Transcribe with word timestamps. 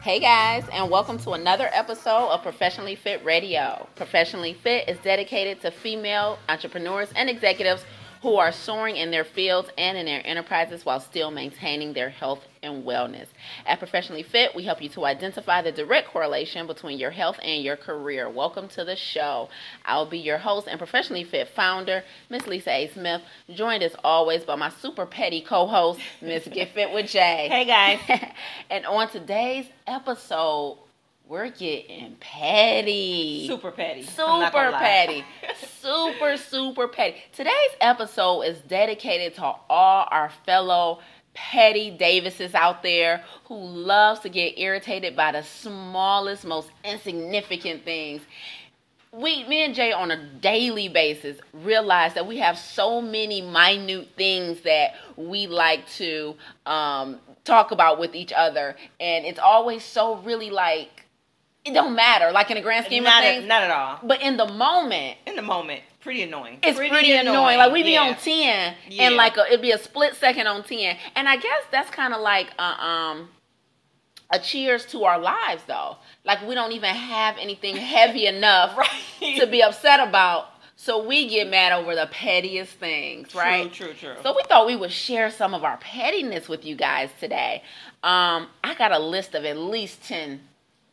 Hey 0.00 0.20
guys, 0.20 0.62
and 0.72 0.92
welcome 0.92 1.18
to 1.18 1.32
another 1.32 1.68
episode 1.72 2.28
of 2.28 2.40
Professionally 2.44 2.94
Fit 2.94 3.22
Radio. 3.24 3.88
Professionally 3.96 4.54
Fit 4.54 4.88
is 4.88 4.96
dedicated 4.98 5.60
to 5.62 5.72
female 5.72 6.38
entrepreneurs 6.48 7.08
and 7.16 7.28
executives 7.28 7.84
who 8.22 8.36
are 8.36 8.52
soaring 8.52 8.96
in 8.96 9.10
their 9.10 9.24
fields 9.24 9.68
and 9.78 9.96
in 9.96 10.06
their 10.06 10.26
enterprises 10.26 10.84
while 10.84 11.00
still 11.00 11.30
maintaining 11.30 11.92
their 11.92 12.10
health 12.10 12.40
and 12.62 12.84
wellness. 12.84 13.26
At 13.66 13.78
Professionally 13.78 14.22
Fit, 14.22 14.54
we 14.54 14.64
help 14.64 14.82
you 14.82 14.88
to 14.90 15.04
identify 15.04 15.62
the 15.62 15.72
direct 15.72 16.08
correlation 16.08 16.66
between 16.66 16.98
your 16.98 17.10
health 17.12 17.38
and 17.42 17.62
your 17.62 17.76
career. 17.76 18.28
Welcome 18.28 18.68
to 18.68 18.84
the 18.84 18.96
show. 18.96 19.48
I'll 19.84 20.06
be 20.06 20.18
your 20.18 20.38
host 20.38 20.66
and 20.68 20.78
Professionally 20.78 21.24
Fit 21.24 21.48
founder, 21.48 22.02
Miss 22.28 22.46
Lisa 22.46 22.70
A. 22.70 22.88
Smith, 22.88 23.22
joined 23.54 23.82
as 23.82 23.94
always 24.02 24.44
by 24.44 24.56
my 24.56 24.70
super 24.70 25.06
petty 25.06 25.40
co-host, 25.40 26.00
Miss 26.20 26.46
Get 26.48 26.70
Fit 26.74 26.92
with 26.92 27.06
Jaye. 27.06 27.48
Hey 27.48 27.64
guys. 27.64 28.00
and 28.70 28.84
on 28.86 29.08
today's 29.10 29.66
episode, 29.86 30.78
we're 31.28 31.50
getting 31.50 32.16
petty. 32.20 33.46
Super 33.46 33.70
petty. 33.70 34.02
Super 34.02 34.72
petty. 34.72 35.24
super, 35.80 36.38
super 36.38 36.88
petty. 36.88 37.16
Today's 37.32 37.52
episode 37.82 38.42
is 38.42 38.60
dedicated 38.62 39.34
to 39.34 39.42
all 39.44 40.08
our 40.10 40.30
fellow 40.46 41.00
petty 41.34 41.90
Davises 41.90 42.54
out 42.54 42.82
there 42.82 43.22
who 43.44 43.56
loves 43.56 44.20
to 44.20 44.30
get 44.30 44.58
irritated 44.58 45.14
by 45.14 45.32
the 45.32 45.42
smallest, 45.42 46.46
most 46.46 46.70
insignificant 46.82 47.84
things. 47.84 48.22
We, 49.12 49.44
me 49.44 49.64
and 49.64 49.74
Jaye, 49.74 49.94
on 49.94 50.10
a 50.10 50.22
daily 50.40 50.88
basis, 50.88 51.38
realize 51.52 52.14
that 52.14 52.26
we 52.26 52.38
have 52.38 52.56
so 52.58 53.02
many 53.02 53.42
minute 53.42 54.08
things 54.16 54.62
that 54.62 54.94
we 55.16 55.46
like 55.46 55.86
to 55.96 56.36
um, 56.64 57.18
talk 57.44 57.70
about 57.70 57.98
with 57.98 58.14
each 58.14 58.32
other, 58.32 58.76
and 59.00 59.26
it's 59.26 59.38
always 59.38 59.82
so 59.84 60.16
really 60.18 60.50
like 60.50 60.98
it 61.64 61.74
don't 61.74 61.94
matter, 61.94 62.30
like 62.32 62.50
in 62.50 62.56
the 62.56 62.62
grand 62.62 62.86
scheme 62.86 63.04
not 63.04 63.22
of 63.22 63.28
things. 63.28 63.42
At, 63.42 63.48
not 63.48 63.62
at 63.62 63.70
all. 63.70 63.98
But 64.02 64.22
in 64.22 64.36
the 64.36 64.46
moment, 64.46 65.18
in 65.26 65.36
the 65.36 65.42
moment, 65.42 65.82
pretty 66.00 66.22
annoying. 66.22 66.58
It's 66.62 66.76
pretty, 66.76 66.90
pretty 66.90 67.12
annoying. 67.12 67.36
annoying. 67.36 67.58
Like 67.58 67.72
we 67.72 67.82
be 67.82 67.92
yeah. 67.92 68.02
on 68.02 68.14
ten, 68.16 68.74
yeah. 68.88 69.04
and 69.04 69.16
like 69.16 69.36
a, 69.36 69.46
it'd 69.46 69.62
be 69.62 69.72
a 69.72 69.78
split 69.78 70.14
second 70.14 70.46
on 70.46 70.62
ten, 70.64 70.96
and 71.14 71.28
I 71.28 71.36
guess 71.36 71.62
that's 71.70 71.90
kind 71.90 72.14
of 72.14 72.20
like 72.20 72.48
a, 72.58 72.84
um 72.84 73.28
a 74.30 74.38
cheers 74.38 74.84
to 74.86 75.04
our 75.04 75.18
lives 75.18 75.62
though. 75.66 75.96
Like 76.24 76.46
we 76.46 76.54
don't 76.54 76.72
even 76.72 76.94
have 76.94 77.36
anything 77.38 77.76
heavy 77.76 78.26
enough 78.34 78.76
right. 78.76 79.38
to 79.38 79.46
be 79.46 79.62
upset 79.62 80.06
about. 80.06 80.48
So 80.80 81.04
we 81.04 81.28
get 81.28 81.50
mad 81.50 81.72
over 81.72 81.96
the 81.96 82.06
pettiest 82.08 82.74
things, 82.74 83.34
right? 83.34 83.72
True, 83.72 83.88
true, 83.94 84.12
true. 84.12 84.22
So 84.22 84.32
we 84.36 84.44
thought 84.44 84.64
we 84.64 84.76
would 84.76 84.92
share 84.92 85.28
some 85.28 85.52
of 85.52 85.64
our 85.64 85.76
pettiness 85.78 86.48
with 86.48 86.64
you 86.64 86.76
guys 86.76 87.10
today. 87.18 87.64
Um, 88.04 88.46
I 88.62 88.76
got 88.78 88.92
a 88.92 88.98
list 89.00 89.34
of 89.34 89.44
at 89.44 89.56
least 89.58 90.04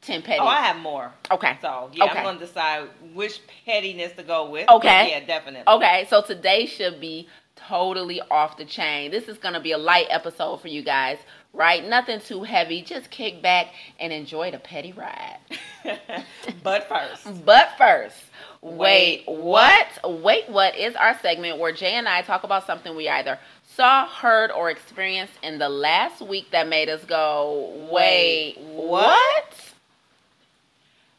ten 0.06 0.22
10 0.22 0.23
petty. 0.23 0.39
Oh, 0.39 0.48
I 0.48 0.61
have 0.61 0.78
more. 0.78 1.11
Okay. 1.31 1.58
So, 1.61 1.89
yeah, 1.94 2.06
okay. 2.06 2.17
I'm 2.17 2.23
going 2.23 2.39
to 2.39 2.45
decide 2.45 2.89
which 3.14 3.42
pettiness 3.66 4.14
to 4.14 4.23
go 4.23 4.50
with. 4.50 4.70
Okay. 4.70 5.09
Yeah, 5.09 5.25
definitely. 5.25 5.72
Okay, 5.73 6.06
so 6.09 6.22
today 6.22 6.66
should 6.66 7.02
be 7.02 7.28
totally 7.56 8.22
off 8.30 8.58
the 8.58 8.66
chain. 8.66 9.12
This 9.12 9.28
is 9.28 9.38
going 9.38 9.53
to 9.53 9.59
be 9.59 9.72
a 9.72 9.78
light 9.78 10.08
episode 10.09 10.62
for 10.62 10.67
you 10.67 10.84
guys, 10.84 11.17
right? 11.53 11.84
Nothing 11.84 12.20
too 12.20 12.44
heavy. 12.44 12.81
Just 12.81 13.09
kick 13.09 13.42
back 13.42 13.67
and 14.00 14.14
enjoy 14.14 14.52
the 14.52 14.59
petty 14.59 14.94
ride. 14.94 15.39
but 16.64 16.88
first. 16.88 17.45
But 17.45 17.69
first. 17.78 18.17
Wait, 18.62 19.23
what? 19.28 19.88
Wait, 20.03 20.50
what 20.50 20.75
is 20.75 20.96
our 20.96 21.18
segment 21.19 21.59
where 21.59 21.72
Jaye 21.72 21.91
and 21.91 22.08
I 22.08 22.24
talk 22.24 22.44
about 22.44 22.66
something 22.66 22.96
we 22.96 23.08
either 23.08 23.38
saw, 23.63 24.08
heard, 24.08 24.50
or 24.52 24.72
experienced 24.72 25.34
in 25.44 25.59
the 25.59 25.69
last 25.69 26.22
week 26.22 26.50
that 26.52 26.68
made 26.68 26.90
us 26.90 27.06
go, 27.06 27.88
wait, 27.91 28.58
what? 28.58 29.75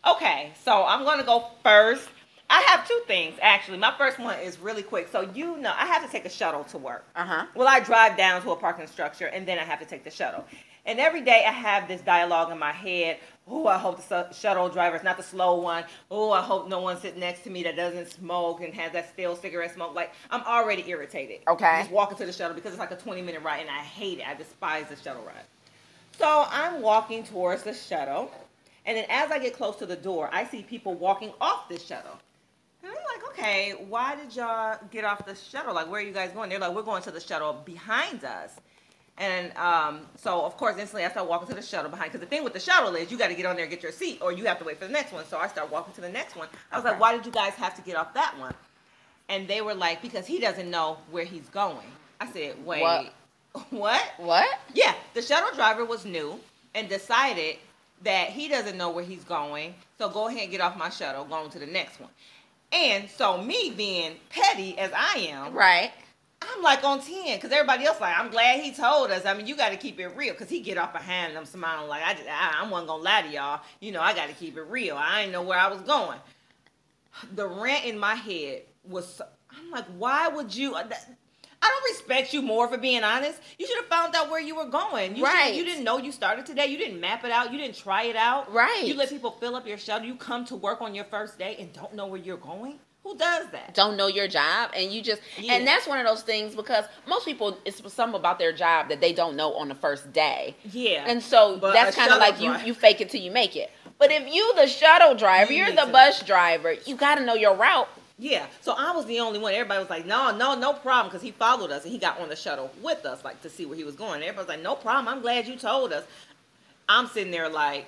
Okay, 0.07 0.53
so 0.65 0.85
I'm 0.85 1.05
going 1.05 1.19
to 1.19 1.25
go 1.25 1.47
first. 1.65 2.09
I 2.49 2.61
have 2.69 2.87
two 2.87 3.01
things 3.09 3.37
actually. 3.43 3.79
My 3.79 3.93
first 3.99 4.21
one 4.21 4.39
is 4.39 4.59
really 4.61 4.85
quick. 4.85 5.09
So 5.11 5.23
you 5.35 5.57
know, 5.57 5.73
I 5.77 5.87
have 5.87 6.05
to 6.05 6.09
take 6.09 6.25
a 6.25 6.31
shuttle 6.31 6.63
to 6.65 6.79
work. 6.79 7.05
Uh 7.17 7.25
huh. 7.25 7.47
Well, 7.57 7.67
I 7.67 7.81
drive 7.81 8.17
down 8.17 8.41
to 8.43 8.53
a 8.53 8.57
parking 8.57 8.87
structure 8.87 9.27
and 9.27 9.49
then 9.49 9.59
I 9.59 9.65
have 9.65 9.81
to 9.81 9.85
take 9.85 10.05
the 10.05 10.11
shuttle. 10.11 10.45
And 10.85 11.01
every 11.01 11.23
day 11.23 11.45
I 11.45 11.51
have 11.51 11.89
this 11.89 12.01
dialogue 12.03 12.53
in 12.53 12.59
my 12.59 12.71
head. 12.71 13.19
Oh, 13.49 13.67
I 13.67 13.79
hope 13.79 14.01
the 14.07 14.33
shuttle 14.33 14.69
driver 14.69 14.95
is 14.95 15.03
not 15.03 15.17
the 15.17 15.25
slow 15.25 15.61
one. 15.61 15.83
Oh, 16.09 16.31
I 16.31 16.41
hope 16.41 16.69
no 16.69 16.81
one 16.81 17.01
sitting 17.01 17.19
next 17.19 17.43
to 17.43 17.51
me 17.51 17.65
that 17.65 17.75
doesn't 17.75 18.11
smoke 18.11 18.61
and 18.61 18.73
has 18.75 18.93
that 18.93 19.13
stale 19.13 19.35
cigarette 19.35 19.75
smoke. 19.75 19.97
Like 19.97 20.13
I'm 20.31 20.43
already 20.43 20.85
irritated. 20.89 21.41
Okay. 21.49 21.81
Just 21.81 21.91
walking 21.91 22.17
to 22.19 22.27
the 22.27 22.33
shuttle 22.33 22.55
because 22.55 22.71
it's 22.71 22.81
like 22.81 22.93
a 22.93 22.97
20 22.97 23.23
minute 23.23 23.43
ride 23.43 23.63
and 23.63 23.71
I 23.71 23.81
hate 23.81 24.21
it. 24.21 24.29
I 24.29 24.35
despise 24.35 24.87
the 24.89 24.97
shuttle 24.97 25.25
ride. 25.25 25.35
So 26.17 26.47
I'm 26.49 26.81
walking 26.81 27.25
towards 27.25 27.65
the 27.65 27.75
shuttle 27.75 28.31
and 28.87 28.97
then 28.97 29.05
as 29.11 29.31
I 29.31 29.39
get 29.39 29.55
close 29.55 29.77
to 29.77 29.87
the 29.87 29.97
door, 29.97 30.31
I 30.33 30.47
see 30.47 30.63
people 30.63 30.95
walking 30.95 31.33
off 31.41 31.69
this 31.69 31.85
shuttle. 31.85 32.19
And 32.83 32.93
I'm 32.93 32.97
like, 32.97 33.31
okay, 33.31 33.75
why 33.89 34.15
did 34.15 34.35
y'all 34.35 34.79
get 34.93 35.05
off 35.05 35.27
the 35.27 35.35
shuttle? 35.35 35.75
Like, 35.75 35.91
where 35.91 36.01
are 36.01 36.05
you 36.05 36.13
guys 36.13 36.31
going? 36.31 36.49
They're 36.51 36.61
like, 36.61 36.75
we're 36.75 36.83
going 36.83 37.03
to 37.03 37.11
the 37.11 37.21
shuttle 37.21 37.61
behind 37.65 38.25
us. 38.25 38.53
And 39.19 39.57
um, 39.57 40.03
so, 40.17 40.45
of 40.45 40.57
course, 40.57 40.77
instantly 40.79 41.05
I 41.05 41.11
start 41.11 41.29
walking 41.29 41.49
to 41.49 41.55
the 41.55 41.63
shuttle 41.63 41.91
behind. 41.91 42.13
Because 42.13 42.21
the 42.21 42.31
thing 42.31 42.45
with 42.45 42.53
the 42.53 42.61
shuttle 42.61 42.95
is 42.95 43.11
you 43.11 43.19
got 43.19 43.29
to 43.29 43.35
get 43.35 43.47
on 43.47 43.57
there 43.57 43.65
and 43.65 43.71
get 43.71 43.83
your 43.83 43.93
seat, 43.93 44.21
or 44.23 44.31
you 44.31 44.45
have 44.45 44.59
to 44.61 44.65
wait 44.65 44.79
for 44.79 44.87
the 44.87 44.93
next 44.93 45.13
one. 45.13 45.25
So 45.27 45.39
I 45.39 45.49
start 45.49 45.73
walking 45.73 45.95
to 45.95 46.01
the 46.01 46.09
next 46.09 46.37
one. 46.37 46.49
I 46.71 46.77
was 46.77 46.85
okay. 46.85 46.93
like, 46.93 47.01
why 47.01 47.17
did 47.17 47.27
you 47.27 47.33
guys 47.33 47.55
have 47.55 47.75
to 47.77 47.83
get 47.83 47.97
off 47.97 48.15
that 48.15 48.39
one? 48.39 48.55
And 49.29 49.49
they 49.49 49.63
were 49.63 49.75
like, 49.75 50.01
because 50.01 50.27
he 50.27 50.39
doesn't 50.39 50.71
know 50.71 50.99
where 51.11 51.25
he's 51.25 51.49
going. 51.49 51.87
I 52.21 52.31
said, 52.31 52.65
wait, 52.65 52.83
what? 52.83 53.13
What? 53.71 54.03
What? 54.19 54.47
Yeah, 54.75 54.95
the 55.15 55.23
shuttle 55.23 55.55
driver 55.57 55.85
was 55.85 56.05
new 56.05 56.39
and 56.75 56.91
decided 56.91 57.57
that 58.03 58.29
he 58.29 58.49
doesn't 58.49 58.77
know 58.77 58.91
where 58.91 59.05
he's 59.05 59.25
going. 59.25 59.75
So 59.99 60.09
go 60.09 60.29
ahead 60.29 60.43
and 60.43 60.51
get 60.51 60.61
off 60.61 60.77
my 60.77 60.91
shuttle, 60.91 61.25
going 61.25 61.51
to 61.51 61.59
the 61.59 61.67
next 61.67 62.01
one. 62.01 62.11
And 62.73 63.09
so 63.09 63.43
me 63.43 63.73
being 63.77 64.17
petty 64.29 64.79
as 64.79 64.91
I 64.95 65.29
am, 65.31 65.55
right? 65.55 65.93
I'm 66.43 66.63
like 66.63 66.85
on 66.85 67.01
ten 67.01 67.37
because 67.37 67.51
everybody 67.51 67.87
else 67.87 68.01
like 68.01 68.17
I'm 68.17 68.31
glad 68.31 68.61
he 68.61 68.73
told 68.73 69.11
us. 69.11 69.25
I 69.25 69.35
mean, 69.35 69.47
you 69.47 69.57
got 69.57 69.71
to 69.71 69.77
keep 69.77 69.99
it 69.99 70.09
real 70.09 70.35
because 70.35 70.51
he 70.51 70.61
get 70.61 70.77
off 70.77 70.93
behind 70.93 71.35
them 71.35 71.47
smiling 71.47 71.89
like 71.89 72.03
I 72.05 72.13
just 72.13 72.29
I, 72.29 72.63
I 72.63 72.71
wasn't 72.71 72.89
gonna 72.89 73.03
lie 73.03 73.23
to 73.23 73.29
y'all. 73.29 73.63
You 73.81 73.93
know, 73.93 74.01
I 74.01 74.15
got 74.15 74.29
to 74.29 74.35
keep 74.35 74.57
it 74.57 74.63
real. 74.63 74.97
I 74.97 75.21
didn't 75.23 75.33
know 75.33 75.43
where 75.43 75.59
I 75.59 75.69
was 75.69 75.81
going. 75.83 76.19
The 77.35 77.49
rant 77.49 77.87
in 77.87 77.99
my 77.99 78.15
head 78.15 78.63
was 78.85 79.23
I'm 79.51 79.71
like, 79.71 79.87
why 79.97 80.29
would 80.29 80.55
you? 80.55 80.75
Uh, 80.75 80.89
I 81.67 81.69
don't 81.71 81.93
respect 81.97 82.33
you 82.33 82.43
more 82.43 82.69
for 82.69 82.79
being 82.79 83.03
honest. 83.03 83.41
You 83.59 83.67
should 83.67 83.77
have 83.79 83.87
found 83.87 84.15
out 84.15 84.31
where 84.31 84.41
you 84.41 84.55
were 84.55 84.67
going. 84.67 85.17
You 85.17 85.25
right. 85.25 85.53
You 85.55 85.65
didn't 85.65 85.85
know 85.85 85.99
you 85.99 86.13
started 86.13 86.47
today. 86.47 86.67
You 86.67 86.79
didn't 86.79 87.01
map 87.01 87.25
it 87.25 87.31
out. 87.33 87.53
You 87.53 87.59
didn't 87.59 87.77
try 87.77 88.05
it 88.05 88.17
out. 88.17 88.53
Right. 88.53 88.85
You 88.85 88.95
let 88.95 89.09
people 89.09 89.33
fill 89.33 89.57
up 89.57 89.67
your 89.67 89.79
shuttle. 89.79 90.07
You 90.07 90.15
come 90.15 90.45
to 90.47 90.57
work 90.57 90.81
on 90.81 90.95
your 90.95 91.05
first 91.07 91.39
day 91.39 91.57
and 91.59 91.73
don't 91.73 91.95
know 91.95 92.07
where 92.07 92.21
you're 92.21 92.37
going. 92.37 92.79
Who 93.03 93.17
does 93.17 93.49
that? 93.53 93.73
Don't 93.75 93.97
know 93.97 94.09
your 94.09 94.27
job, 94.27 94.71
and 94.75 94.91
you 94.93 95.01
just 95.01 95.23
Yeah. 95.39 95.53
and 95.55 95.65
that's 95.67 95.87
one 95.87 96.01
of 96.01 96.07
those 96.07 96.23
things 96.23 96.57
because 96.57 96.85
most 97.07 97.25
people 97.25 97.57
it's 97.65 97.81
something 97.93 98.19
about 98.19 98.41
their 98.41 98.53
job 98.53 98.89
that 98.89 99.01
they 99.01 99.13
don't 99.13 99.37
know 99.37 99.55
on 99.55 99.69
the 99.69 99.77
first 99.77 100.13
day, 100.13 100.57
Yeah. 100.73 101.05
and 101.07 101.23
so 101.23 101.57
But 101.57 101.73
that's 101.73 101.95
kind 101.95 102.11
of 102.11 102.19
like 102.19 102.41
you 102.41 102.49
driver- 102.51 102.67
you 102.67 102.75
fake 102.75 103.01
it 103.01 103.11
till 103.11 103.21
you 103.21 103.31
make 103.31 103.55
it. 103.55 103.71
But 103.99 104.11
if 104.11 104.27
you 104.35 104.55
the 104.57 104.67
shuttle 104.67 105.15
driver, 105.15 105.53
you 105.53 105.63
are 105.63 105.71
the 105.71 105.83
to- 105.85 105.93
bus 105.93 106.21
driver, 106.25 106.73
you 106.85 106.97
got 106.97 107.15
to 107.19 107.25
know 107.25 107.35
your 107.35 107.55
route. 107.55 107.89
Yeah, 108.19 108.47
so 108.63 108.75
I 108.77 108.93
was 108.97 109.05
the 109.07 109.21
only 109.21 109.39
one. 109.39 109.53
Everybody 109.53 109.79
was 109.81 109.91
like, 109.91 110.07
"No, 110.07 110.35
no, 110.35 110.55
no 110.55 110.73
problem," 110.73 111.09
because 111.09 111.23
he 111.23 111.33
followed 111.33 111.71
us 111.71 111.85
and 111.85 111.93
he 111.93 111.99
got 111.99 112.19
on 112.19 112.29
the 112.31 112.37
shuttle 112.37 112.71
with 112.83 113.05
us, 113.05 113.23
like 113.25 113.43
to 113.43 113.51
see 113.51 113.67
where 113.67 113.77
he 113.77 113.85
was 113.85 113.95
going. 113.95 114.23
Everybody 114.23 114.39
was 114.39 114.49
like, 114.49 114.63
"No 114.63 114.75
problem. 114.75 115.09
I'm 115.09 115.21
glad 115.21 115.47
you 115.47 115.57
told 115.57 115.93
us." 115.93 116.05
I'm 116.89 117.09
sitting 117.09 117.33
there 117.33 117.49
like, 117.49 117.85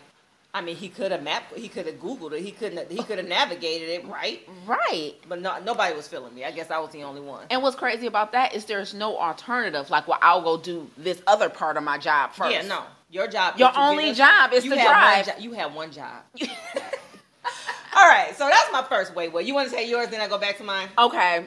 I 0.52 0.60
mean, 0.60 0.75
he 0.75 0.88
could 0.88 1.12
have 1.12 1.22
mapped, 1.22 1.56
he 1.56 1.69
could 1.69 1.86
have 1.86 2.00
Googled 2.00 2.32
it, 2.32 2.42
he 2.42 2.50
couldn't, 2.50 2.90
he 2.90 3.00
could 3.04 3.19
have 3.19 3.28
navigated 3.28 3.90
it, 3.90 4.04
right? 4.06 4.40
Right. 4.66 5.14
But 5.28 5.40
no, 5.40 5.56
nobody 5.60 5.94
was 5.94 6.08
feeling 6.08 6.34
me. 6.34 6.44
I 6.44 6.50
guess 6.50 6.70
I 6.70 6.78
was 6.80 6.90
the 6.90 7.04
only 7.04 7.20
one. 7.20 7.46
And 7.50 7.62
what's 7.62 7.76
crazy 7.76 8.06
about 8.06 8.32
that 8.32 8.54
is 8.56 8.64
there's 8.64 8.92
no 8.94 9.16
alternative. 9.19 9.88
Like, 9.88 10.08
well, 10.08 10.19
I'll 10.20 10.42
go 10.42 10.56
do 10.56 10.90
this 10.96 11.22
other 11.28 11.48
part 11.48 11.76
of 11.76 11.84
my 11.84 11.96
job 11.96 12.32
first. 12.32 12.50
Yeah, 12.50 12.62
no, 12.62 12.82
your 13.08 13.28
job. 13.28 13.56
Your 13.56 13.70
only 13.76 14.12
job 14.14 14.52
is 14.52 14.64
you 14.64 14.70
to 14.75 14.82
drive. 14.82 15.26
jo- 15.26 15.32
you 15.38 15.52
have 15.52 15.75
one 15.75 15.92
job. 15.92 16.22
All 17.96 18.08
right, 18.08 18.35
so 18.37 18.49
that's 18.49 18.70
my 18.73 18.82
first 18.82 19.14
way. 19.14 19.29
Well, 19.29 19.43
you 19.43 19.55
want 19.55 19.70
to 19.70 19.75
say 19.75 19.88
yours, 19.88 20.08
then 20.08 20.20
I 20.20 20.29
go 20.29 20.38
back 20.38 20.58
to 20.58 20.64
mine. 20.64 20.88
Okay. 20.99 21.46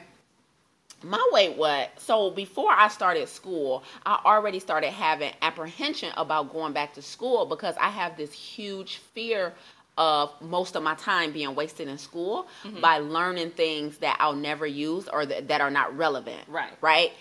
My 1.04 1.30
wait, 1.32 1.56
what? 1.56 1.90
So 2.00 2.30
before 2.30 2.70
I 2.70 2.86
started 2.88 3.28
school, 3.28 3.82
I 4.06 4.20
already 4.24 4.60
started 4.60 4.90
having 4.90 5.32
apprehension 5.42 6.12
about 6.16 6.52
going 6.52 6.72
back 6.72 6.94
to 6.94 7.02
school 7.02 7.44
because 7.46 7.74
I 7.80 7.88
have 7.88 8.16
this 8.16 8.32
huge 8.32 8.98
fear 8.98 9.52
of 9.98 10.30
most 10.40 10.76
of 10.76 10.82
my 10.82 10.94
time 10.94 11.32
being 11.32 11.54
wasted 11.54 11.88
in 11.88 11.98
school 11.98 12.46
Mm-hmm. 12.64 12.80
by 12.80 12.98
learning 12.98 13.50
things 13.50 13.98
that 13.98 14.16
I'll 14.20 14.34
never 14.36 14.66
use 14.66 15.08
or 15.08 15.26
that, 15.26 15.48
that 15.48 15.60
are 15.60 15.70
not 15.70 15.96
relevant. 15.96 16.40
Right. 16.48 16.72
Right. 16.80 17.12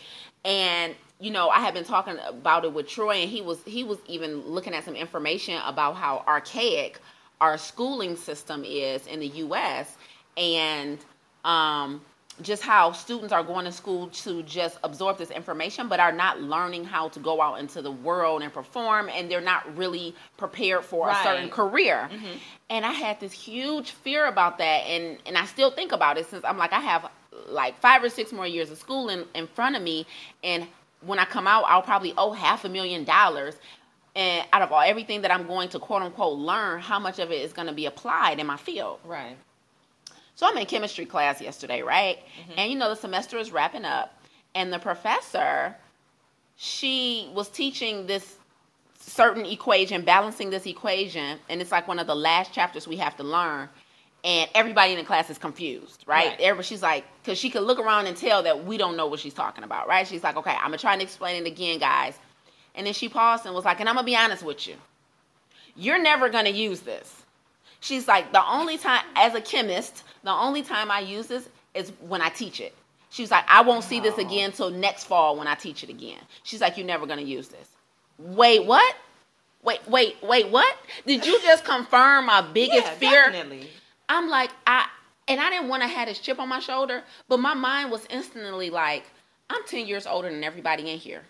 And 0.46 0.96
you 1.20 1.32
know, 1.32 1.50
I 1.50 1.60
had 1.60 1.74
been 1.76 1.84
talking 1.84 2.18
about 2.28 2.66
it 2.66 2.74
with 2.74 2.88
Troy, 2.88 3.18
and 3.18 3.30
he 3.30 3.42
was 3.42 3.60
he 3.66 3.84
was 3.84 4.00
even 4.08 4.42
looking 4.42 4.74
at 4.74 4.84
some 4.86 4.96
information 4.96 5.60
about 5.66 5.96
how 5.96 6.24
archaic 6.28 7.00
our 7.42 7.58
schooling 7.58 8.16
system 8.16 8.64
is 8.66 9.08
in 9.08 9.20
the 9.20 9.28
U.S. 9.28 9.98
and 10.38 11.00
um, 11.46 12.02
just 12.42 12.64
how 12.64 12.94
students 12.94 13.34
are 13.34 13.44
going 13.44 13.66
to 13.66 13.74
school 13.74 14.08
to 14.10 14.44
just 14.44 14.78
absorb 14.84 15.18
this 15.18 15.32
information, 15.32 15.90
but 15.90 16.00
are 16.00 16.14
not 16.14 16.42
learning 16.42 16.86
how 16.86 17.10
to 17.10 17.20
go 17.20 17.42
out 17.42 17.60
into 17.60 17.82
the 17.82 17.92
world 17.92 18.44
and 18.44 18.54
perform, 18.54 19.10
and 19.10 19.30
they're 19.30 19.42
not 19.42 19.76
really 19.78 20.16
prepared 20.38 20.86
for 20.86 21.10
a 21.10 21.16
certain 21.16 21.44
Right. 21.46 21.52
career. 21.52 22.10
And 22.70 22.86
I 22.86 22.94
had 22.94 23.20
this 23.20 23.34
huge 23.34 23.92
fear 23.92 24.28
about 24.28 24.60
that, 24.60 24.82
and 24.88 25.18
and 25.28 25.38
I 25.38 25.46
still 25.46 25.72
think 25.72 25.92
about 25.92 26.18
it 26.18 26.28
since 26.30 26.46
I'm 26.46 26.58
like 26.58 26.74
I 26.74 26.80
have 26.82 27.10
like 27.50 27.80
five 27.82 28.04
or 28.04 28.10
six 28.10 28.32
more 28.32 28.48
years 28.48 28.72
of 28.72 28.78
school 28.78 29.10
in, 29.10 29.26
in 29.36 29.48
front 29.48 29.76
of 29.76 29.82
me, 29.82 30.08
and 30.44 30.68
when 31.02 31.20
I 31.20 31.26
come 31.26 31.48
out, 31.48 31.66
I'll 31.68 31.82
probably 31.82 32.14
owe 32.18 32.32
half 32.32 32.66
a 32.66 32.70
million 32.70 33.04
dollars. 33.04 33.56
And 34.16 34.46
out 34.52 34.62
of 34.62 34.72
all 34.72 34.82
everything 34.82 35.22
that 35.22 35.32
I'm 35.32 35.48
going 35.48 35.70
to 35.70 35.80
quote 35.80 36.02
unquote 36.02 36.38
learn, 36.38 36.82
how 36.82 37.00
much 37.00 37.20
of 37.20 37.32
it 37.32 37.42
is 37.42 37.54
going 37.54 37.68
to 37.68 37.74
be 37.74 37.86
applied 37.86 38.40
in 38.40 38.48
my 38.48 38.58
field? 38.58 39.00
Right. 39.06 39.38
So 40.36 40.48
I'm 40.48 40.58
in 40.58 40.66
chemistry 40.66 41.06
class 41.06 41.42
yesterday, 41.42 41.82
right? 41.82 42.18
Mm-hmm. 42.18 42.54
And 42.58 42.72
you 42.72 42.78
know 42.78 42.90
the 42.90 42.96
semester 42.96 43.38
is 43.38 43.52
wrapping 43.52 43.86
up, 43.86 44.22
and 44.56 44.74
the 44.74 44.80
professor, 44.80 45.76
she 46.58 47.30
was 47.34 47.48
teaching 47.48 48.08
this 48.08 48.38
certain 49.00 49.46
equation, 49.46 50.04
balancing 50.04 50.50
this 50.50 50.66
equation, 50.66 51.38
and 51.50 51.62
it's 51.62 51.72
like 51.72 51.88
one 51.88 52.00
of 52.00 52.08
the 52.08 52.16
last 52.16 52.54
chapters 52.54 52.88
we 52.88 52.98
have 52.98 53.16
to 53.18 53.24
learn. 53.24 53.70
And 54.24 54.48
everybody 54.54 54.92
in 54.92 55.00
the 55.00 55.04
class 55.04 55.32
is 55.32 55.40
confused, 55.40 56.04
right? 56.06 56.28
Right. 56.28 56.40
Everybody, 56.40 56.68
she's 56.68 56.84
like, 56.84 57.06
because 57.24 57.40
she 57.40 57.50
could 57.50 57.64
look 57.64 57.80
around 57.80 58.06
and 58.06 58.16
tell 58.16 58.44
that 58.44 58.66
we 58.66 58.78
don't 58.78 58.96
know 58.96 59.08
what 59.08 59.20
she's 59.20 59.34
talking 59.34 59.64
about, 59.64 59.88
right? 59.88 60.08
She's 60.08 60.24
like, 60.24 60.38
okay, 60.38 60.52
I'm 60.52 60.68
gonna 60.68 60.78
try 60.78 60.94
and 60.94 61.02
explain 61.02 61.44
it 61.44 61.48
again, 61.48 61.80
guys. 61.80 62.18
And 62.76 62.88
then 62.88 62.94
she 62.94 63.10
paused 63.10 63.46
and 63.46 63.54
was 63.54 63.66
like, 63.66 63.80
and 63.80 63.90
I'm 63.90 63.96
gonna 63.96 64.06
be 64.06 64.16
honest 64.16 64.44
with 64.44 64.68
you, 64.68 64.76
you're 65.76 66.02
never 66.02 66.30
gonna 66.30 66.50
use 66.50 66.82
this. 66.82 67.24
She's 67.80 68.08
like, 68.08 68.32
the 68.32 68.46
only 68.46 68.78
time, 68.78 69.04
as 69.16 69.34
a 69.34 69.42
chemist, 69.42 70.04
the 70.24 70.32
only 70.32 70.62
time 70.62 70.92
I 70.92 71.00
use 71.00 71.28
this 71.28 71.50
is 71.74 71.92
when 72.08 72.22
I 72.22 72.30
teach 72.30 72.60
it. 72.60 72.76
She's 73.10 73.32
like, 73.32 73.44
I 73.48 73.62
won't 73.62 73.84
see 73.84 74.00
this 74.00 74.18
again 74.18 74.52
till 74.52 74.70
next 74.70 75.06
fall 75.06 75.36
when 75.36 75.48
I 75.48 75.56
teach 75.56 75.84
it 75.84 75.90
again. 75.90 76.20
She's 76.44 76.62
like, 76.62 76.78
you're 76.78 76.88
never 76.88 77.06
gonna 77.06 77.22
use 77.24 77.50
this. 77.50 77.68
Wait, 78.18 78.66
what? 78.66 78.96
Wait, 79.64 79.80
wait, 79.88 80.16
wait, 80.24 80.50
what? 80.50 80.78
Did 81.06 81.26
you 81.26 81.40
just 81.42 81.66
confirm 81.66 82.28
my 82.28 82.42
biggest 82.42 82.86
Yeah, 82.86 82.94
fear? 82.94 83.32
Definitely. 83.32 83.70
I'm 84.10 84.30
like, 84.30 84.52
I 84.66 84.88
and 85.28 85.40
I 85.40 85.50
didn't 85.50 85.70
want 85.70 85.84
to 85.84 85.88
have 85.88 86.08
this 86.08 86.20
chip 86.20 86.40
on 86.40 86.50
my 86.50 86.60
shoulder, 86.60 87.04
but 87.30 87.40
my 87.40 87.54
mind 87.54 87.92
was 87.92 88.06
instantly 88.10 88.70
like, 88.70 89.06
I'm 89.50 89.64
10 89.66 89.88
years 89.88 90.06
older 90.08 90.30
than 90.30 90.44
everybody 90.44 90.90
in 90.90 90.98
here. 90.98 91.24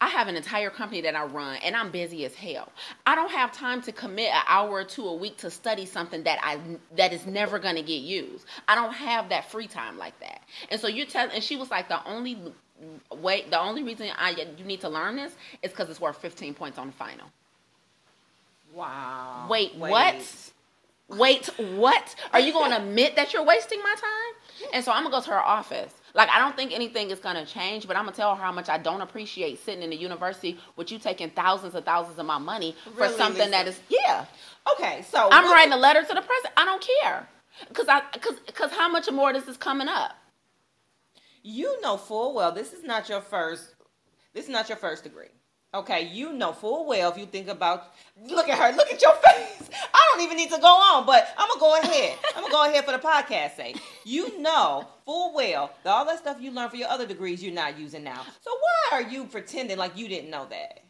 I 0.00 0.08
have 0.08 0.28
an 0.28 0.36
entire 0.36 0.70
company 0.70 1.00
that 1.02 1.14
I 1.14 1.24
run 1.24 1.56
and 1.56 1.76
I'm 1.76 1.90
busy 1.90 2.24
as 2.24 2.34
hell. 2.34 2.70
I 3.06 3.14
don't 3.14 3.30
have 3.30 3.52
time 3.52 3.82
to 3.82 3.92
commit 3.92 4.32
an 4.32 4.42
hour 4.46 4.70
or 4.70 4.84
two 4.84 5.06
a 5.06 5.14
week 5.14 5.36
to 5.38 5.50
study 5.50 5.86
something 5.86 6.22
that 6.24 6.38
I 6.42 6.58
that 6.96 7.12
is 7.12 7.26
never 7.26 7.58
going 7.58 7.76
to 7.76 7.82
get 7.82 8.00
used. 8.00 8.44
I 8.66 8.74
don't 8.74 8.92
have 8.92 9.28
that 9.30 9.50
free 9.50 9.66
time 9.66 9.98
like 9.98 10.18
that. 10.20 10.42
And 10.70 10.80
so 10.80 10.88
you're 10.88 11.06
telling 11.06 11.32
and 11.34 11.42
she 11.42 11.56
was 11.56 11.70
like 11.70 11.88
the 11.88 12.04
only 12.06 12.38
way 13.20 13.44
the 13.50 13.60
only 13.60 13.82
reason 13.82 14.08
I 14.16 14.30
you 14.30 14.64
need 14.64 14.80
to 14.82 14.88
learn 14.88 15.16
this 15.16 15.34
is 15.62 15.72
cuz 15.72 15.88
it's 15.88 16.00
worth 16.00 16.18
15 16.18 16.54
points 16.54 16.78
on 16.78 16.88
the 16.88 16.92
final. 16.92 17.26
Wow. 18.72 19.46
Wait, 19.48 19.74
what? 19.74 20.50
Wait, 21.08 21.46
what? 21.56 22.14
Are 22.34 22.40
you 22.40 22.52
going 22.52 22.70
to 22.70 22.76
admit 22.76 23.16
that 23.16 23.32
you're 23.32 23.44
wasting 23.44 23.82
my 23.82 23.94
time? 23.94 24.70
And 24.74 24.84
so 24.84 24.92
I'm 24.92 25.04
going 25.04 25.12
to 25.12 25.18
go 25.18 25.24
to 25.24 25.30
her 25.30 25.42
office. 25.42 25.94
Like, 26.18 26.28
I 26.28 26.38
don't 26.38 26.54
think 26.54 26.72
anything 26.74 27.10
is 27.10 27.18
going 27.18 27.36
to 27.36 27.46
change, 27.46 27.86
but 27.86 27.96
I'm 27.96 28.04
going 28.04 28.12
to 28.12 28.20
tell 28.20 28.34
her 28.36 28.42
how 28.42 28.52
much 28.52 28.68
I 28.68 28.76
don't 28.76 29.00
appreciate 29.00 29.64
sitting 29.64 29.82
in 29.82 29.88
the 29.88 29.96
university 29.96 30.58
with 30.76 30.92
you 30.92 30.98
taking 30.98 31.30
thousands 31.30 31.74
and 31.74 31.84
thousands 31.86 32.18
of 32.18 32.26
my 32.26 32.38
money 32.38 32.76
for 32.96 33.08
something 33.08 33.50
that 33.52 33.64
Lisa? 33.64 33.78
is, 33.78 33.98
yeah. 34.04 34.26
Okay, 34.74 35.02
so 35.08 35.30
I'm 35.32 35.50
writing 35.50 35.72
a 35.72 35.78
letter 35.78 36.02
to 36.02 36.08
the 36.08 36.20
president. 36.20 36.52
I 36.58 36.66
don't 36.66 36.86
care. 37.00 37.26
Because 37.68 37.88
I, 37.88 38.00
cause, 38.20 38.34
cause 38.52 38.70
how 38.72 38.90
much 38.90 39.10
more 39.10 39.32
this 39.32 39.48
is 39.48 39.56
coming 39.56 39.88
up? 39.88 40.12
you 41.42 41.80
know 41.80 41.96
full 41.96 42.34
well 42.34 42.52
this 42.52 42.72
is 42.72 42.84
not 42.84 43.08
your 43.08 43.20
first 43.20 43.74
this 44.34 44.44
is 44.44 44.50
not 44.50 44.68
your 44.68 44.76
first 44.76 45.04
degree 45.04 45.28
okay 45.72 46.06
you 46.12 46.32
know 46.32 46.52
full 46.52 46.86
well 46.86 47.10
if 47.10 47.18
you 47.18 47.26
think 47.26 47.48
about 47.48 47.92
look 48.28 48.48
at 48.48 48.58
her 48.58 48.76
look 48.76 48.92
at 48.92 49.00
your 49.00 49.14
face 49.26 49.70
i 49.94 50.10
don't 50.12 50.24
even 50.24 50.36
need 50.36 50.50
to 50.50 50.58
go 50.58 50.66
on 50.66 51.06
but 51.06 51.28
i'm 51.38 51.48
gonna 51.48 51.60
go 51.60 51.80
ahead 51.80 52.18
i'm 52.36 52.42
gonna 52.42 52.52
go 52.52 52.68
ahead 52.68 52.84
for 52.84 52.92
the 52.92 52.98
podcast 52.98 53.56
sake 53.56 53.80
you 54.04 54.40
know 54.40 54.86
full 55.08 55.32
well 55.32 55.70
that 55.84 55.90
all 55.90 56.04
that 56.04 56.18
stuff 56.18 56.36
you 56.38 56.50
learned 56.50 56.70
for 56.70 56.76
your 56.76 56.88
other 56.88 57.06
degrees 57.06 57.42
you're 57.42 57.50
not 57.50 57.78
using 57.78 58.04
now 58.04 58.20
so 58.42 58.50
why 58.50 58.98
are 58.98 59.08
you 59.08 59.24
pretending 59.24 59.78
like 59.78 59.96
you 59.96 60.06
didn't 60.06 60.28
know 60.28 60.46
that 60.50 60.80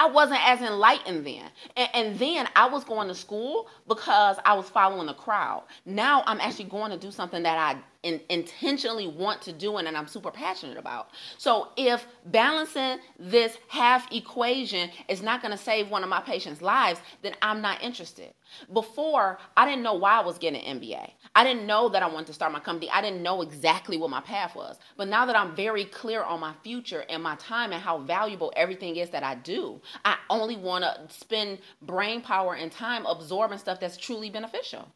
I 0.00 0.06
wasn't 0.06 0.40
as 0.48 0.62
enlightened 0.62 1.26
then. 1.26 1.44
And, 1.76 1.88
and 1.92 2.18
then 2.18 2.48
I 2.56 2.70
was 2.70 2.84
going 2.84 3.08
to 3.08 3.14
school 3.14 3.68
because 3.86 4.38
I 4.46 4.54
was 4.54 4.66
following 4.70 5.06
the 5.06 5.12
crowd. 5.12 5.64
Now 5.84 6.22
I'm 6.24 6.40
actually 6.40 6.70
going 6.70 6.90
to 6.90 6.96
do 6.96 7.10
something 7.10 7.42
that 7.42 7.58
I 7.58 7.78
in, 8.02 8.20
intentionally 8.30 9.06
want 9.06 9.42
to 9.42 9.52
do 9.52 9.76
and, 9.76 9.86
and 9.86 9.96
I'm 9.96 10.06
super 10.06 10.30
passionate 10.30 10.78
about. 10.78 11.10
So 11.38 11.68
if 11.76 12.06
balancing 12.26 12.98
this 13.18 13.58
half 13.68 14.10
equation 14.12 14.90
is 15.08 15.22
not 15.22 15.42
going 15.42 15.52
to 15.52 15.62
save 15.62 15.90
one 15.90 16.02
of 16.02 16.08
my 16.08 16.20
patients' 16.20 16.62
lives, 16.62 17.00
then 17.22 17.34
I'm 17.42 17.60
not 17.60 17.82
interested. 17.82 18.32
Before, 18.72 19.38
I 19.56 19.66
didn't 19.66 19.82
know 19.82 19.94
why 19.94 20.12
I 20.12 20.24
was 20.24 20.38
getting 20.38 20.62
an 20.62 20.80
MBA. 20.80 21.10
I 21.34 21.44
didn't 21.44 21.66
know 21.66 21.88
that 21.90 22.02
I 22.02 22.08
wanted 22.08 22.26
to 22.28 22.32
start 22.32 22.52
my 22.52 22.60
company. 22.60 22.90
I 22.90 23.00
didn't 23.00 23.22
know 23.22 23.42
exactly 23.42 23.96
what 23.96 24.10
my 24.10 24.20
path 24.20 24.56
was. 24.56 24.78
But 24.96 25.08
now 25.08 25.26
that 25.26 25.36
I'm 25.36 25.54
very 25.54 25.84
clear 25.84 26.22
on 26.22 26.40
my 26.40 26.54
future 26.62 27.04
and 27.08 27.22
my 27.22 27.36
time 27.36 27.72
and 27.72 27.82
how 27.82 27.98
valuable 27.98 28.52
everything 28.56 28.96
is 28.96 29.10
that 29.10 29.22
I 29.22 29.34
do, 29.36 29.80
I 30.04 30.16
only 30.28 30.56
want 30.56 30.84
to 30.84 31.14
spend 31.14 31.58
brain 31.82 32.22
power 32.22 32.54
and 32.54 32.72
time 32.72 33.06
absorbing 33.06 33.58
stuff 33.58 33.78
that's 33.78 33.96
truly 33.96 34.30
beneficial. 34.30 34.88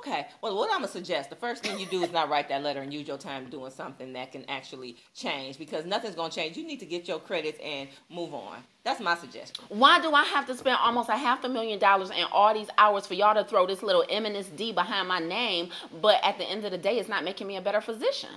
Okay. 0.00 0.28
Well, 0.40 0.56
what 0.56 0.70
I'm 0.72 0.78
gonna 0.78 0.88
suggest, 0.88 1.28
the 1.28 1.36
first 1.36 1.62
thing 1.62 1.78
you 1.78 1.84
do 1.84 2.02
is 2.02 2.10
not 2.10 2.30
write 2.30 2.48
that 2.48 2.62
letter 2.62 2.80
and 2.80 2.90
use 2.90 3.06
your 3.06 3.18
time 3.18 3.50
doing 3.50 3.70
something 3.70 4.14
that 4.14 4.32
can 4.32 4.46
actually 4.48 4.96
change 5.14 5.58
because 5.58 5.84
nothing's 5.84 6.14
gonna 6.14 6.32
change. 6.32 6.56
You 6.56 6.66
need 6.66 6.80
to 6.80 6.86
get 6.86 7.06
your 7.06 7.18
credits 7.18 7.58
and 7.62 7.86
move 8.08 8.32
on. 8.32 8.64
That's 8.82 8.98
my 9.00 9.14
suggestion. 9.14 9.62
Why 9.68 10.00
do 10.00 10.12
I 10.12 10.24
have 10.24 10.46
to 10.46 10.56
spend 10.56 10.78
almost 10.80 11.10
a 11.10 11.16
half 11.16 11.44
a 11.44 11.50
million 11.50 11.78
dollars 11.78 12.10
and 12.10 12.26
all 12.32 12.54
these 12.54 12.68
hours 12.78 13.06
for 13.06 13.12
y'all 13.12 13.34
to 13.34 13.44
throw 13.44 13.66
this 13.66 13.82
little 13.82 14.06
MNSD 14.10 14.74
behind 14.74 15.06
my 15.06 15.18
name, 15.18 15.68
but 16.00 16.18
at 16.22 16.38
the 16.38 16.44
end 16.44 16.64
of 16.64 16.70
the 16.70 16.78
day, 16.78 16.98
it's 16.98 17.08
not 17.08 17.22
making 17.22 17.46
me 17.46 17.56
a 17.56 17.60
better 17.60 17.82
physician? 17.82 18.30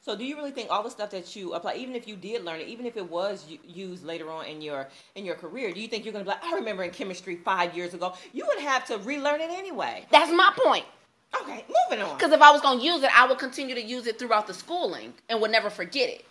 So, 0.00 0.16
do 0.16 0.24
you 0.24 0.34
really 0.34 0.50
think 0.50 0.68
all 0.70 0.82
the 0.82 0.90
stuff 0.90 1.10
that 1.10 1.36
you 1.36 1.52
apply, 1.52 1.74
even 1.74 1.94
if 1.94 2.08
you 2.08 2.16
did 2.16 2.42
learn 2.42 2.58
it, 2.58 2.68
even 2.68 2.86
if 2.86 2.96
it 2.96 3.08
was 3.08 3.46
used 3.64 4.04
later 4.04 4.30
on 4.30 4.46
in 4.46 4.62
your 4.62 4.88
in 5.14 5.26
your 5.26 5.36
career, 5.36 5.72
do 5.72 5.80
you 5.80 5.88
think 5.88 6.04
you're 6.04 6.12
gonna 6.12 6.24
be 6.24 6.30
like, 6.30 6.42
I 6.42 6.54
remember 6.54 6.82
in 6.82 6.90
chemistry 6.90 7.36
five 7.36 7.76
years 7.76 7.92
ago, 7.92 8.14
you 8.32 8.46
would 8.46 8.58
have 8.58 8.86
to 8.86 8.98
relearn 8.98 9.40
it 9.42 9.50
anyway? 9.50 10.06
That's 10.10 10.32
my 10.32 10.52
point. 10.56 10.86
Okay, 11.40 11.64
moving 11.90 12.04
on. 12.04 12.16
Because 12.16 12.32
if 12.32 12.42
I 12.42 12.50
was 12.50 12.60
going 12.60 12.78
to 12.80 12.84
use 12.84 13.02
it, 13.02 13.10
I 13.16 13.26
would 13.26 13.38
continue 13.38 13.74
to 13.74 13.82
use 13.82 14.06
it 14.06 14.18
throughout 14.18 14.46
the 14.46 14.54
schooling 14.54 15.14
and 15.28 15.40
would 15.40 15.50
never 15.50 15.70
forget 15.70 16.08
it. 16.10 16.24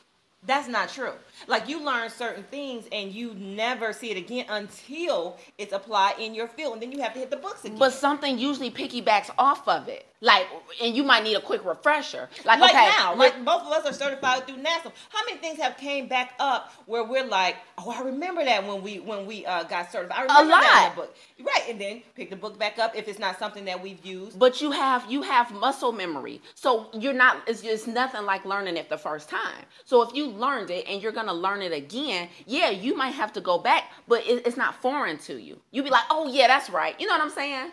That's 0.46 0.68
not 0.68 0.90
true. 0.90 1.14
Like 1.48 1.68
you 1.68 1.84
learn 1.84 2.10
certain 2.10 2.44
things 2.44 2.86
and 2.92 3.12
you 3.12 3.34
never 3.36 3.94
see 3.94 4.12
it 4.12 4.18
again 4.18 4.46
until 4.50 5.38
it's 5.58 5.74
applied 5.74 6.16
in 6.20 6.34
your 6.34 6.48
field, 6.48 6.74
and 6.74 6.82
then 6.82 6.92
you 6.92 7.02
have 7.02 7.14
to 7.14 7.20
hit 7.20 7.30
the 7.30 7.38
books 7.38 7.66
again. 7.66 7.78
But 7.78 7.94
something 7.94 8.38
usually 8.38 8.72
piggybacks 8.72 9.30
off 9.38 9.68
of 9.68 9.88
it. 9.88 10.06
Like, 10.24 10.46
and 10.80 10.96
you 10.96 11.04
might 11.04 11.24
need 11.24 11.34
a 11.34 11.42
quick 11.42 11.66
refresher. 11.66 12.30
Like, 12.46 12.60
like 12.60 12.70
okay, 12.76 12.90
now, 12.96 13.16
like, 13.16 13.44
both 13.44 13.64
of 13.64 13.72
us 13.72 13.86
are 13.88 13.94
certified 13.94 14.46
through 14.46 14.58
NASM. 14.58 14.92
How 15.10 15.26
many 15.26 15.40
things 15.40 15.60
have 15.60 15.78
came 15.78 16.08
back 16.08 16.34
up 16.40 16.72
where 16.86 17.04
we're 17.04 17.26
like, 17.26 17.56
oh, 17.80 17.90
I 17.90 18.02
remember 18.02 18.46
that 18.46 18.68
when 18.68 18.84
we 18.84 19.00
when 19.00 19.26
we 19.26 19.48
uh, 19.48 19.64
got 19.64 19.92
certified. 19.92 20.28
I 20.30 20.42
remember 20.42 20.52
that 20.52 20.90
in 20.92 20.96
the 20.96 21.02
book. 21.02 21.16
Right, 21.40 21.70
and 21.70 21.82
then 21.82 22.04
pick 22.16 22.30
the 22.30 22.36
book 22.36 22.60
back 22.60 22.78
up 22.78 22.96
if 22.96 23.08
it's 23.08 23.18
not 23.18 23.40
something 23.40 23.66
that 23.66 23.82
we've 23.82 24.06
used. 24.06 24.38
but 24.38 24.62
you 24.62 24.70
have 24.70 25.10
you 25.12 25.24
have 25.24 25.52
muscle 25.54 25.92
memory, 25.92 26.40
so 26.54 26.90
you're 26.94 27.14
not. 27.14 27.38
It's 27.48 27.64
just 27.64 27.88
nothing 27.88 28.24
like 28.24 28.46
learning 28.46 28.78
it 28.78 28.90
the 28.90 29.00
first 29.00 29.28
time. 29.28 29.66
So 29.86 30.04
if 30.04 30.14
you 30.16 30.28
learned 30.28 30.70
it 30.70 30.86
and 30.88 31.02
you're 31.02 31.12
gonna 31.12 31.31
learn 31.34 31.62
it 31.62 31.72
again, 31.74 32.30
yeah, 32.46 32.70
you 32.70 32.96
might 32.96 33.12
have 33.12 33.34
to 33.34 33.42
go 33.42 33.58
back, 33.58 33.92
but 34.08 34.26
it, 34.28 34.46
it's 34.46 34.58
not 34.58 34.76
foreign 34.82 35.18
to 35.20 35.42
you. 35.42 35.60
You'd 35.72 35.84
be 35.86 35.90
like, 35.92 36.04
oh 36.10 36.32
yeah, 36.32 36.48
that's 36.48 36.70
right. 36.70 37.00
You 37.00 37.08
know 37.08 37.14
what 37.14 37.22
I'm 37.22 37.30
saying? 37.32 37.72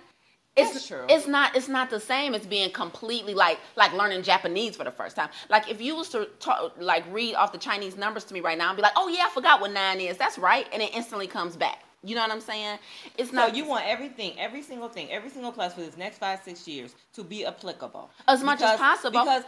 It's, 0.57 0.73
That's 0.73 0.88
true. 0.88 1.05
It's 1.09 1.29
not. 1.29 1.55
It's 1.57 1.69
not 1.69 1.88
the 1.88 2.00
same 2.00 2.35
as 2.35 2.45
being 2.45 2.73
completely 2.73 3.33
like 3.33 3.61
like 3.77 3.93
learning 3.93 4.23
Japanese 4.25 4.77
for 4.77 4.83
the 4.83 4.91
first 4.91 5.15
time. 5.15 5.29
Like 5.49 5.71
if 5.71 5.81
you 5.81 5.95
was 5.95 6.09
to 6.11 6.27
talk, 6.41 6.75
like 6.81 7.05
read 7.12 7.37
off 7.37 7.53
the 7.53 7.59
Chinese 7.59 7.97
numbers 7.97 8.25
to 8.25 8.35
me 8.35 8.41
right 8.41 8.59
now, 8.59 8.69
and 8.71 8.77
be 8.77 8.83
like, 8.83 8.93
oh 8.97 9.09
yeah, 9.09 9.27
I 9.27 9.31
forgot 9.31 9.61
what 9.61 9.73
nine 9.73 10.00
is. 10.00 10.17
That's 10.17 10.37
right, 10.37 10.67
and 10.73 10.83
it 10.83 10.93
instantly 10.95 11.29
comes 11.29 11.57
back. 11.57 11.85
You 12.03 12.15
know 12.17 12.23
what 12.23 12.31
I'm 12.33 12.41
saying? 12.41 12.79
It's 13.17 13.31
So 13.31 13.37
not. 13.37 13.57
you 13.57 13.67
want 13.67 13.87
everything, 13.87 14.35
every 14.38 14.62
single 14.62 14.88
thing, 14.88 15.11
every 15.11 15.31
single 15.31 15.53
class 15.53 15.75
for 15.75 15.81
this 15.81 15.97
next 15.97 16.19
five, 16.19 16.41
six 16.45 16.67
years 16.67 16.95
to 17.15 17.25
be 17.25 17.45
applicable 17.47 18.11
As 18.27 18.43
much 18.43 18.61
as 18.62 18.79
possible. 18.79 19.21
Because 19.21 19.45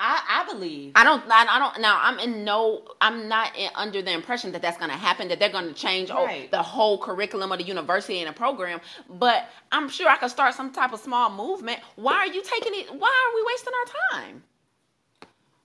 I, 0.00 0.44
I 0.46 0.52
believe 0.52 0.92
I 0.94 1.02
don't. 1.02 1.24
I, 1.28 1.46
I 1.48 1.58
don't. 1.58 1.80
Now 1.80 1.98
I'm 2.00 2.20
in 2.20 2.44
no. 2.44 2.82
I'm 3.00 3.28
not 3.28 3.56
in, 3.56 3.68
under 3.74 4.00
the 4.00 4.12
impression 4.12 4.52
that 4.52 4.62
that's 4.62 4.78
going 4.78 4.90
to 4.90 4.96
happen. 4.96 5.26
That 5.28 5.40
they're 5.40 5.50
going 5.50 5.66
to 5.66 5.74
change 5.74 6.10
oh, 6.12 6.24
Right. 6.24 6.48
the 6.50 6.62
whole 6.62 6.98
curriculum 6.98 7.50
of 7.50 7.58
the 7.58 7.64
university 7.64 8.20
and 8.20 8.28
the 8.28 8.32
program. 8.32 8.80
But 9.10 9.48
I'm 9.72 9.88
sure 9.88 10.08
I 10.08 10.16
could 10.16 10.30
start 10.30 10.54
some 10.54 10.72
type 10.72 10.92
of 10.92 11.00
small 11.00 11.30
movement. 11.30 11.80
Why 11.96 12.14
are 12.14 12.26
you 12.28 12.42
taking 12.44 12.74
it? 12.74 12.94
Why 12.94 13.08
are 13.08 13.34
we 13.34 13.42
wasting 13.46 13.72
our 13.74 14.20
time? 14.20 14.42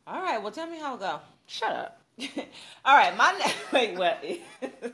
All 0.08 0.22
right, 0.22 0.42
well, 0.42 0.52
tell 0.52 0.68
me 0.68 0.80
how 0.80 0.96
it 0.96 1.00
go. 1.00 1.20
Shut 1.46 1.72
up. 1.72 2.02
All 2.86 2.98
right, 2.98 3.16
my 3.16 3.34
next. 3.38 3.56
Wait, 3.72 3.98
what? 3.98 4.24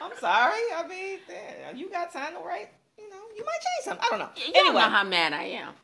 I'm 0.00 0.12
sorry. 0.20 0.60
I 0.76 0.86
mean, 0.88 1.18
you 1.74 1.90
got 1.90 2.12
time 2.12 2.34
to 2.34 2.40
write. 2.40 2.68
You 2.96 3.10
know, 3.10 3.16
you 3.36 3.44
might 3.44 3.58
change 3.60 3.84
something. 3.84 4.04
I 4.06 4.08
don't 4.10 4.18
know. 4.20 4.28
You 4.36 4.52
anyway, 4.54 4.64
don't 4.64 4.74
know 4.74 4.96
how 4.96 5.04
mad 5.04 5.32
I 5.32 5.42
am. 5.44 5.74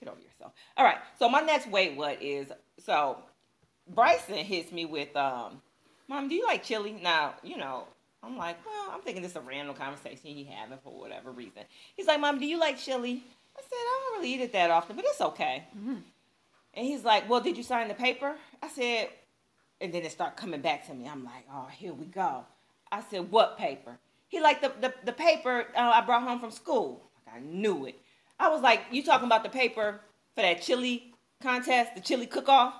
Get 0.00 0.08
over 0.08 0.20
yourself. 0.20 0.52
All 0.76 0.84
right. 0.84 0.98
So 1.18 1.28
my 1.28 1.40
next 1.40 1.68
wait 1.68 1.96
what 1.96 2.22
is 2.22 2.48
so 2.78 3.18
Bryson 3.94 4.36
hits 4.36 4.72
me 4.72 4.84
with 4.84 5.14
um, 5.16 5.60
Mom, 6.08 6.28
do 6.28 6.34
you 6.34 6.44
like 6.46 6.62
chili? 6.62 6.98
Now, 7.02 7.34
you 7.42 7.56
know, 7.56 7.84
I'm 8.22 8.36
like, 8.36 8.56
well, 8.64 8.90
I'm 8.92 9.00
thinking 9.02 9.22
this 9.22 9.32
is 9.32 9.36
a 9.36 9.40
random 9.40 9.74
conversation 9.76 10.18
he 10.22 10.44
having 10.44 10.78
for 10.82 10.92
whatever 10.92 11.30
reason. 11.30 11.62
He's 11.96 12.06
like, 12.06 12.20
Mom, 12.20 12.38
do 12.38 12.46
you 12.46 12.58
like 12.58 12.78
chili? 12.78 13.22
I 13.56 13.60
said, 13.60 13.72
I 13.72 14.00
don't 14.10 14.20
really 14.20 14.34
eat 14.34 14.40
it 14.40 14.52
that 14.52 14.70
often, 14.70 14.96
but 14.96 15.04
it's 15.06 15.20
okay. 15.20 15.64
Mm-hmm. 15.76 15.96
And 16.74 16.86
he's 16.86 17.04
like, 17.04 17.28
Well, 17.28 17.40
did 17.40 17.56
you 17.56 17.62
sign 17.62 17.88
the 17.88 17.94
paper? 17.94 18.36
I 18.62 18.68
said, 18.68 19.08
and 19.80 19.92
then 19.92 20.02
it 20.02 20.12
started 20.12 20.36
coming 20.36 20.60
back 20.60 20.86
to 20.86 20.94
me. 20.94 21.08
I'm 21.08 21.24
like, 21.24 21.44
Oh, 21.52 21.68
here 21.70 21.92
we 21.92 22.06
go. 22.06 22.44
I 22.90 23.02
said, 23.02 23.30
What 23.30 23.58
paper? 23.58 23.98
He 24.28 24.40
like 24.40 24.60
the 24.60 24.72
the, 24.80 24.94
the 25.04 25.12
paper 25.12 25.66
uh, 25.76 25.92
I 25.94 26.00
brought 26.02 26.22
home 26.22 26.40
from 26.40 26.50
school. 26.50 27.02
Like, 27.26 27.36
I 27.36 27.40
knew 27.40 27.86
it. 27.86 28.00
I 28.38 28.48
was 28.48 28.62
like, 28.62 28.82
You 28.90 29.02
talking 29.02 29.26
about 29.26 29.42
the 29.42 29.50
paper 29.50 30.00
for 30.34 30.42
that 30.42 30.62
chili 30.62 31.12
contest, 31.42 31.94
the 31.94 32.00
chili 32.00 32.26
cook 32.26 32.48
off? 32.48 32.74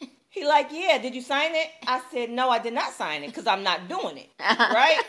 He 0.32 0.46
like, 0.46 0.68
yeah. 0.70 0.98
Did 0.98 1.16
you 1.16 1.22
sign 1.22 1.56
it? 1.56 1.66
I 1.88 2.00
said, 2.12 2.30
no, 2.30 2.50
I 2.50 2.60
did 2.60 2.72
not 2.72 2.92
sign 2.92 3.24
it 3.24 3.26
because 3.26 3.48
I'm 3.48 3.64
not 3.64 3.88
doing 3.88 4.16
it. 4.16 4.30
Right? 4.38 5.00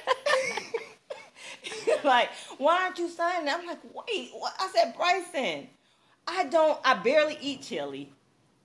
like, 2.03 2.29
why 2.58 2.84
aren't 2.84 2.98
you 2.98 3.08
signing 3.08 3.48
it? 3.48 3.53
I'm 3.53 3.67
like, 3.67 3.79
wait. 3.93 4.31
What? 4.34 4.53
I 4.60 4.67
said, 4.74 4.96
Bryson, 4.98 5.67
I 6.27 6.46
don't. 6.46 6.79
I 6.84 6.96
barely 6.96 7.38
eat 7.39 7.62
chili. 7.62 8.12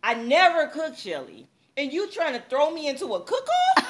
I 0.03 0.15
never 0.15 0.69
cook 0.69 0.97
chili, 0.97 1.47
and 1.77 1.93
you 1.93 2.09
trying 2.11 2.35
to 2.35 2.43
throw 2.49 2.71
me 2.71 2.89
into 2.89 3.15
a 3.15 3.21
cook-off? 3.21 3.89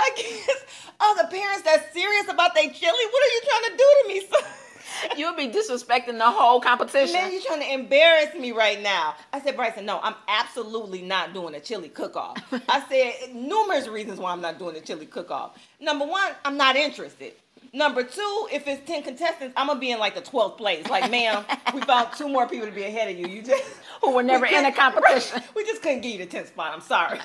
I 0.00 0.10
guess 0.16 0.64
oh, 1.00 1.16
other 1.18 1.28
parents 1.30 1.62
that's 1.62 1.92
serious 1.92 2.28
about 2.28 2.54
their 2.54 2.70
chili. 2.70 3.04
What 3.10 3.22
are 3.22 3.32
you 3.34 3.42
trying 3.44 3.70
to 3.70 3.76
do 3.76 3.84
to 4.02 4.08
me, 4.08 4.20
son? 4.26 4.57
You'll 5.16 5.34
be 5.36 5.48
disrespecting 5.48 6.18
the 6.18 6.30
whole 6.30 6.60
competition. 6.60 7.14
Man, 7.14 7.32
you're 7.32 7.42
trying 7.42 7.60
to 7.60 7.72
embarrass 7.72 8.34
me 8.34 8.52
right 8.52 8.80
now. 8.82 9.14
I 9.32 9.40
said, 9.40 9.56
Bryson, 9.56 9.86
no, 9.86 10.00
I'm 10.02 10.14
absolutely 10.28 11.02
not 11.02 11.34
doing 11.34 11.54
a 11.54 11.60
chili 11.60 11.88
cook-off. 11.88 12.36
I 12.68 12.84
said 12.88 13.34
numerous 13.34 13.88
reasons 13.88 14.18
why 14.18 14.32
I'm 14.32 14.40
not 14.40 14.58
doing 14.58 14.76
a 14.76 14.80
chili 14.80 15.06
cook-off. 15.06 15.58
Number 15.80 16.06
one, 16.06 16.32
I'm 16.44 16.56
not 16.56 16.76
interested. 16.76 17.32
Number 17.72 18.02
two, 18.02 18.48
if 18.50 18.66
it's 18.66 18.86
10 18.86 19.02
contestants, 19.02 19.52
I'm 19.56 19.66
gonna 19.66 19.78
be 19.78 19.90
in 19.90 19.98
like 19.98 20.14
the 20.14 20.22
12th 20.22 20.56
place. 20.56 20.86
Like, 20.88 21.10
ma'am, 21.10 21.44
we 21.74 21.80
found 21.82 22.08
two 22.16 22.28
more 22.28 22.48
people 22.48 22.66
to 22.66 22.72
be 22.72 22.84
ahead 22.84 23.10
of 23.10 23.18
you. 23.18 23.26
You 23.26 23.42
just 23.42 23.62
Who 24.02 24.14
were 24.14 24.22
never 24.22 24.46
we 24.46 24.56
in 24.56 24.64
a 24.64 24.72
competition. 24.72 25.36
right, 25.40 25.54
we 25.54 25.64
just 25.64 25.82
couldn't 25.82 26.00
give 26.00 26.12
you 26.18 26.24
the 26.24 26.36
10th 26.36 26.48
spot. 26.48 26.72
I'm 26.72 26.80
sorry. 26.80 27.18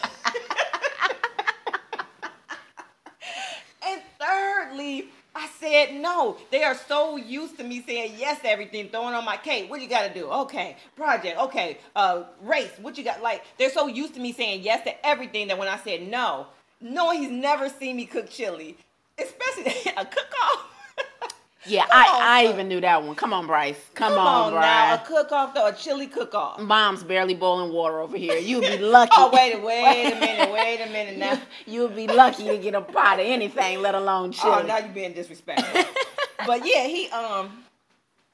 and 3.87 4.01
thirdly, 4.19 5.05
I 5.35 5.49
said 5.59 5.95
no. 5.95 6.37
They 6.51 6.63
are 6.63 6.75
so 6.75 7.17
used 7.17 7.57
to 7.57 7.63
me 7.63 7.81
saying 7.81 8.15
yes 8.17 8.41
to 8.41 8.49
everything, 8.49 8.89
throwing 8.89 9.15
on 9.15 9.25
my 9.25 9.37
cake. 9.37 9.69
What 9.69 9.81
you 9.81 9.87
got 9.87 10.07
to 10.07 10.13
do? 10.13 10.27
Okay, 10.29 10.77
project. 10.95 11.39
Okay, 11.39 11.77
uh, 11.95 12.23
race. 12.41 12.71
What 12.81 12.97
you 12.97 13.03
got? 13.03 13.21
Like 13.21 13.43
they're 13.57 13.71
so 13.71 13.87
used 13.87 14.13
to 14.13 14.19
me 14.19 14.31
saying 14.31 14.61
yes 14.61 14.83
to 14.83 15.05
everything 15.05 15.47
that 15.47 15.57
when 15.57 15.67
I 15.67 15.77
said 15.77 16.07
no, 16.07 16.47
knowing 16.81 17.23
he's 17.23 17.31
never 17.31 17.69
seen 17.69 17.95
me 17.95 18.05
cook 18.05 18.29
chili, 18.29 18.77
especially 19.17 19.91
a 19.97 20.05
cook-off. 20.05 20.69
Yeah, 21.65 21.85
Come 21.85 21.99
on, 22.01 22.21
I, 22.21 22.43
I 22.45 22.49
even 22.49 22.67
knew 22.67 22.81
that 22.81 23.03
one. 23.03 23.15
Come 23.15 23.33
on, 23.33 23.47
Bryce. 23.47 23.77
Come, 23.93 24.13
Come 24.13 24.19
on, 24.19 24.53
on 24.53 24.61
now, 24.61 24.95
a 24.95 24.97
cook-off 25.05 25.53
though, 25.53 25.67
a 25.67 25.73
chili 25.73 26.07
cook-off. 26.07 26.59
Mom's 26.59 27.03
barely 27.03 27.33
boiling 27.35 27.71
water 27.71 27.99
over 28.01 28.17
here. 28.17 28.37
You'd 28.37 28.61
be 28.61 28.77
lucky. 28.79 29.11
Oh 29.15 29.29
wait, 29.33 29.53
a- 29.53 29.59
wait 29.59 30.11
a 30.11 30.19
minute, 30.19 30.51
wait 30.51 30.81
a 30.81 30.89
minute 30.91 31.17
now. 31.17 31.39
You'd 31.65 31.95
be 31.95 32.07
lucky 32.07 32.43
to 32.45 32.57
get 32.57 32.75
a 32.75 32.81
pot 32.81 33.19
of 33.19 33.25
anything, 33.25 33.81
let 33.81 33.95
alone 33.95 34.31
chili. 34.33 34.53
Oh, 34.57 34.61
now 34.65 34.79
you're 34.79 34.89
being 34.89 35.13
disrespectful. 35.13 35.83
but 36.45 36.65
yeah, 36.65 36.85
he 36.87 37.07
um 37.09 37.62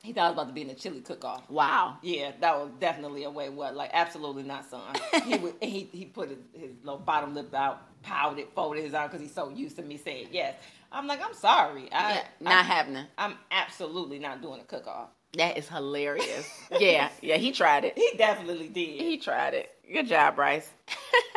he 0.03 0.13
thought 0.13 0.25
I 0.25 0.29
was 0.29 0.33
about 0.33 0.47
to 0.47 0.53
be 0.53 0.61
in 0.61 0.67
the 0.69 0.75
chili 0.75 1.01
cook 1.01 1.25
off. 1.25 1.49
wow. 1.49 1.97
Yeah, 2.01 2.31
that 2.39 2.55
was 2.57 2.71
definitely 2.79 3.23
a 3.25 3.29
way 3.29 3.49
what 3.49 3.75
like 3.75 3.89
absolutely 3.93 4.43
not 4.43 4.65
son. 4.69 4.95
He 5.25 5.37
would 5.37 5.55
he 5.61 5.89
he 5.91 6.05
put 6.05 6.29
his, 6.29 6.39
his 6.53 6.71
little 6.83 6.99
bottom 6.99 7.33
lip 7.35 7.53
out, 7.53 7.81
pouted, 8.01 8.47
folded 8.55 8.83
his 8.83 8.93
arm 8.93 9.07
because 9.09 9.21
he's 9.21 9.33
so 9.33 9.49
used 9.49 9.75
to 9.77 9.81
me 9.81 9.97
saying 9.97 10.27
yes. 10.31 10.55
I'm 10.91 11.05
like, 11.05 11.23
I'm 11.23 11.35
sorry. 11.35 11.87
I, 11.91 12.13
Yeah, 12.15 12.23
not 12.39 12.53
I, 12.53 12.61
happening. 12.63 13.05
I'm 13.17 13.35
absolutely 13.51 14.17
not 14.17 14.41
doing 14.41 14.59
a 14.59 14.63
cook 14.63 14.87
off. 14.87 15.09
That 15.37 15.57
is 15.57 15.69
hilarious. 15.69 16.49
yeah, 16.79 17.09
yeah, 17.21 17.37
he 17.37 17.51
tried 17.51 17.85
it. 17.85 17.93
He 17.95 18.11
definitely 18.17 18.69
did. 18.69 18.99
He 18.99 19.17
tried 19.17 19.53
it. 19.53 19.69
Good 19.93 20.07
job, 20.07 20.35
Bryce. 20.35 20.67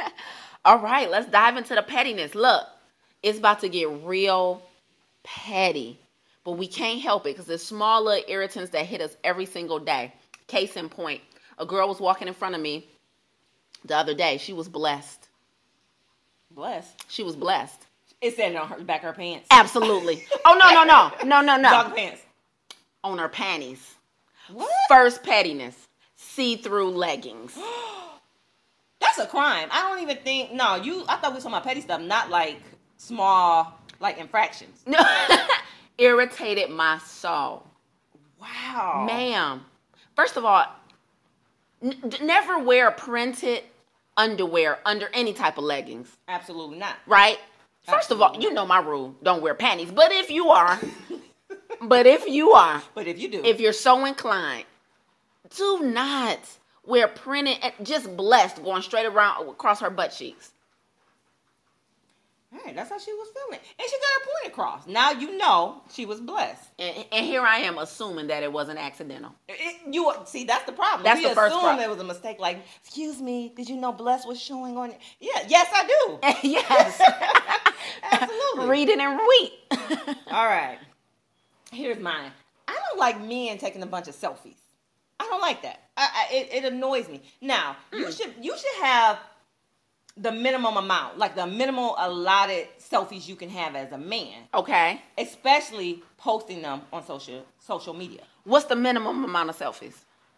All 0.64 0.78
right, 0.78 1.10
let's 1.10 1.28
dive 1.30 1.56
into 1.58 1.74
the 1.74 1.82
pettiness. 1.82 2.34
Look, 2.34 2.64
it's 3.22 3.38
about 3.38 3.60
to 3.60 3.68
get 3.68 3.90
real 4.04 4.62
petty, 5.24 5.98
but 6.44 6.52
we 6.52 6.66
can't 6.66 7.00
help 7.00 7.26
it 7.26 7.30
because 7.30 7.46
there's 7.46 7.62
small 7.62 8.04
little 8.04 8.24
irritants 8.28 8.70
that 8.70 8.86
hit 8.86 9.00
us 9.00 9.16
every 9.22 9.46
single 9.46 9.78
day. 9.78 10.12
Case 10.46 10.76
in 10.76 10.88
point, 10.88 11.20
a 11.58 11.66
girl 11.66 11.88
was 11.88 12.00
walking 12.00 12.28
in 12.28 12.34
front 12.34 12.54
of 12.54 12.60
me 12.60 12.88
the 13.84 13.96
other 13.96 14.14
day. 14.14 14.38
She 14.38 14.52
was 14.52 14.68
blessed. 14.68 15.28
Blessed? 16.50 17.04
She 17.08 17.22
was 17.22 17.36
blessed. 17.36 17.86
It 18.20 18.36
said 18.36 18.52
it 18.52 18.56
on 18.56 18.68
her 18.68 18.84
back 18.84 19.02
of 19.02 19.08
her 19.08 19.12
pants. 19.14 19.48
Absolutely. 19.50 20.24
Oh 20.44 20.56
no, 20.58 20.72
no, 20.72 20.84
no, 20.84 21.12
no, 21.28 21.40
no, 21.40 21.56
no. 21.60 21.70
Dog 21.70 21.96
pants. 21.96 22.22
On 23.02 23.18
her 23.18 23.28
panties. 23.28 23.94
What? 24.48 24.70
First 24.88 25.22
pettiness. 25.22 25.88
See-through 26.16 26.90
leggings. 26.90 27.58
That's 29.00 29.18
a 29.18 29.26
crime. 29.26 29.68
I 29.72 29.88
don't 29.88 30.00
even 30.02 30.18
think. 30.18 30.52
No, 30.52 30.76
you. 30.76 31.04
I 31.08 31.16
thought 31.16 31.32
we 31.32 31.36
were 31.36 31.40
talking 31.40 31.52
about 31.52 31.64
petty 31.64 31.80
stuff, 31.80 32.00
not 32.00 32.30
like 32.30 32.60
small 32.96 33.78
like 33.98 34.18
infractions. 34.18 34.82
No. 34.86 34.98
Irritated 35.98 36.70
my 36.70 36.98
soul. 36.98 37.64
Wow, 38.40 39.04
Ma'am, 39.06 39.64
first 40.16 40.36
of 40.36 40.44
all, 40.44 40.66
n- 41.82 41.96
never 42.22 42.58
wear 42.58 42.90
printed 42.90 43.62
underwear 44.16 44.78
under 44.84 45.08
any 45.12 45.32
type 45.32 45.58
of 45.58 45.64
leggings, 45.64 46.08
Absolutely 46.26 46.78
not. 46.78 46.96
right? 47.06 47.38
First 47.88 48.10
of 48.10 48.20
all, 48.20 48.40
you 48.40 48.52
know 48.52 48.66
my 48.66 48.78
rule 48.80 49.14
don't 49.22 49.42
wear 49.42 49.54
panties. 49.54 49.90
But 49.90 50.12
if 50.12 50.30
you 50.30 50.50
are, 50.50 50.78
but 51.80 52.06
if 52.06 52.26
you 52.26 52.52
are, 52.52 52.82
But 52.94 53.06
if 53.06 53.18
you 53.18 53.28
do, 53.28 53.42
if 53.44 53.60
you're 53.60 53.72
so 53.72 54.04
inclined, 54.04 54.64
do 55.56 55.80
not 55.82 56.38
wear 56.84 57.06
printed, 57.08 57.58
just 57.82 58.16
blessed 58.16 58.62
going 58.64 58.82
straight 58.82 59.06
around 59.06 59.48
across 59.48 59.80
her 59.80 59.90
butt 59.90 60.12
cheeks. 60.16 60.52
Right, 62.64 62.74
that's 62.74 62.90
how 62.90 62.98
she 62.98 63.12
was 63.12 63.28
feeling, 63.34 63.60
and 63.78 63.88
she 63.88 63.96
got 63.96 64.20
her 64.20 64.26
point 64.26 64.52
across. 64.52 64.86
Now 64.86 65.10
you 65.12 65.36
know 65.38 65.82
she 65.92 66.06
was 66.06 66.20
blessed. 66.20 66.62
And, 66.78 67.04
and 67.12 67.24
here 67.26 67.42
I 67.42 67.58
am 67.58 67.78
assuming 67.78 68.26
that 68.28 68.42
it 68.42 68.52
wasn't 68.52 68.78
accidental. 68.78 69.32
It- 69.48 69.80
you 69.92 70.12
see, 70.26 70.44
that's 70.44 70.64
the 70.64 70.72
problem. 70.72 71.02
That's 71.04 71.20
we 71.20 71.28
the 71.28 71.34
first 71.34 71.52
assume 71.54 71.60
problem. 71.62 71.84
it 71.84 71.90
was 71.90 71.98
a 72.00 72.04
mistake. 72.04 72.38
Like, 72.38 72.58
excuse 72.84 73.20
me, 73.20 73.52
did 73.56 73.68
you 73.68 73.76
know 73.76 73.92
blessed 73.92 74.26
was 74.28 74.40
showing 74.40 74.76
on? 74.76 74.92
Yeah, 75.20 75.42
yes, 75.48 75.68
I 75.72 75.86
do. 75.86 76.18
yes. 76.48 77.00
Absolutely. 78.12 78.68
Read 78.70 78.88
it 78.88 78.98
and 78.98 79.18
weep. 79.28 79.52
All 80.30 80.46
right. 80.46 80.78
Here's 81.72 81.98
mine. 81.98 82.30
I 82.68 82.78
don't 82.90 82.98
like 82.98 83.20
men 83.20 83.58
taking 83.58 83.82
a 83.82 83.86
bunch 83.86 84.08
of 84.08 84.14
selfies. 84.14 84.56
I 85.20 85.24
don't 85.24 85.40
like 85.40 85.62
that. 85.62 85.80
I, 85.96 86.08
I, 86.30 86.34
it, 86.34 86.64
it 86.64 86.72
annoys 86.72 87.08
me. 87.08 87.22
Now 87.40 87.76
you 87.92 88.06
Mm. 88.06 88.16
should 88.16 88.34
you 88.40 88.56
should 88.56 88.82
have 88.84 89.18
the 90.16 90.30
minimum 90.32 90.76
amount, 90.76 91.18
like 91.18 91.34
the 91.34 91.46
minimal 91.46 91.94
allotted 91.98 92.68
selfies 92.78 93.26
you 93.26 93.36
can 93.36 93.48
have 93.48 93.74
as 93.74 93.92
a 93.92 93.98
man, 93.98 94.42
okay. 94.54 95.00
especially 95.16 96.02
posting 96.18 96.62
them 96.62 96.82
on 96.92 97.04
social 97.04 97.44
social 97.58 97.94
media. 97.94 98.20
What's 98.44 98.66
the 98.66 98.76
minimum 98.76 99.24
amount 99.24 99.50
of 99.50 99.58
selfies? 99.58 99.94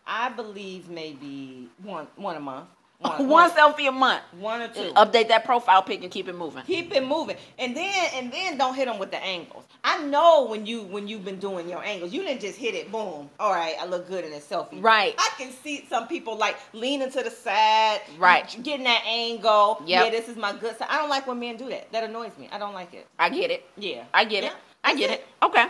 I 0.07 0.29
believe 0.29 0.89
maybe 0.89 1.69
one 1.83 2.07
one 2.17 2.37
a 2.37 2.41
month. 2.41 2.69
One, 3.05 3.51
selfie 3.57 3.89
a 3.89 3.93
month. 3.93 4.23
one 4.39 4.63
or 4.63 4.69
two. 4.69 4.93
Update 4.95 5.29
that 5.29 5.45
profile 5.45 5.83
pic 5.83 6.03
and 6.03 6.11
keep 6.11 6.27
it 6.29 6.35
moving. 6.35 6.63
Keep 6.65 6.95
it 6.95 7.07
moving, 7.07 7.37
and 7.59 7.77
then 7.77 8.11
and 8.15 8.33
then 8.33 8.57
don't 8.57 8.75
hit 8.75 8.87
them 8.87 8.99
with 8.99 9.11
the 9.11 9.23
angles. 9.23 9.65
I 9.85 10.03
know 10.05 10.47
when 10.49 10.65
you 10.65 10.83
when 10.83 11.07
you've 11.07 11.25
been 11.25 11.39
doing 11.39 11.69
your 11.69 11.85
angles, 11.85 12.13
you 12.13 12.23
didn't 12.23 12.41
just 12.41 12.59
hit 12.59 12.75
it. 12.75 12.91
Boom. 12.91 13.29
All 13.39 13.53
right, 13.53 13.75
I 13.79 13.85
look 13.87 14.09
good 14.09 14.25
in 14.25 14.33
a 14.33 14.39
selfie. 14.39 14.83
Right. 14.83 15.15
I 15.19 15.31
can 15.37 15.53
see 15.53 15.85
some 15.89 16.09
people 16.09 16.37
like 16.37 16.57
leaning 16.73 17.11
to 17.11 17.23
the 17.23 17.31
side. 17.31 18.01
Right. 18.19 18.49
Getting 18.63 18.85
that 18.85 19.05
angle. 19.07 19.83
Yep. 19.85 20.05
Yeah, 20.05 20.11
this 20.11 20.29
is 20.29 20.37
my 20.37 20.53
good 20.55 20.77
side. 20.79 20.89
I 20.91 20.97
don't 20.99 21.11
like 21.11 21.27
when 21.27 21.39
men 21.39 21.57
do 21.57 21.69
that. 21.69 21.93
That 21.93 22.05
annoys 22.05 22.33
me. 22.39 22.49
I 22.51 22.59
don't 22.59 22.75
like 22.75 22.95
it. 22.95 23.07
I 23.19 23.29
get 23.29 23.51
it. 23.51 23.65
Yeah. 23.77 24.05
I 24.15 24.25
get 24.25 24.45
it. 24.45 24.53
I 24.83 24.95
get 24.95 25.11
it. 25.11 25.27
Okay. 25.43 25.67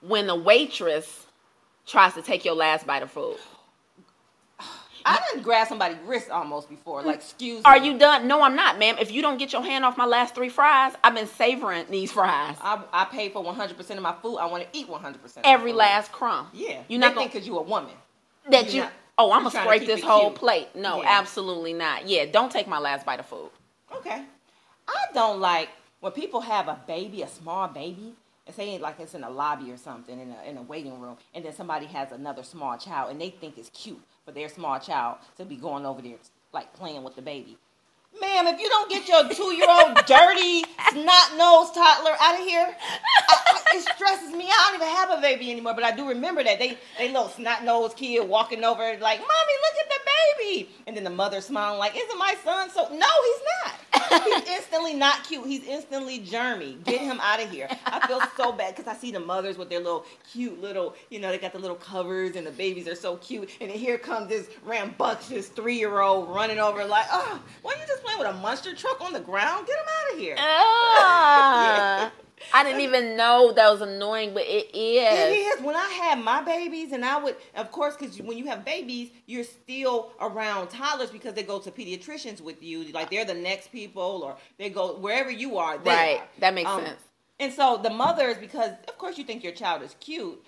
When 0.00 0.26
the 0.26 0.34
waitress 0.36 1.26
tries 1.86 2.14
to 2.14 2.22
take 2.22 2.44
your 2.44 2.54
last 2.54 2.86
bite 2.86 3.02
of 3.02 3.10
food, 3.10 3.36
I 5.06 5.20
didn't 5.30 5.44
grab 5.44 5.68
somebody's 5.68 5.98
wrist 6.04 6.30
almost 6.30 6.68
before. 6.68 7.02
Like, 7.02 7.16
excuse 7.16 7.58
me. 7.58 7.62
are 7.64 7.78
me. 7.78 7.86
you 7.92 7.98
done? 7.98 8.26
No, 8.26 8.42
I'm 8.42 8.56
not, 8.56 8.78
ma'am. 8.78 8.96
If 9.00 9.12
you 9.12 9.22
don't 9.22 9.38
get 9.38 9.52
your 9.52 9.62
hand 9.62 9.84
off 9.84 9.96
my 9.96 10.04
last 10.04 10.34
three 10.34 10.48
fries, 10.48 10.94
I've 11.04 11.14
been 11.14 11.28
savoring 11.28 11.86
these 11.88 12.10
fries. 12.10 12.56
I, 12.60 12.82
I 12.92 13.04
pay 13.04 13.28
for 13.28 13.42
100% 13.44 13.90
of 13.90 14.02
my 14.02 14.14
food. 14.20 14.38
I 14.38 14.46
want 14.46 14.64
to 14.64 14.78
eat 14.78 14.88
100%. 14.88 15.14
of 15.24 15.38
Every 15.44 15.72
last 15.72 16.10
crumb. 16.10 16.48
Yeah. 16.52 16.82
You're 16.88 16.98
not 17.00 17.14
gonna 17.14 17.28
because 17.28 17.46
you're 17.46 17.60
a 17.60 17.62
woman. 17.62 17.92
that 18.50 18.64
you're 18.66 18.74
you. 18.74 18.80
not- 18.82 18.92
oh, 19.18 19.32
I'm 19.32 19.44
gonna 19.44 19.50
scrape 19.62 19.86
this 19.86 20.02
whole 20.02 20.30
cute. 20.30 20.34
plate. 20.34 20.68
No, 20.74 21.02
Yeah. 21.02 21.18
absolutely 21.20 21.72
not. 21.72 22.08
Yeah, 22.08 22.26
don't 22.26 22.50
take 22.50 22.66
my 22.66 22.78
last 22.78 23.06
bite 23.06 23.20
of 23.20 23.26
food. 23.26 23.50
Okay. 23.94 24.24
I 24.88 25.04
don't 25.14 25.40
like 25.40 25.68
when 26.00 26.12
people 26.12 26.40
have 26.40 26.66
a 26.68 26.80
baby, 26.86 27.22
a 27.22 27.28
small 27.28 27.68
baby, 27.68 28.14
and 28.46 28.54
say 28.54 28.78
like 28.78 28.98
it's 29.00 29.14
in 29.14 29.24
a 29.24 29.30
lobby 29.30 29.70
or 29.72 29.76
something 29.76 30.18
in 30.20 30.32
a 30.32 30.48
in 30.50 30.56
a 30.56 30.62
waiting 30.62 31.00
room, 31.00 31.16
and 31.34 31.44
then 31.44 31.52
somebody 31.54 31.86
has 31.86 32.12
another 32.12 32.42
small 32.42 32.76
child, 32.76 33.10
and 33.10 33.20
they 33.20 33.30
think 33.30 33.56
it's 33.58 33.70
cute 33.70 34.00
for 34.26 34.32
their 34.32 34.48
small 34.48 34.78
child 34.80 35.18
to 35.38 35.44
be 35.44 35.56
going 35.56 35.86
over 35.86 36.02
there 36.02 36.16
like 36.52 36.74
playing 36.74 37.04
with 37.04 37.14
the 37.14 37.22
baby. 37.22 37.56
Ma'am, 38.20 38.46
if 38.48 38.58
you 38.60 38.68
don't 38.68 38.90
get 38.90 39.06
your 39.06 39.28
two 39.28 39.54
year 39.54 39.68
old 39.68 39.94
dirty, 40.06 40.64
snot 40.90 41.36
nosed 41.36 41.74
toddler 41.74 42.16
out 42.18 42.40
of 42.40 42.46
here, 42.46 42.66
I, 42.66 43.34
I, 43.46 43.76
it 43.76 43.82
stresses 43.94 44.32
me. 44.32 44.46
I 44.46 44.70
don't 44.70 44.80
even 44.80 44.94
have 44.96 45.10
a 45.10 45.20
baby 45.20 45.50
anymore, 45.50 45.74
but 45.74 45.84
I 45.84 45.94
do 45.94 46.08
remember 46.08 46.42
that 46.42 46.58
they 46.58 46.78
they 46.98 47.08
little 47.08 47.28
snot 47.28 47.62
nosed 47.62 47.96
kid 47.96 48.26
walking 48.26 48.64
over 48.64 48.82
like, 49.00 49.20
"Mommy, 49.20 49.54
look 49.62 49.84
at 49.84 49.90
the 49.90 50.00
baby," 50.42 50.70
and 50.86 50.96
then 50.96 51.04
the 51.04 51.10
mother 51.10 51.40
smiling 51.40 51.78
like, 51.78 51.94
"Isn't 51.94 52.18
my 52.18 52.34
son 52.42 52.70
so?" 52.70 52.88
No, 52.88 53.06
he's 53.24 53.42
not. 53.64 53.74
He's 54.10 54.48
instantly 54.48 54.94
not 54.94 55.24
cute. 55.24 55.46
He's 55.46 55.64
instantly 55.64 56.20
germy. 56.20 56.82
Get 56.84 57.00
him 57.00 57.20
out 57.20 57.42
of 57.42 57.50
here. 57.50 57.68
I 57.86 58.06
feel 58.06 58.20
so 58.36 58.52
bad 58.52 58.76
because 58.76 58.92
I 58.92 58.96
see 58.96 59.10
the 59.10 59.20
mothers 59.20 59.58
with 59.58 59.68
their 59.70 59.80
little 59.80 60.04
cute 60.32 60.60
little, 60.60 60.94
you 61.10 61.18
know, 61.18 61.30
they 61.30 61.38
got 61.38 61.52
the 61.52 61.58
little 61.58 61.76
covers 61.76 62.36
and 62.36 62.46
the 62.46 62.50
babies 62.50 62.88
are 62.88 62.94
so 62.94 63.16
cute, 63.16 63.50
and 63.60 63.70
then 63.70 63.78
here 63.78 63.98
comes 63.98 64.28
this 64.28 64.48
rambunctious 64.64 65.48
three 65.48 65.78
year 65.78 66.00
old 66.00 66.28
running 66.34 66.58
over 66.58 66.84
like, 66.84 67.06
"Oh, 67.10 67.40
why 67.62 67.72
don't 67.72 67.80
you 67.80 67.86
just 67.86 68.02
playing 68.02 68.18
with 68.18 68.28
a 68.28 68.34
monster 68.34 68.74
truck 68.74 69.00
on 69.00 69.12
the 69.12 69.20
ground? 69.20 69.66
Get 69.66 69.76
him 69.76 69.86
out 69.88 70.12
of 70.14 70.18
here." 70.18 70.36
Ah. 70.38 72.12
I 72.52 72.62
didn't 72.64 72.82
even 72.82 73.16
know 73.16 73.52
that 73.52 73.70
was 73.70 73.80
annoying, 73.80 74.34
but 74.34 74.42
it 74.42 74.70
It 74.74 74.76
is. 74.76 75.58
is. 75.58 75.64
When 75.64 75.74
I 75.76 75.88
had 75.88 76.18
my 76.22 76.42
babies, 76.42 76.92
and 76.92 77.04
I 77.04 77.22
would, 77.22 77.36
of 77.54 77.70
course, 77.72 77.96
because 77.96 78.20
when 78.20 78.36
you 78.38 78.46
have 78.46 78.64
babies, 78.64 79.10
you're 79.26 79.44
still 79.44 80.12
around 80.20 80.68
toddlers 80.68 81.10
because 81.10 81.34
they 81.34 81.42
go 81.42 81.58
to 81.60 81.70
pediatricians 81.70 82.40
with 82.40 82.62
you. 82.62 82.84
Like 82.92 83.10
they're 83.10 83.24
the 83.24 83.34
next 83.34 83.72
people, 83.72 84.22
or 84.24 84.36
they 84.58 84.70
go 84.70 84.96
wherever 84.98 85.30
you 85.30 85.58
are. 85.58 85.78
Right. 85.78 86.18
are. 86.18 86.28
That 86.40 86.54
makes 86.54 86.70
Um, 86.70 86.84
sense. 86.84 87.02
And 87.38 87.52
so 87.52 87.78
the 87.82 87.90
mothers, 87.90 88.38
because 88.38 88.70
of 88.88 88.98
course 88.98 89.18
you 89.18 89.24
think 89.24 89.42
your 89.44 89.52
child 89.52 89.82
is 89.82 89.94
cute, 90.00 90.42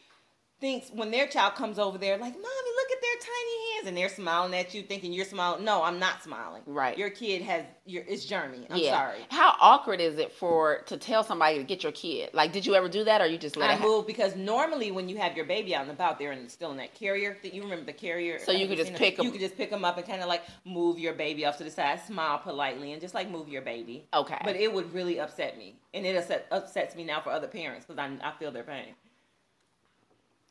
thinks 0.60 0.90
when 0.90 1.10
their 1.10 1.26
child 1.26 1.54
comes 1.54 1.78
over 1.78 1.98
there, 1.98 2.16
like, 2.16 2.34
"Mommy, 2.34 2.42
look 2.42 2.90
at 2.92 3.00
their 3.00 3.16
tiny 3.20 3.74
hands," 3.74 3.88
and 3.88 3.96
they're 3.96 4.08
smiling 4.08 4.54
at 4.54 4.74
you, 4.74 4.82
thinking 4.82 5.12
you're 5.12 5.24
smiling. 5.24 5.64
No, 5.64 5.82
I'm 5.82 5.98
not 5.98 6.22
smiling. 6.22 6.62
Right. 6.66 6.98
Your 6.98 7.10
kid 7.10 7.42
has 7.42 7.64
your 7.86 8.04
it's 8.06 8.26
germy. 8.26 8.66
I'm 8.70 8.78
yeah. 8.78 8.92
sorry. 8.92 9.18
How 9.30 9.54
awkward 9.60 10.00
is 10.00 10.18
it 10.18 10.32
for 10.32 10.82
to 10.86 10.96
tell 10.96 11.22
somebody 11.22 11.58
to 11.58 11.64
get 11.64 11.82
your 11.82 11.92
kid? 11.92 12.30
Like, 12.32 12.52
did 12.52 12.66
you 12.66 12.74
ever 12.74 12.88
do 12.88 13.04
that, 13.04 13.20
or 13.20 13.26
you 13.26 13.38
just 13.38 13.56
let 13.56 13.70
I 13.70 13.74
it? 13.74 13.80
move 13.80 14.06
because 14.06 14.36
normally 14.36 14.90
when 14.90 15.08
you 15.08 15.16
have 15.18 15.36
your 15.36 15.46
baby 15.46 15.74
out 15.74 15.82
and 15.82 15.90
about, 15.90 16.18
they're 16.18 16.32
in, 16.32 16.48
still 16.48 16.70
in 16.70 16.76
that 16.78 16.94
carrier. 16.94 17.36
That 17.42 17.54
you 17.54 17.62
remember 17.62 17.84
the 17.84 17.92
carrier. 17.92 18.38
So 18.38 18.52
you 18.52 18.66
could 18.66 18.78
just 18.78 18.94
pick 18.94 19.14
it? 19.14 19.20
'em. 19.20 19.26
You 19.26 19.30
could 19.30 19.40
just 19.40 19.56
pick 19.56 19.70
them 19.70 19.84
up 19.84 19.96
and 19.96 20.06
kind 20.06 20.22
of 20.22 20.28
like 20.28 20.42
move 20.64 20.98
your 20.98 21.14
baby 21.14 21.44
off 21.46 21.58
to 21.58 21.64
the 21.64 21.70
side, 21.70 22.00
smile 22.04 22.38
politely, 22.38 22.92
and 22.92 23.00
just 23.00 23.14
like 23.14 23.30
move 23.30 23.48
your 23.48 23.62
baby. 23.62 24.06
Okay. 24.12 24.38
But 24.44 24.56
it 24.56 24.72
would 24.72 24.92
really 24.92 25.20
upset 25.20 25.56
me, 25.56 25.76
and 25.94 26.04
it 26.04 26.16
upset, 26.16 26.46
upsets 26.50 26.96
me 26.96 27.04
now 27.04 27.20
for 27.20 27.30
other 27.30 27.48
parents 27.48 27.86
because 27.86 27.98
I, 27.98 28.28
I 28.28 28.32
feel 28.38 28.50
their 28.50 28.64
pain. 28.64 28.94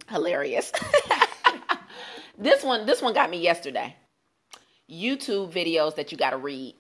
Hilarious. 0.09 0.71
this 2.37 2.63
one, 2.63 2.85
this 2.85 3.01
one 3.01 3.13
got 3.13 3.29
me 3.29 3.39
yesterday. 3.39 3.95
YouTube 4.89 5.51
videos 5.51 5.95
that 5.95 6.11
you 6.11 6.17
got 6.17 6.31
to 6.31 6.37
read. 6.37 6.75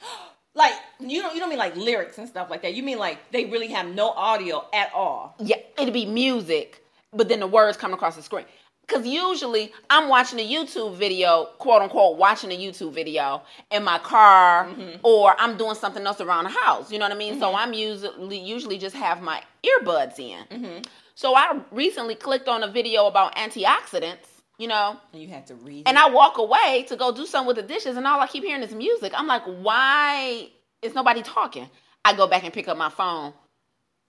Like 0.54 0.72
you 0.98 1.22
don't 1.22 1.34
you 1.34 1.40
don't 1.40 1.50
mean 1.50 1.58
like 1.58 1.76
lyrics 1.76 2.18
and 2.18 2.26
stuff 2.26 2.50
like 2.50 2.62
that. 2.62 2.74
You 2.74 2.82
mean 2.82 2.98
like 2.98 3.30
they 3.30 3.44
really 3.44 3.68
have 3.68 3.86
no 3.86 4.10
audio 4.10 4.66
at 4.72 4.92
all. 4.92 5.36
Yeah, 5.38 5.58
it'd 5.78 5.94
be 5.94 6.04
music, 6.04 6.84
but 7.12 7.28
then 7.28 7.38
the 7.38 7.46
words 7.46 7.76
come 7.76 7.94
across 7.94 8.16
the 8.16 8.22
screen. 8.22 8.44
Because 8.88 9.06
usually 9.06 9.72
I'm 9.88 10.08
watching 10.08 10.40
a 10.40 10.48
YouTube 10.50 10.96
video, 10.96 11.50
quote 11.58 11.82
unquote, 11.82 12.16
watching 12.16 12.50
a 12.50 12.58
YouTube 12.58 12.92
video 12.92 13.42
in 13.70 13.84
my 13.84 13.98
car, 13.98 14.64
mm-hmm. 14.64 14.96
or 15.04 15.36
I'm 15.38 15.58
doing 15.58 15.76
something 15.76 16.04
else 16.04 16.20
around 16.20 16.44
the 16.44 16.50
house. 16.50 16.90
You 16.90 16.98
know 16.98 17.04
what 17.04 17.12
I 17.12 17.18
mean? 17.18 17.38
So 17.38 17.48
mm-hmm. 17.48 17.56
I'm 17.56 17.72
usually 17.74 18.38
usually 18.40 18.78
just 18.78 18.96
have 18.96 19.22
my 19.22 19.42
earbuds 19.62 20.18
in. 20.18 20.44
Mm-hmm. 20.46 20.82
So 21.18 21.34
I 21.34 21.60
recently 21.72 22.14
clicked 22.14 22.46
on 22.46 22.62
a 22.62 22.68
video 22.70 23.08
about 23.08 23.34
antioxidants. 23.34 24.18
You 24.56 24.68
know, 24.68 24.96
And 25.12 25.20
you 25.20 25.28
have 25.30 25.46
to 25.46 25.56
read. 25.56 25.88
and 25.88 25.96
it. 25.96 26.00
I 26.02 26.10
walk 26.10 26.38
away 26.38 26.84
to 26.88 26.96
go 26.96 27.10
do 27.12 27.26
something 27.26 27.48
with 27.48 27.56
the 27.56 27.62
dishes, 27.62 27.96
and 27.96 28.06
all 28.06 28.20
I 28.20 28.28
keep 28.28 28.44
hearing 28.44 28.62
is 28.62 28.72
music. 28.72 29.12
I'm 29.16 29.26
like, 29.26 29.42
why 29.44 30.48
is 30.80 30.94
nobody 30.94 31.22
talking? 31.22 31.68
I 32.04 32.14
go 32.14 32.28
back 32.28 32.44
and 32.44 32.52
pick 32.52 32.68
up 32.68 32.76
my 32.76 32.88
phone, 32.88 33.32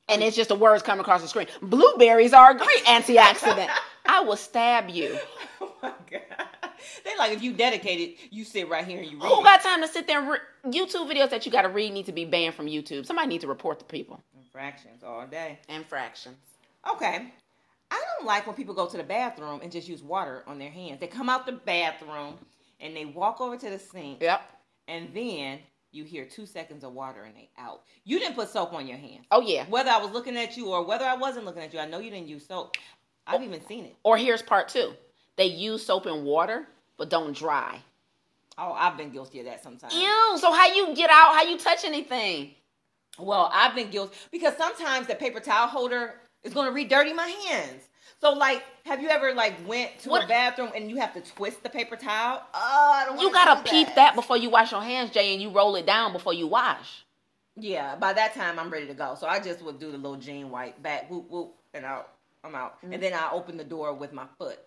and 0.07 0.21
it's 0.21 0.35
just 0.35 0.49
the 0.49 0.55
words 0.55 0.83
coming 0.83 1.01
across 1.01 1.23
the 1.23 1.27
screen. 1.27 1.47
Blueberries 1.63 2.33
are 2.33 2.51
a 2.51 2.57
great 2.57 2.83
antioxidant. 2.85 3.69
I 4.05 4.21
will 4.21 4.37
stab 4.37 4.89
you. 4.89 5.17
oh 5.61 5.73
my 5.81 5.93
god. 6.11 6.21
They 7.05 7.15
like 7.17 7.31
if 7.31 7.41
you 7.41 7.53
dedicated, 7.53 8.17
you 8.29 8.43
sit 8.43 8.69
right 8.69 8.85
here 8.85 9.01
and 9.01 9.09
you 9.11 9.19
read. 9.19 9.29
Who 9.31 9.43
got 9.43 9.61
time 9.61 9.81
to 9.81 9.87
sit 9.87 10.05
there 10.05 10.19
and 10.19 10.29
re- 10.29 10.39
YouTube 10.71 11.11
videos 11.11 11.31
that 11.31 11.45
you 11.45 11.51
got 11.51 11.63
to 11.63 11.69
read 11.69 11.91
need 11.91 12.05
to 12.05 12.11
be 12.11 12.25
banned 12.25 12.53
from 12.55 12.67
YouTube? 12.67 13.05
Somebody 13.05 13.27
need 13.29 13.41
to 13.41 13.47
report 13.47 13.79
the 13.79 13.85
people. 13.85 14.19
infractions 14.37 15.03
all 15.03 15.25
day? 15.27 15.59
Infractions. 15.69 16.37
Okay. 16.91 17.31
I 17.91 18.03
don't 18.17 18.27
like 18.27 18.45
when 18.45 18.55
people 18.55 18.75
go 18.75 18.87
to 18.87 18.97
the 18.97 19.03
bathroom 19.03 19.61
and 19.63 19.71
just 19.71 19.87
use 19.87 20.03
water 20.03 20.43
on 20.47 20.59
their 20.59 20.69
hands. 20.69 20.99
They 20.99 21.07
come 21.07 21.29
out 21.29 21.45
the 21.45 21.53
bathroom 21.53 22.35
and 22.79 22.95
they 22.95 23.05
walk 23.05 23.41
over 23.41 23.57
to 23.57 23.69
the 23.69 23.79
sink 23.79 24.21
Yep. 24.21 24.41
and 24.87 25.09
then 25.13 25.59
you 25.91 26.03
hear 26.03 26.25
two 26.25 26.45
seconds 26.45 26.83
of 26.83 26.93
water 26.93 27.23
and 27.23 27.35
they 27.35 27.49
out. 27.57 27.81
You 28.03 28.19
didn't 28.19 28.35
put 28.35 28.49
soap 28.49 28.73
on 28.73 28.87
your 28.87 28.97
hands. 28.97 29.25
Oh 29.31 29.41
yeah. 29.41 29.65
Whether 29.69 29.89
I 29.89 29.97
was 29.97 30.11
looking 30.11 30.37
at 30.37 30.55
you 30.55 30.67
or 30.67 30.85
whether 30.85 31.05
I 31.05 31.15
wasn't 31.15 31.45
looking 31.45 31.63
at 31.63 31.73
you, 31.73 31.79
I 31.79 31.87
know 31.87 31.99
you 31.99 32.11
didn't 32.11 32.27
use 32.27 32.45
soap. 32.47 32.77
I've 33.25 33.41
even 33.41 33.65
seen 33.65 33.85
it. 33.85 33.95
Or 34.03 34.17
here's 34.17 34.41
part 34.43 34.67
two. 34.69 34.93
They 35.35 35.45
use 35.45 35.85
soap 35.85 36.05
and 36.05 36.23
water, 36.25 36.67
but 36.97 37.09
don't 37.09 37.35
dry. 37.35 37.79
Oh, 38.57 38.73
I've 38.73 38.97
been 38.97 39.09
guilty 39.09 39.39
of 39.39 39.45
that 39.45 39.63
sometimes. 39.63 39.93
Ew. 39.95 40.37
So 40.37 40.51
how 40.51 40.67
you 40.73 40.93
get 40.95 41.09
out? 41.09 41.33
How 41.33 41.43
you 41.43 41.57
touch 41.57 41.85
anything? 41.85 42.51
Well, 43.17 43.49
I've 43.53 43.73
been 43.73 43.89
guilty 43.89 44.15
because 44.31 44.55
sometimes 44.57 45.07
the 45.07 45.15
paper 45.15 45.39
towel 45.39 45.67
holder 45.67 46.15
going 46.53 46.67
to 46.67 46.71
re-dirty 46.73 47.13
my 47.13 47.27
hands. 47.27 47.83
So, 48.21 48.33
like, 48.33 48.63
have 48.85 49.01
you 49.01 49.07
ever 49.09 49.33
like 49.33 49.55
went 49.67 49.97
to 49.99 50.09
What- 50.09 50.25
a 50.25 50.27
bathroom 50.27 50.71
and 50.75 50.89
you 50.89 50.97
have 50.97 51.13
to 51.13 51.21
twist 51.21 51.63
the 51.63 51.69
paper 51.69 51.95
towel? 51.95 52.43
Oh, 52.53 52.91
I 52.93 53.05
don't. 53.05 53.19
You 53.21 53.31
gotta 53.31 53.63
do 53.63 53.69
peep 53.69 53.87
that 53.95 54.13
before 54.15 54.35
you 54.37 54.49
wash 54.49 54.71
your 54.71 54.81
hands, 54.81 55.11
Jaye, 55.11 55.33
and 55.33 55.41
you 55.41 55.49
roll 55.49 55.75
it 55.77 55.85
down 55.85 56.11
before 56.11 56.33
you 56.33 56.45
wash. 56.47 57.05
Yeah, 57.55 57.95
by 57.95 58.11
that 58.13 58.33
time 58.33 58.59
I'm 58.59 58.69
ready 58.69 58.87
to 58.87 58.93
go. 58.93 59.15
So 59.17 59.25
I 59.27 59.39
just 59.39 59.61
would 59.61 59.79
do 59.79 59.91
the 59.91 59.97
little 59.97 60.17
jean 60.17 60.49
wipe 60.49 60.81
back 60.81 61.09
whoop 61.09 61.29
whoop 61.29 61.53
and 61.73 61.85
out. 61.85 62.09
I'm 62.43 62.55
out. 62.55 62.77
Mm-hmm. 62.77 62.93
And 62.93 63.03
then 63.03 63.13
I 63.13 63.31
open 63.31 63.55
the 63.57 63.63
door 63.63 63.93
with 63.93 64.11
my 64.13 64.25
foot. 64.37 64.59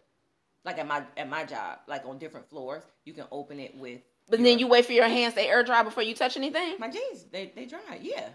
Like 0.64 0.78
at 0.78 0.86
my 0.86 1.02
at 1.16 1.28
my 1.28 1.44
job, 1.44 1.80
like 1.88 2.06
on 2.06 2.18
different 2.18 2.48
floors, 2.48 2.82
you 3.04 3.12
can 3.12 3.24
open 3.32 3.60
it 3.60 3.76
with 3.76 4.00
But 4.30 4.38
your- 4.38 4.48
then 4.48 4.58
you 4.60 4.66
wait 4.66 4.86
for 4.86 4.92
your 4.92 5.08
hands 5.08 5.34
to 5.34 5.42
air 5.42 5.62
dry 5.62 5.82
before 5.82 6.02
you 6.04 6.14
touch 6.14 6.36
anything. 6.38 6.76
my 6.78 6.88
jeans, 6.88 7.24
they 7.30 7.52
they 7.54 7.66
dry. 7.66 7.98
Yeah. 8.00 8.28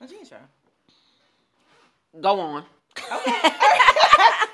My 0.00 0.06
jeans 0.06 0.28
dry. 0.30 0.38
Go 2.18 2.40
on. 2.40 2.64
Okay. 3.12 3.50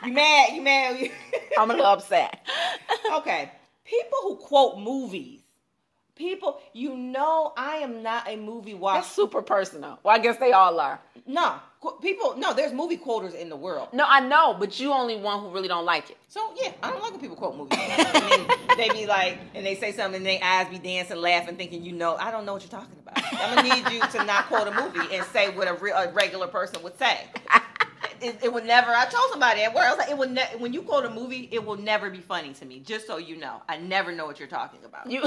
you 0.04 0.12
mad, 0.12 0.54
you 0.54 0.62
mad. 0.62 1.10
I'm 1.58 1.70
a 1.70 1.74
little 1.74 1.86
upset. 1.86 2.46
okay. 3.14 3.50
People 3.84 4.18
who 4.22 4.36
quote 4.36 4.78
movies. 4.78 5.40
People, 6.16 6.60
you 6.72 6.96
know, 6.96 7.52
I 7.56 7.76
am 7.76 8.02
not 8.02 8.26
a 8.28 8.36
movie 8.36 8.74
watcher. 8.74 9.00
That's 9.00 9.12
super 9.12 9.42
personal. 9.42 9.98
Well, 10.02 10.14
I 10.14 10.18
guess 10.18 10.38
they 10.38 10.52
all 10.52 10.80
are. 10.80 10.98
No, 11.26 11.56
people. 11.92 12.36
No, 12.36 12.54
there's 12.54 12.72
movie 12.72 12.96
quoters 12.96 13.34
in 13.34 13.48
the 13.48 13.56
world. 13.56 13.88
No, 13.92 14.04
I 14.06 14.20
know, 14.20 14.54
but 14.58 14.78
you 14.78 14.92
only 14.92 15.16
one 15.16 15.40
who 15.40 15.50
really 15.50 15.68
don't 15.68 15.84
like 15.84 16.10
it. 16.10 16.16
So 16.28 16.52
yeah, 16.60 16.72
I 16.82 16.90
don't 16.90 17.02
like 17.02 17.12
when 17.12 17.20
people 17.20 17.36
quote 17.36 17.56
movies. 17.56 17.78
they 18.76 18.88
be 18.90 19.06
like, 19.06 19.38
and 19.54 19.64
they 19.64 19.74
say 19.74 19.92
something, 19.92 20.16
and 20.16 20.26
their 20.26 20.42
eyes 20.42 20.68
be 20.68 20.78
dancing, 20.78 21.16
laughing, 21.16 21.56
thinking, 21.56 21.82
you 21.84 21.92
know, 21.92 22.16
I 22.16 22.30
don't 22.30 22.44
know 22.44 22.52
what 22.52 22.62
you're 22.62 22.70
talking 22.70 22.96
about. 23.02 23.22
I'm 23.32 23.56
gonna 23.56 23.74
need 23.74 23.90
you 23.92 24.00
to 24.00 24.24
not 24.24 24.46
quote 24.46 24.68
a 24.68 24.72
movie 24.72 25.14
and 25.14 25.24
say 25.26 25.54
what 25.54 25.68
a, 25.68 25.74
re- 25.74 25.92
a 25.92 26.12
regular 26.12 26.46
person 26.46 26.82
would 26.82 26.98
say. 26.98 27.20
It, 28.20 28.38
it 28.42 28.52
would 28.52 28.64
never. 28.64 28.92
I 28.92 29.04
told 29.06 29.30
somebody 29.30 29.62
at 29.62 29.74
work, 29.74 29.84
I 29.84 29.90
was 29.90 29.98
like, 29.98 30.08
it 30.08 30.16
would 30.16 30.30
ne- 30.30 30.56
when 30.58 30.72
you 30.72 30.82
quote 30.82 31.04
a 31.04 31.10
movie, 31.10 31.48
it 31.52 31.64
will 31.64 31.76
never 31.76 32.08
be 32.08 32.20
funny 32.20 32.54
to 32.54 32.64
me. 32.64 32.80
Just 32.80 33.06
so 33.06 33.18
you 33.18 33.36
know, 33.36 33.60
I 33.68 33.76
never 33.76 34.10
know 34.12 34.24
what 34.26 34.38
you're 34.38 34.48
talking 34.48 34.80
about. 34.84 35.10
You, 35.10 35.22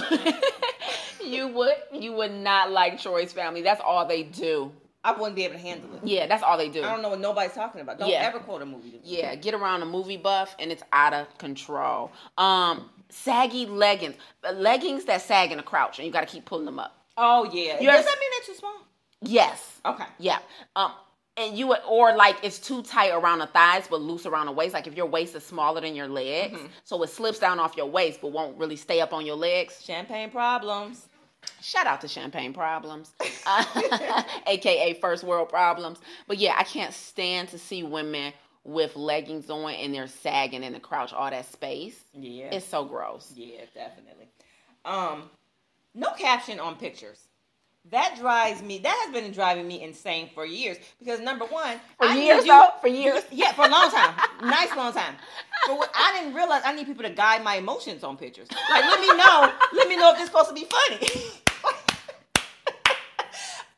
you 1.23 1.47
would, 1.49 1.75
you 1.93 2.13
would 2.13 2.31
not 2.33 2.71
like 2.71 2.99
Troy's 2.99 3.31
family. 3.31 3.61
That's 3.61 3.81
all 3.81 4.07
they 4.07 4.23
do. 4.23 4.71
I 5.03 5.13
wouldn't 5.13 5.35
be 5.35 5.45
able 5.45 5.53
to 5.55 5.59
handle 5.61 5.95
it. 5.95 6.01
Yeah, 6.03 6.27
that's 6.27 6.43
all 6.43 6.57
they 6.57 6.67
do. 6.69 6.83
I 6.83 6.91
don't 6.91 7.01
know 7.01 7.09
what 7.09 7.19
nobody's 7.21 7.53
talking 7.53 7.79
about. 7.81 7.99
Don't 7.99 8.09
Yeah. 8.09 8.17
ever 8.27 8.39
quote 8.39 8.61
a 8.61 8.65
movie. 8.65 8.91
To 8.91 8.95
me. 8.97 9.01
Yeah, 9.03 9.33
get 9.35 9.53
around 9.53 9.81
a 9.81 9.85
movie 9.85 10.17
buff 10.17 10.55
and 10.59 10.71
it's 10.71 10.83
out 10.91 11.13
of 11.13 11.37
control. 11.37 12.11
Um, 12.37 12.89
saggy 13.09 13.65
leggings, 13.65 14.15
Uh, 14.43 14.51
leggings 14.51 15.05
that 15.05 15.21
sag 15.21 15.51
in 15.51 15.59
a 15.59 15.63
crouch, 15.63 15.99
and 15.99 16.05
you 16.05 16.11
got 16.11 16.21
to 16.21 16.27
keep 16.27 16.45
pulling 16.45 16.65
them 16.65 16.79
up. 16.79 16.95
Oh 17.17 17.45
yeah. 17.45 17.79
You 17.79 17.87
Does 17.87 17.99
ever- 17.99 18.03
that 18.09 18.19
mean 18.19 18.29
they're 18.31 18.53
too 18.53 18.59
small? 18.59 18.75
Yes. 19.21 19.81
Okay. 19.85 20.05
Yeah. 20.19 20.39
Um, 20.75 20.93
and 21.35 21.57
you 21.57 21.67
would, 21.67 21.79
or 21.87 22.15
like 22.15 22.37
it's 22.43 22.59
too 22.59 22.81
tight 22.83 23.11
around 23.11 23.39
the 23.39 23.47
thighs 23.47 23.87
but 23.89 24.01
loose 24.01 24.25
around 24.25 24.45
the 24.45 24.51
waist. 24.51 24.73
Like 24.73 24.87
if 24.87 24.95
your 24.95 25.05
waist 25.05 25.35
is 25.35 25.45
smaller 25.45 25.79
than 25.81 25.95
your 25.95 26.07
legs, 26.07 26.57
Mm-hmm. 26.57 26.67
so 26.83 27.01
it 27.03 27.07
slips 27.09 27.39
down 27.39 27.59
off 27.59 27.75
your 27.77 27.85
waist 27.87 28.19
but 28.21 28.31
won't 28.33 28.57
really 28.57 28.75
stay 28.75 28.99
up 29.01 29.13
on 29.13 29.25
your 29.25 29.35
legs. 29.37 29.81
Champagne 29.83 30.29
problems. 30.29 31.07
Shout 31.61 31.87
out 31.87 32.01
to 32.01 32.07
Champagne 32.07 32.53
Problems, 32.53 33.11
uh, 33.45 34.23
aka 34.47 34.93
First 34.95 35.23
World 35.23 35.49
Problems. 35.49 35.99
But 36.27 36.37
yeah, 36.37 36.55
I 36.57 36.63
can't 36.63 36.93
stand 36.93 37.49
to 37.49 37.59
see 37.59 37.83
women 37.83 38.33
with 38.63 38.95
leggings 38.95 39.49
on 39.49 39.73
and 39.73 39.93
they're 39.93 40.07
sagging 40.07 40.63
in 40.63 40.73
the 40.73 40.79
crouch, 40.79 41.13
all 41.13 41.29
that 41.29 41.51
space. 41.51 41.99
Yeah. 42.13 42.49
It's 42.51 42.65
so 42.65 42.85
gross. 42.85 43.31
Yeah, 43.35 43.61
definitely. 43.73 44.27
Um, 44.85 45.29
no 45.93 46.11
caption 46.11 46.59
on 46.59 46.75
pictures. 46.75 47.19
That 47.91 48.15
drives 48.19 48.61
me. 48.61 48.77
That 48.79 48.95
has 49.05 49.13
been 49.13 49.31
driving 49.31 49.67
me 49.67 49.81
insane 49.81 50.29
for 50.33 50.45
years. 50.45 50.77
Because 50.99 51.19
number 51.19 51.45
one, 51.45 51.79
For 51.97 52.05
I 52.05 52.15
years, 52.17 52.45
you- 52.45 52.51
though? 52.51 52.69
For 52.81 52.87
years? 52.87 53.23
Yeah, 53.31 53.51
for 53.53 53.65
a 53.65 53.69
long 53.69 53.89
time. 53.89 54.13
nice 54.43 54.75
long 54.75 54.93
time. 54.93 55.15
But 55.65 55.77
what, 55.77 55.91
I 55.95 56.19
didn't 56.19 56.35
realize 56.35 56.61
I 56.65 56.73
need 56.75 56.85
people 56.85 57.03
to 57.03 57.09
guide 57.09 57.43
my 57.43 57.55
emotions 57.55 58.03
on 58.03 58.15
pictures. 58.17 58.47
Like, 58.69 58.83
let 58.83 58.99
me 59.01 59.07
know. 59.07 59.51
let 59.73 59.87
me 59.89 59.95
know 59.97 60.11
if 60.11 60.17
this 60.17 60.23
is 60.25 60.29
supposed 60.29 60.49
to 60.49 60.55
be 60.55 60.65
funny. 60.65 60.99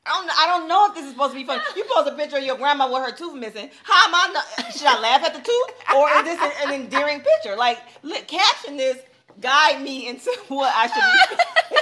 I 0.03 0.15
don't, 0.15 0.27
know, 0.27 0.33
I 0.35 0.47
don't 0.47 0.67
know 0.67 0.87
if 0.89 0.95
this 0.95 1.05
is 1.05 1.11
supposed 1.11 1.31
to 1.33 1.39
be 1.39 1.45
funny. 1.45 1.61
You 1.75 1.85
post 1.93 2.09
a 2.09 2.15
picture 2.15 2.37
of 2.37 2.43
your 2.43 2.57
grandma 2.57 2.91
with 2.91 3.07
her 3.07 3.15
tooth 3.15 3.35
missing. 3.35 3.69
How 3.83 4.07
am 4.07 4.15
I? 4.15 4.33
Not, 4.33 4.73
should 4.73 4.87
I 4.87 4.99
laugh 4.99 5.23
at 5.23 5.33
the 5.33 5.39
tooth, 5.39 5.69
or 5.95 6.09
is 6.17 6.23
this 6.25 6.39
an, 6.41 6.51
an 6.67 6.81
endearing 6.81 7.21
picture? 7.21 7.55
Like, 7.55 7.79
look, 8.03 8.27
caption 8.27 8.75
this, 8.77 8.97
guide 9.39 9.81
me 9.81 10.09
into 10.09 10.29
what 10.49 10.73
I 10.75 10.87
should 10.87 10.95
be. 10.95 11.77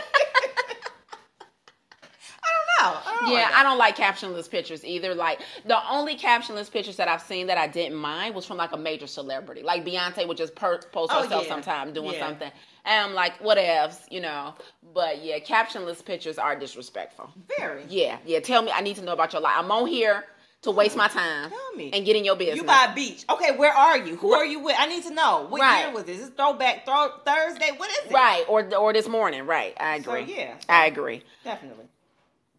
I 2.82 3.09
don't 3.22 3.30
know. 3.30 3.36
I 3.36 3.42
don't 3.42 3.52
Yeah, 3.52 3.60
I 3.60 3.64
don't 3.64 3.78
like 3.78 3.96
captionless 3.98 4.50
pictures 4.50 4.84
either. 4.86 5.16
Like 5.16 5.40
the 5.66 5.78
only 5.90 6.16
captionless 6.18 6.72
pictures 6.72 6.96
that 6.98 7.08
I've 7.08 7.22
seen 7.22 7.48
that 7.48 7.58
I 7.58 7.68
didn't 7.68 7.98
mind 7.98 8.36
was 8.36 8.46
from 8.46 8.58
like 8.58 8.72
a 8.72 8.78
major 8.78 9.08
celebrity. 9.08 9.62
Like 9.64 9.86
Beyonce 9.86 10.28
would 10.28 10.38
just 10.38 10.56
per- 10.56 10.80
post 10.92 11.12
Oh, 11.14 11.22
herself 11.24 11.44
yeah. 11.44 11.50
sometime 11.50 11.94
doing 11.94 12.14
Yeah. 12.14 12.20
something, 12.28 12.52
and 12.86 13.10
I'm 13.10 13.14
like, 13.14 13.40
what 13.42 13.58
whatevs, 13.58 13.98
you 14.10 14.22
know. 14.22 14.54
But 14.94 15.24
yeah, 15.24 15.40
captionless 15.40 16.04
pictures 16.04 16.38
are 16.38 16.56
disrespectful. 16.56 17.30
Very. 17.58 17.84
Yeah, 17.90 18.18
yeah. 18.26 18.40
Tell 18.40 18.62
me, 18.62 18.72
I 18.74 18.82
need 18.82 18.96
to 18.98 19.04
know 19.04 19.14
about 19.14 19.34
your 19.34 19.42
life. 19.42 19.54
I'm 19.58 19.72
on 19.72 19.88
here 19.88 20.24
to 20.62 20.72
waste 20.72 20.98
my 20.98 21.08
time 21.08 21.50
Tell 21.50 21.72
me. 21.76 21.90
and 21.94 22.06
get 22.06 22.18
in 22.18 22.26
your 22.26 22.36
business. 22.36 22.58
You 22.58 22.64
by 22.64 22.88
a 22.92 22.94
beach. 22.94 23.24
Okay, 23.30 23.52
where 23.56 23.72
are 23.72 23.98
you? 23.98 24.18
Who 24.18 24.34
are 24.34 24.46
you 24.46 24.60
with? 24.60 24.76
I 24.78 24.88
need 24.88 25.04
to 25.04 25.14
know. 25.14 25.46
What 25.48 25.62
Right. 25.62 25.86
year 25.86 25.94
was 25.94 26.04
this? 26.04 26.20
Is 26.20 26.30
throwback 26.30 26.86
throw 26.86 27.10
Thursday? 27.26 27.72
What 27.78 27.90
is 27.90 28.06
it? 28.08 28.12
right, 28.14 28.44
or 28.50 28.74
or 28.76 28.92
this 28.92 29.08
morning, 29.08 29.46
right? 29.46 29.74
I 29.80 30.02
So, 30.02 30.12
agree. 30.12 30.36
yeah. 30.36 30.56
I 30.68 30.88
agree. 30.88 31.24
Definitely. 31.46 31.86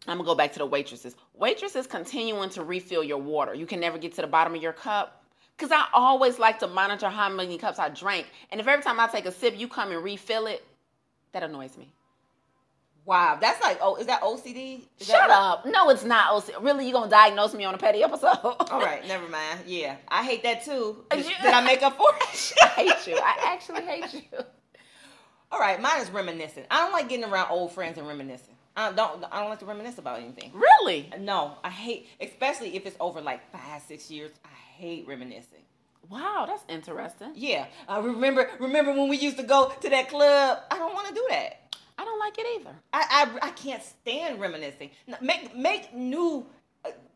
I'm 0.07 0.17
gonna 0.17 0.27
go 0.27 0.35
back 0.35 0.53
to 0.53 0.59
the 0.59 0.65
waitresses. 0.65 1.15
Waitresses 1.35 1.87
continuing 1.87 2.49
to 2.51 2.63
refill 2.63 3.03
your 3.03 3.19
water. 3.19 3.53
You 3.53 3.65
can 3.65 3.79
never 3.79 3.97
get 3.97 4.13
to 4.15 4.21
the 4.21 4.27
bottom 4.27 4.55
of 4.55 4.61
your 4.61 4.73
cup. 4.73 5.23
Cause 5.57 5.71
I 5.71 5.85
always 5.93 6.39
like 6.39 6.57
to 6.59 6.67
monitor 6.67 7.07
how 7.07 7.29
many 7.29 7.59
cups 7.59 7.77
I 7.77 7.89
drank. 7.89 8.25
And 8.49 8.59
if 8.59 8.67
every 8.67 8.83
time 8.83 8.99
I 8.99 9.05
take 9.07 9.25
a 9.27 9.31
sip 9.31 9.59
you 9.59 9.67
come 9.67 9.91
and 9.91 10.03
refill 10.03 10.47
it, 10.47 10.65
that 11.33 11.43
annoys 11.43 11.77
me. 11.77 11.93
Wow, 13.05 13.37
that's 13.39 13.61
like 13.61 13.77
oh, 13.81 13.95
is 13.95 14.07
that 14.07 14.21
OCD? 14.21 14.81
Is 14.99 15.07
Shut 15.07 15.19
that 15.19 15.29
up. 15.29 15.65
No, 15.65 15.89
it's 15.89 16.03
not. 16.03 16.31
OCD. 16.33 16.63
Really, 16.63 16.87
you 16.87 16.93
gonna 16.93 17.09
diagnose 17.09 17.53
me 17.53 17.63
on 17.63 17.75
a 17.75 17.77
petty 17.77 18.03
episode? 18.03 18.39
All 18.43 18.79
right, 18.79 19.07
never 19.07 19.27
mind. 19.27 19.61
Yeah, 19.67 19.97
I 20.07 20.23
hate 20.23 20.43
that 20.43 20.65
too. 20.65 21.03
Did, 21.11 21.25
did 21.25 21.53
I 21.53 21.63
make 21.63 21.83
up 21.83 21.97
for 21.97 22.09
it? 22.09 22.53
I 22.61 22.67
hate 22.67 23.07
you. 23.07 23.17
I 23.17 23.53
actually 23.53 23.83
hate 23.83 24.13
you. 24.13 24.39
All 25.51 25.59
right, 25.59 25.81
mine 25.81 26.01
is 26.01 26.09
reminiscing. 26.09 26.65
I 26.71 26.77
don't 26.77 26.93
like 26.93 27.09
getting 27.09 27.25
around 27.25 27.51
old 27.51 27.71
friends 27.71 27.97
and 27.97 28.07
reminiscing. 28.07 28.55
I 28.75 28.91
don't. 28.91 29.23
I 29.31 29.41
don't 29.41 29.49
like 29.49 29.59
to 29.59 29.65
reminisce 29.65 29.97
about 29.97 30.19
anything. 30.19 30.51
Really? 30.53 31.11
No, 31.19 31.57
I 31.63 31.69
hate, 31.69 32.07
especially 32.19 32.75
if 32.75 32.85
it's 32.85 32.95
over 32.99 33.21
like 33.21 33.51
five, 33.51 33.81
six 33.81 34.09
years. 34.09 34.31
I 34.45 34.55
hate 34.77 35.07
reminiscing. 35.07 35.59
Wow, 36.09 36.45
that's 36.47 36.63
interesting. 36.69 37.31
Yeah, 37.35 37.65
I 37.87 37.99
remember. 37.99 38.49
Remember 38.59 38.93
when 38.93 39.09
we 39.09 39.17
used 39.17 39.37
to 39.37 39.43
go 39.43 39.71
to 39.81 39.89
that 39.89 40.09
club? 40.09 40.59
I 40.71 40.77
don't 40.77 40.93
want 40.93 41.07
to 41.09 41.13
do 41.13 41.25
that. 41.29 41.75
I 41.97 42.05
don't 42.05 42.19
like 42.19 42.37
it 42.39 42.47
either. 42.59 42.75
I, 42.93 43.29
I, 43.43 43.47
I 43.47 43.51
can't 43.51 43.83
stand 43.83 44.39
reminiscing. 44.39 44.89
Make 45.21 45.55
make 45.55 45.93
new 45.93 46.47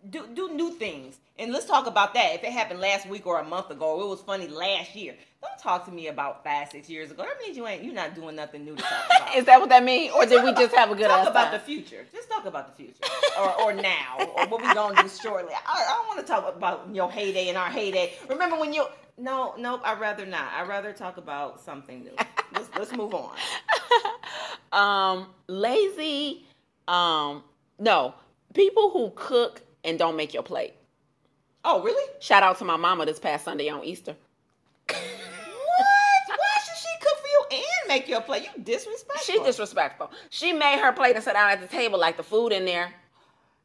do 0.09 0.27
do 0.33 0.53
new 0.53 0.71
things. 0.71 1.17
And 1.37 1.51
let's 1.51 1.65
talk 1.65 1.85
about 1.85 2.13
that. 2.13 2.35
If 2.35 2.43
it 2.43 2.51
happened 2.51 2.79
last 2.79 3.07
week 3.07 3.27
or 3.27 3.39
a 3.39 3.43
month 3.43 3.69
ago, 3.69 3.97
or 3.97 4.03
it 4.03 4.07
was 4.07 4.21
funny 4.21 4.47
last 4.47 4.95
year. 4.95 5.15
Don't 5.41 5.59
talk 5.59 5.85
to 5.85 5.91
me 5.91 6.07
about 6.07 6.43
five 6.43 6.69
six 6.69 6.89
years 6.89 7.11
ago. 7.11 7.23
That 7.23 7.37
means 7.43 7.55
you 7.57 7.67
ain't 7.67 7.83
you're 7.83 7.93
not 7.93 8.15
doing 8.15 8.35
nothing 8.35 8.65
new 8.65 8.75
to 8.75 8.81
talk 8.81 9.05
about. 9.17 9.35
Is 9.35 9.45
that 9.45 9.59
what 9.59 9.69
that 9.69 9.83
means? 9.83 10.13
Or 10.13 10.25
did 10.25 10.43
we 10.43 10.53
just 10.53 10.75
have 10.75 10.91
a 10.91 10.95
good 10.95 11.07
talk 11.07 11.27
about 11.27 11.51
time? 11.51 11.53
the 11.53 11.59
future. 11.59 12.05
Just 12.11 12.29
talk 12.29 12.45
about 12.45 12.75
the 12.75 12.83
future, 12.83 13.03
or 13.39 13.61
or 13.61 13.73
now, 13.73 14.17
or 14.19 14.47
what 14.47 14.61
we 14.61 14.73
gonna 14.73 15.01
do 15.01 15.09
shortly. 15.09 15.53
I, 15.53 15.59
I 15.73 15.93
don't 15.97 16.07
want 16.07 16.19
to 16.21 16.25
talk 16.25 16.55
about 16.55 16.87
your 16.93 17.11
heyday 17.11 17.49
and 17.49 17.57
our 17.57 17.69
heyday. 17.69 18.13
Remember 18.29 18.59
when 18.59 18.73
you? 18.73 18.85
No, 19.17 19.53
nope. 19.57 19.81
I'd 19.83 19.99
rather 19.99 20.25
not. 20.25 20.51
I'd 20.53 20.67
rather 20.67 20.93
talk 20.93 21.17
about 21.17 21.59
something 21.61 22.03
new. 22.03 22.11
Let's 22.53 22.69
let's 22.77 22.91
move 22.93 23.13
on. 23.13 23.35
um 24.71 25.27
lazy 25.47 26.45
um 26.87 27.43
no 27.79 28.13
people 28.53 28.89
who 28.89 29.11
cook 29.15 29.61
and 29.85 29.97
don't 29.99 30.15
make 30.15 30.33
your 30.33 30.43
plate 30.43 30.73
Oh, 31.63 31.81
really? 31.81 32.11
shout 32.19 32.43
out 32.43 32.57
to 32.59 32.65
my 32.65 32.75
mama 32.77 33.05
this 33.05 33.19
past 33.19 33.45
sunday 33.45 33.69
on 33.69 33.83
easter 33.83 34.15
What? 34.87 34.97
Why 36.27 36.63
should 36.65 36.77
she 36.77 36.99
cook 37.01 37.17
for 37.19 37.27
you 37.27 37.45
and 37.51 37.87
make 37.87 38.07
your 38.07 38.21
plate? 38.21 38.43
You 38.43 38.63
disrespectful. 38.63 39.33
she 39.33 39.43
disrespectful 39.43 40.11
she 40.29 40.53
made 40.53 40.79
her 40.79 40.91
plate 40.91 41.15
and 41.15 41.23
sat 41.23 41.33
down 41.33 41.49
at 41.49 41.61
the 41.61 41.67
table 41.67 41.99
like 41.99 42.17
the 42.17 42.23
food 42.23 42.51
in 42.51 42.65
there 42.65 42.93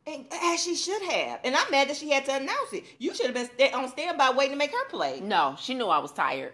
And, 0.07 0.25
as 0.33 0.63
she 0.63 0.75
should 0.77 1.03
have. 1.03 1.41
And 1.45 1.55
I'm 1.55 1.71
mad 1.71 1.89
that 1.91 1.97
she 1.97 2.11
had 2.11 2.25
to 2.25 2.35
announce 2.35 2.73
it. 2.73 2.85
You 2.99 3.15
should 3.15 3.27
have 3.27 3.35
been 3.35 3.51
sta- 3.55 3.77
on 3.77 3.89
standby 3.91 4.31
waiting 4.31 4.53
to 4.53 4.59
make 4.59 4.73
her 4.73 4.89
plate. 4.89 5.23
no 5.23 5.57
she 5.59 5.75
knew 5.75 5.87
i 5.87 5.99
was 5.99 6.13
tired 6.13 6.53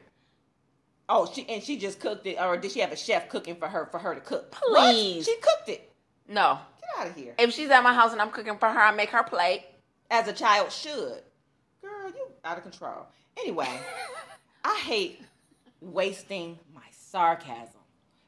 Oh, 1.08 1.30
she 1.32 1.48
and 1.48 1.62
she 1.62 1.76
just 1.78 2.00
cooked 2.00 2.26
it, 2.26 2.36
or 2.40 2.56
did 2.56 2.72
she 2.72 2.80
have 2.80 2.90
a 2.90 2.96
chef 2.96 3.28
cooking 3.28 3.54
for 3.54 3.68
her 3.68 3.86
for 3.92 3.98
her 3.98 4.12
to 4.16 4.20
cook? 4.20 4.50
Please. 4.50 5.18
What? 5.18 5.24
She 5.26 5.36
cooked 5.36 5.68
it. 5.68 5.92
no 6.28 6.58
out 6.98 7.06
of 7.08 7.14
here. 7.14 7.34
if 7.38 7.52
she's 7.52 7.70
at 7.70 7.82
my 7.82 7.92
house 7.94 8.12
and 8.12 8.20
i'm 8.20 8.30
cooking 8.30 8.56
for 8.58 8.68
her 8.68 8.80
i 8.80 8.90
make 8.92 9.10
her 9.10 9.22
plate 9.22 9.64
As 10.10 10.28
a 10.28 10.32
child 10.32 10.70
should. 10.72 11.22
Girl, 11.82 12.08
you 12.08 12.26
out 12.44 12.56
of 12.58 12.62
control. 12.62 13.06
Anyway, 13.38 13.68
I 14.64 14.76
hate 14.84 15.20
wasting 15.80 16.58
my 16.74 16.80
sarcasm. 16.90 17.72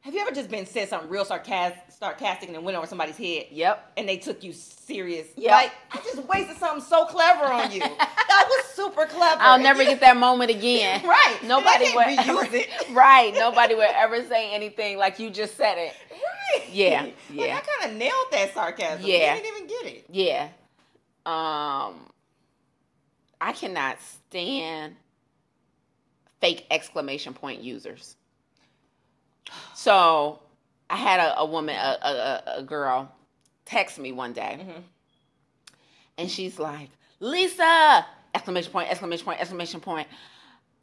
Have 0.00 0.14
you 0.14 0.20
ever 0.20 0.30
just 0.30 0.48
been 0.50 0.64
said 0.64 0.88
something 0.88 1.10
real 1.10 1.24
sarcastic, 1.24 1.82
sarcastic 1.90 2.48
and 2.48 2.56
it 2.56 2.62
went 2.62 2.76
over 2.76 2.86
somebody's 2.86 3.16
head? 3.16 3.46
yep 3.50 3.92
and 3.96 4.08
they 4.08 4.16
took 4.16 4.42
you 4.44 4.52
serious. 4.52 5.26
Yep. 5.36 5.50
Like 5.50 5.72
I 5.92 5.96
just 5.98 6.18
wasted 6.28 6.56
something 6.56 6.82
so 6.84 7.04
clever 7.06 7.44
on 7.44 7.70
you. 7.72 7.80
that 8.28 8.46
was 8.48 8.64
super 8.66 9.06
clever. 9.06 9.40
i'll 9.42 9.58
never 9.58 9.82
get 9.84 10.00
that 10.00 10.16
moment 10.16 10.50
again 10.50 11.02
Right. 11.04 11.38
nobody 11.44 11.86
would 11.94 12.06
reuse 12.06 12.52
it. 12.54 12.68
right 12.94 13.32
nobody 13.34 13.74
would 13.74 13.88
ever 13.94 14.22
say 14.24 14.54
anything 14.54 14.98
like 14.98 15.18
you 15.18 15.30
just 15.30 15.56
said 15.56 15.76
it 15.78 15.94
Right. 16.10 16.20
Yeah, 16.72 17.02
Like, 17.02 17.16
yeah. 17.30 17.56
I 17.56 17.60
kind 17.60 17.92
of 17.92 17.98
nailed 17.98 18.26
that 18.32 18.54
sarcasm. 18.54 19.04
Yeah. 19.06 19.34
You 19.36 19.42
didn't 19.42 19.56
even 19.56 19.68
get 19.68 19.86
it. 19.94 20.04
Yeah. 20.10 20.48
Um 21.26 21.94
I 23.40 23.52
cannot 23.52 23.98
stand 24.02 24.96
fake 26.40 26.66
exclamation 26.70 27.34
point 27.34 27.62
users. 27.62 28.16
So 29.74 30.40
I 30.90 30.96
had 30.96 31.20
a, 31.20 31.40
a 31.40 31.46
woman, 31.46 31.76
a, 31.76 31.98
a, 32.02 32.42
a- 32.58 32.62
girl, 32.62 33.10
text 33.64 33.98
me 33.98 34.10
one 34.12 34.32
day, 34.32 34.58
Mhm. 34.60 34.82
and 36.16 36.30
she's 36.30 36.58
like, 36.58 36.88
"Lisa!" 37.20 38.06
Exclamation 38.34 38.72
point! 38.72 38.90
Exclamation 38.90 39.24
point! 39.24 39.40
Exclamation 39.40 39.80
point! 39.80 40.08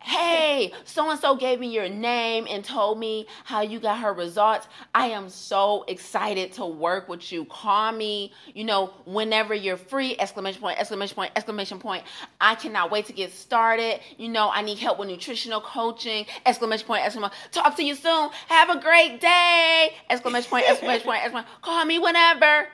Hey, 0.05 0.71
so 0.83 1.09
and 1.09 1.19
so 1.19 1.35
gave 1.35 1.59
me 1.59 1.67
your 1.69 1.89
name 1.89 2.45
and 2.47 2.63
told 2.63 2.99
me 2.99 3.25
how 3.43 3.61
you 3.61 3.79
got 3.79 3.97
her 4.01 4.13
results. 4.13 4.67
I 4.93 5.07
am 5.07 5.29
so 5.29 5.83
excited 5.87 6.53
to 6.53 6.65
work 6.67 7.09
with 7.09 7.31
you. 7.31 7.45
Call 7.45 7.91
me, 7.91 8.31
you 8.53 8.65
know, 8.65 8.93
whenever 9.05 9.55
you're 9.55 9.77
free. 9.77 10.15
Exclamation 10.19 10.61
point, 10.61 10.79
exclamation 10.79 11.15
point, 11.15 11.31
exclamation 11.35 11.79
point. 11.79 12.03
I 12.39 12.53
cannot 12.53 12.91
wait 12.91 13.07
to 13.07 13.13
get 13.13 13.33
started. 13.33 13.99
You 14.19 14.29
know, 14.29 14.51
I 14.53 14.61
need 14.61 14.77
help 14.77 14.99
with 14.99 15.07
nutritional 15.09 15.59
coaching. 15.59 16.27
Exclamation 16.45 16.85
point, 16.85 17.03
exclamation 17.03 17.31
point. 17.31 17.51
Talk 17.51 17.75
to 17.77 17.83
you 17.83 17.95
soon. 17.95 18.29
Have 18.49 18.69
a 18.69 18.79
great 18.79 19.19
day. 19.19 19.89
Exclamation 20.11 20.51
point, 20.51 20.69
exclamation 20.69 21.07
point, 21.07 21.23
exclamation 21.23 21.49
point. 21.49 21.61
Call 21.63 21.83
me 21.83 21.97
whenever. 21.97 22.67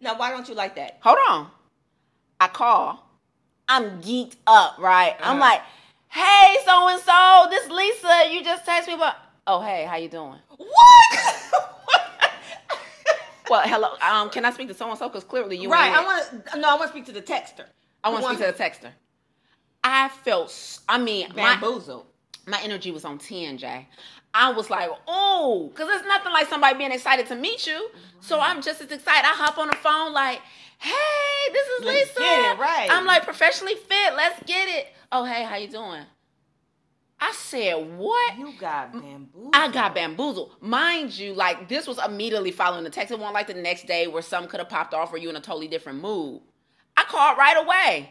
Now, 0.00 0.16
why 0.18 0.30
don't 0.30 0.48
you 0.48 0.54
like 0.54 0.76
that? 0.76 0.96
Hold 1.02 1.18
on. 1.28 1.48
I 2.40 2.48
call. 2.48 3.04
I'm 3.68 4.00
geeked 4.00 4.36
up, 4.46 4.76
right? 4.78 5.16
I'm 5.20 5.36
Uh-huh. 5.36 5.50
like, 5.50 5.62
hey, 6.10 6.56
so 6.64 6.88
and 6.88 7.00
so, 7.00 7.46
this 7.50 7.68
Lisa, 7.70 8.32
you 8.32 8.42
just 8.44 8.64
text 8.64 8.88
me 8.88 8.94
about. 8.94 9.14
Oh, 9.46 9.60
hey, 9.60 9.84
how 9.84 9.96
you 9.96 10.08
doing? 10.08 10.34
What? 10.56 11.18
Well, 13.50 13.62
hello. 13.66 13.88
Um, 14.02 14.28
can 14.30 14.44
I 14.44 14.50
speak 14.50 14.68
to 14.68 14.74
so 14.74 14.90
and 14.90 14.98
so? 14.98 15.08
Because 15.08 15.24
clearly 15.24 15.56
you 15.56 15.70
right. 15.70 15.90
I 15.92 16.04
want 16.04 16.46
to. 16.52 16.58
No, 16.58 16.68
I 16.68 16.74
want 16.74 16.82
to 16.82 16.88
speak 16.88 17.06
to 17.06 17.12
the 17.12 17.22
texter. 17.22 17.64
I 18.04 18.10
want 18.10 18.22
to 18.24 18.34
speak 18.34 18.46
to 18.46 18.52
the 18.52 18.62
texter. 18.62 18.90
I 19.82 20.08
felt. 20.08 20.80
I 20.88 20.98
mean, 20.98 21.28
my 21.30 21.54
bamboozled. 21.54 22.06
my 22.46 22.60
energy 22.62 22.90
was 22.90 23.04
on 23.06 23.16
ten, 23.18 23.56
Jaye. 23.58 23.86
I 24.34 24.52
was 24.52 24.68
like, 24.68 24.90
oh, 25.06 25.70
because 25.72 25.88
it's 25.98 26.06
nothing 26.06 26.32
like 26.32 26.48
somebody 26.48 26.76
being 26.76 26.92
excited 26.92 27.26
to 27.28 27.36
meet 27.36 27.66
you. 27.66 27.88
So 28.20 28.38
I'm 28.38 28.60
just 28.60 28.82
as 28.82 28.90
excited. 28.92 29.24
I 29.24 29.32
hop 29.34 29.56
on 29.56 29.68
the 29.68 29.76
phone 29.76 30.12
like, 30.12 30.40
hey, 30.78 31.52
this 31.52 31.66
is 31.66 31.84
Let's 31.84 32.08
Lisa. 32.08 32.20
get 32.20 32.56
it, 32.56 32.60
right. 32.60 32.88
I'm 32.90 33.06
like 33.06 33.24
professionally 33.24 33.74
fit. 33.74 34.14
Let's 34.16 34.42
get 34.44 34.68
it. 34.68 34.86
Oh, 35.12 35.24
hey, 35.24 35.44
how 35.44 35.56
you 35.56 35.68
doing? 35.68 36.02
I 37.20 37.32
said, 37.32 37.98
what? 37.98 38.38
You 38.38 38.52
got 38.60 38.92
bamboozled. 38.92 39.50
I 39.52 39.70
got 39.72 39.94
bamboozled. 39.94 40.52
Mind 40.60 41.16
you, 41.18 41.34
like 41.34 41.68
this 41.68 41.86
was 41.86 41.98
immediately 41.98 42.52
following 42.52 42.84
the 42.84 42.90
text. 42.90 43.10
It 43.10 43.18
wasn't 43.18 43.34
like 43.34 43.48
the 43.48 43.54
next 43.54 43.86
day 43.86 44.06
where 44.06 44.22
some 44.22 44.46
could 44.46 44.60
have 44.60 44.68
popped 44.68 44.94
off 44.94 45.12
or 45.12 45.18
you 45.18 45.28
in 45.28 45.36
a 45.36 45.40
totally 45.40 45.66
different 45.66 46.00
mood. 46.00 46.42
I 46.96 47.04
called 47.04 47.36
right 47.36 47.56
away. 47.56 48.10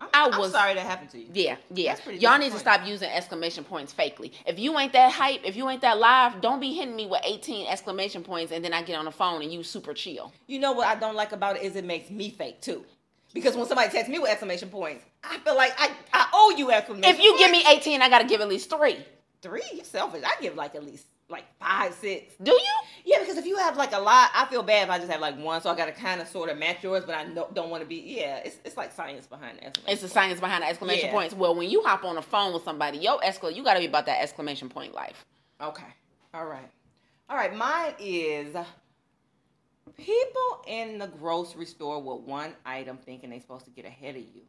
I'm, 0.00 0.08
I 0.14 0.30
I'm 0.32 0.38
was- 0.40 0.52
sorry 0.52 0.74
that 0.74 0.86
happened 0.86 1.10
to 1.10 1.18
you. 1.18 1.26
Yeah, 1.32 1.56
yeah. 1.74 1.96
That's 1.96 2.22
Y'all 2.22 2.38
need 2.38 2.52
to 2.52 2.58
stop 2.58 2.86
using 2.86 3.10
exclamation 3.10 3.64
points 3.64 3.92
fakely. 3.92 4.32
If 4.46 4.58
you 4.58 4.78
ain't 4.78 4.92
that 4.92 5.12
hype, 5.12 5.40
if 5.44 5.56
you 5.56 5.68
ain't 5.68 5.82
that 5.82 5.98
live, 5.98 6.40
don't 6.40 6.60
be 6.60 6.72
hitting 6.72 6.94
me 6.94 7.06
with 7.06 7.20
18 7.24 7.66
exclamation 7.66 8.22
points 8.22 8.52
and 8.52 8.64
then 8.64 8.72
I 8.72 8.82
get 8.82 8.96
on 8.96 9.04
the 9.06 9.10
phone 9.10 9.42
and 9.42 9.52
you 9.52 9.62
super 9.62 9.94
chill. 9.94 10.32
You 10.46 10.60
know 10.60 10.72
what 10.72 10.86
I 10.86 10.94
don't 10.94 11.16
like 11.16 11.32
about 11.32 11.56
it 11.56 11.62
is 11.62 11.74
it 11.76 11.84
makes 11.84 12.10
me 12.10 12.30
fake 12.30 12.60
too. 12.60 12.84
Because 13.34 13.56
when 13.56 13.66
somebody 13.66 13.90
texts 13.90 14.08
me 14.10 14.18
with 14.18 14.30
exclamation 14.30 14.70
points, 14.70 15.04
I 15.22 15.38
feel 15.38 15.56
like 15.56 15.74
I, 15.78 15.90
I 16.12 16.28
owe 16.32 16.54
you 16.56 16.70
exclamation 16.70 17.10
If 17.14 17.20
you 17.22 17.36
give 17.36 17.50
me 17.50 17.62
18, 17.68 18.00
I 18.00 18.08
gotta 18.08 18.24
give 18.26 18.40
at 18.40 18.48
least 18.48 18.70
three. 18.70 19.04
three, 19.42 19.62
you 19.74 19.84
selfish. 19.84 20.22
I 20.24 20.40
give 20.40 20.54
like 20.54 20.74
at 20.74 20.84
least 20.84 21.06
like 21.30 21.44
five, 21.58 21.94
six. 21.94 22.34
Do 22.42 22.52
you? 22.52 22.74
Yeah, 23.04 23.18
because 23.20 23.36
if 23.36 23.46
you 23.46 23.56
have 23.58 23.76
like 23.76 23.92
a 23.92 23.98
lot, 23.98 24.30
I 24.34 24.46
feel 24.46 24.62
bad 24.62 24.84
if 24.84 24.90
I 24.90 24.98
just 24.98 25.10
have 25.10 25.20
like 25.20 25.38
one, 25.38 25.60
so 25.60 25.70
I 25.70 25.76
gotta 25.76 25.92
kind 25.92 26.20
of 26.20 26.28
sort 26.28 26.48
of 26.50 26.58
match 26.58 26.82
yours, 26.82 27.04
but 27.04 27.14
I 27.14 27.24
no, 27.24 27.48
don't 27.52 27.70
want 27.70 27.82
to 27.82 27.88
be. 27.88 27.96
Yeah, 27.96 28.38
it's 28.38 28.56
it's 28.64 28.76
like 28.76 28.92
science 28.92 29.26
behind 29.26 29.58
the. 29.58 29.90
It's 29.92 30.02
the 30.02 30.08
science 30.08 30.40
behind 30.40 30.62
the 30.62 30.68
exclamation 30.68 31.06
Yeah. 31.06 31.12
points. 31.12 31.34
Well, 31.34 31.54
when 31.54 31.68
you 31.70 31.82
hop 31.82 32.04
on 32.04 32.14
the 32.14 32.22
phone 32.22 32.52
with 32.54 32.64
somebody, 32.64 32.98
yo, 32.98 33.18
excla- 33.18 33.54
you 33.54 33.62
gotta 33.62 33.80
be 33.80 33.86
about 33.86 34.06
that 34.06 34.22
exclamation 34.22 34.68
point 34.68 34.94
life. 34.94 35.24
Okay. 35.60 35.84
All 36.34 36.46
right. 36.46 36.68
All 37.28 37.36
right. 37.36 37.54
Mine 37.54 37.94
is 37.98 38.54
people 39.96 40.64
in 40.66 40.98
the 40.98 41.06
grocery 41.08 41.66
store 41.66 42.00
with 42.00 42.26
one 42.26 42.52
item 42.64 42.98
thinking 43.04 43.30
they're 43.30 43.40
supposed 43.40 43.64
to 43.64 43.70
get 43.70 43.84
ahead 43.84 44.16
of 44.16 44.22
you. 44.22 44.42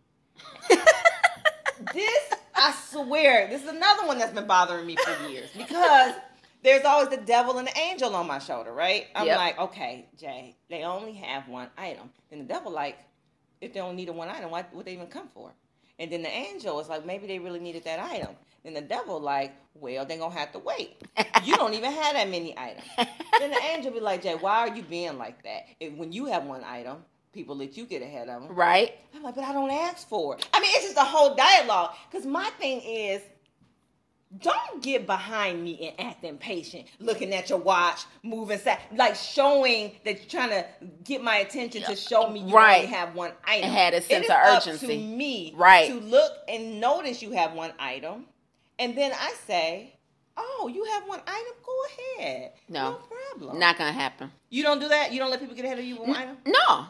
this, 1.94 2.34
I 2.56 2.74
swear, 2.92 3.48
this 3.48 3.64
is 3.64 3.68
another 3.70 4.06
one 4.08 4.18
that's 4.18 4.34
been 4.34 4.48
bothering 4.48 4.86
me 4.86 4.96
for 4.98 5.28
years 5.30 5.50
because 5.56 6.14
there's 6.64 6.84
always 6.86 7.10
the 7.10 7.18
devil 7.18 7.58
and 7.58 7.68
the 7.68 7.78
angel 7.78 8.16
on 8.16 8.28
my 8.28 8.40
shoulder, 8.40 8.72
right? 8.74 9.08
I'm 9.16 9.26
Yep. 9.28 9.38
like, 9.38 9.60
okay, 9.60 10.06
Jaye, 10.22 10.56
they 10.70 10.84
only 10.84 11.14
have 11.14 11.48
one 11.48 11.70
item. 11.78 12.10
And 12.32 12.42
the 12.42 12.46
devil, 12.46 12.72
like, 12.72 12.98
if 13.62 13.74
they 13.74 13.80
don't 13.80 13.96
need 13.96 14.10
a 14.10 14.14
one 14.14 14.30
item, 14.30 14.52
why 14.52 14.66
would 14.74 14.86
they 14.86 14.94
even 14.94 15.08
come 15.08 15.28
for? 15.30 15.52
And 16.00 16.12
then 16.12 16.22
the 16.22 16.30
angel 16.30 16.80
is 16.80 16.88
like, 16.90 17.06
maybe 17.06 17.28
they 17.28 17.40
really 17.40 17.60
needed 17.60 17.84
that 17.86 18.00
item. 18.00 18.36
Then 18.64 18.74
the 18.74 18.82
devil, 18.82 19.20
like, 19.20 19.54
well, 19.74 20.06
they're 20.06 20.18
gonna 20.18 20.34
have 20.36 20.52
to 20.54 20.60
wait. 20.60 21.02
You 21.44 21.56
don't 21.56 21.74
even 21.74 21.92
have 21.92 22.14
that 22.14 22.30
many 22.30 22.58
items. 22.58 22.86
then 22.98 23.52
the 23.52 23.62
angel 23.74 23.92
be 23.92 24.00
like, 24.02 24.22
Jaye, 24.24 24.42
why 24.42 24.60
are 24.68 24.76
you 24.76 24.84
being 24.84 25.18
like 25.18 25.42
that? 25.44 25.66
If 25.80 25.94
when 25.94 26.12
you 26.12 26.26
have 26.26 26.46
one 26.46 26.64
item, 26.66 27.04
people 27.34 27.56
let 27.56 27.78
you 27.78 27.86
get 27.86 28.02
ahead 28.02 28.28
of 28.28 28.44
them. 28.44 28.56
Right? 28.56 28.96
I'm 29.16 29.24
like, 29.24 29.36
but 29.36 29.46
I 29.46 29.54
don't 29.54 29.72
ask 29.72 30.08
for 30.08 30.36
it. 30.36 30.48
I 30.54 30.60
mean, 30.60 30.72
it's 30.74 30.86
just 30.86 30.98
a 30.98 31.04
whole 31.04 31.36
dialogue. 31.36 31.92
Because 32.12 32.26
my 32.26 32.50
thing 32.60 32.82
is, 32.82 33.22
don't 34.38 34.84
get 34.84 35.08
behind 35.08 35.64
me 35.64 35.94
and 35.98 36.08
act 36.08 36.24
impatient, 36.24 36.86
looking 37.00 37.34
at 37.34 37.50
your 37.50 37.58
watch, 37.58 38.02
moving 38.22 38.60
like 38.96 39.16
showing 39.16 39.94
that 40.06 40.18
you're 40.20 40.30
trying 40.30 40.50
to 40.52 40.66
get 41.04 41.24
my 41.24 41.38
attention 41.38 41.82
to 41.84 41.96
show 41.96 42.30
me 42.30 42.42
you 42.42 42.54
Right. 42.56 42.84
only 42.84 42.88
have 42.96 43.16
one 43.16 43.32
item. 43.44 43.70
It 43.70 43.74
had 43.74 43.94
a 43.96 44.02
sense 44.02 44.26
is 44.26 44.30
of 44.30 44.36
up 44.38 44.58
urgency. 44.58 44.88
to 44.88 44.98
me, 44.98 45.54
Right. 45.56 45.90
to 45.90 46.00
look 46.00 46.32
and 46.48 46.80
notice 46.80 47.22
you 47.24 47.32
have 47.32 47.54
one 47.54 47.74
item, 47.80 48.28
and 48.78 48.96
then 48.96 49.12
I 49.14 49.34
say, 49.48 49.96
"Oh, 50.38 50.70
you 50.74 50.84
have 50.86 51.08
one 51.08 51.22
item. 51.26 51.54
Go 51.66 51.76
ahead. 52.20 52.54
No. 52.68 53.00
problem. 53.10 53.58
Not 53.60 53.78
gonna 53.78 53.92
happen. 53.94 54.32
you 54.50 54.64
don't 54.64 54.80
do 54.80 54.88
that. 54.90 55.12
You 55.14 55.20
don't 55.20 55.30
let 55.32 55.40
people 55.40 55.56
get 55.56 55.66
ahead 55.66 55.80
of 55.80 55.86
you 55.86 55.96
with 55.98 56.08
one 56.10 56.18
item, 56.18 56.38
No. 56.46 56.88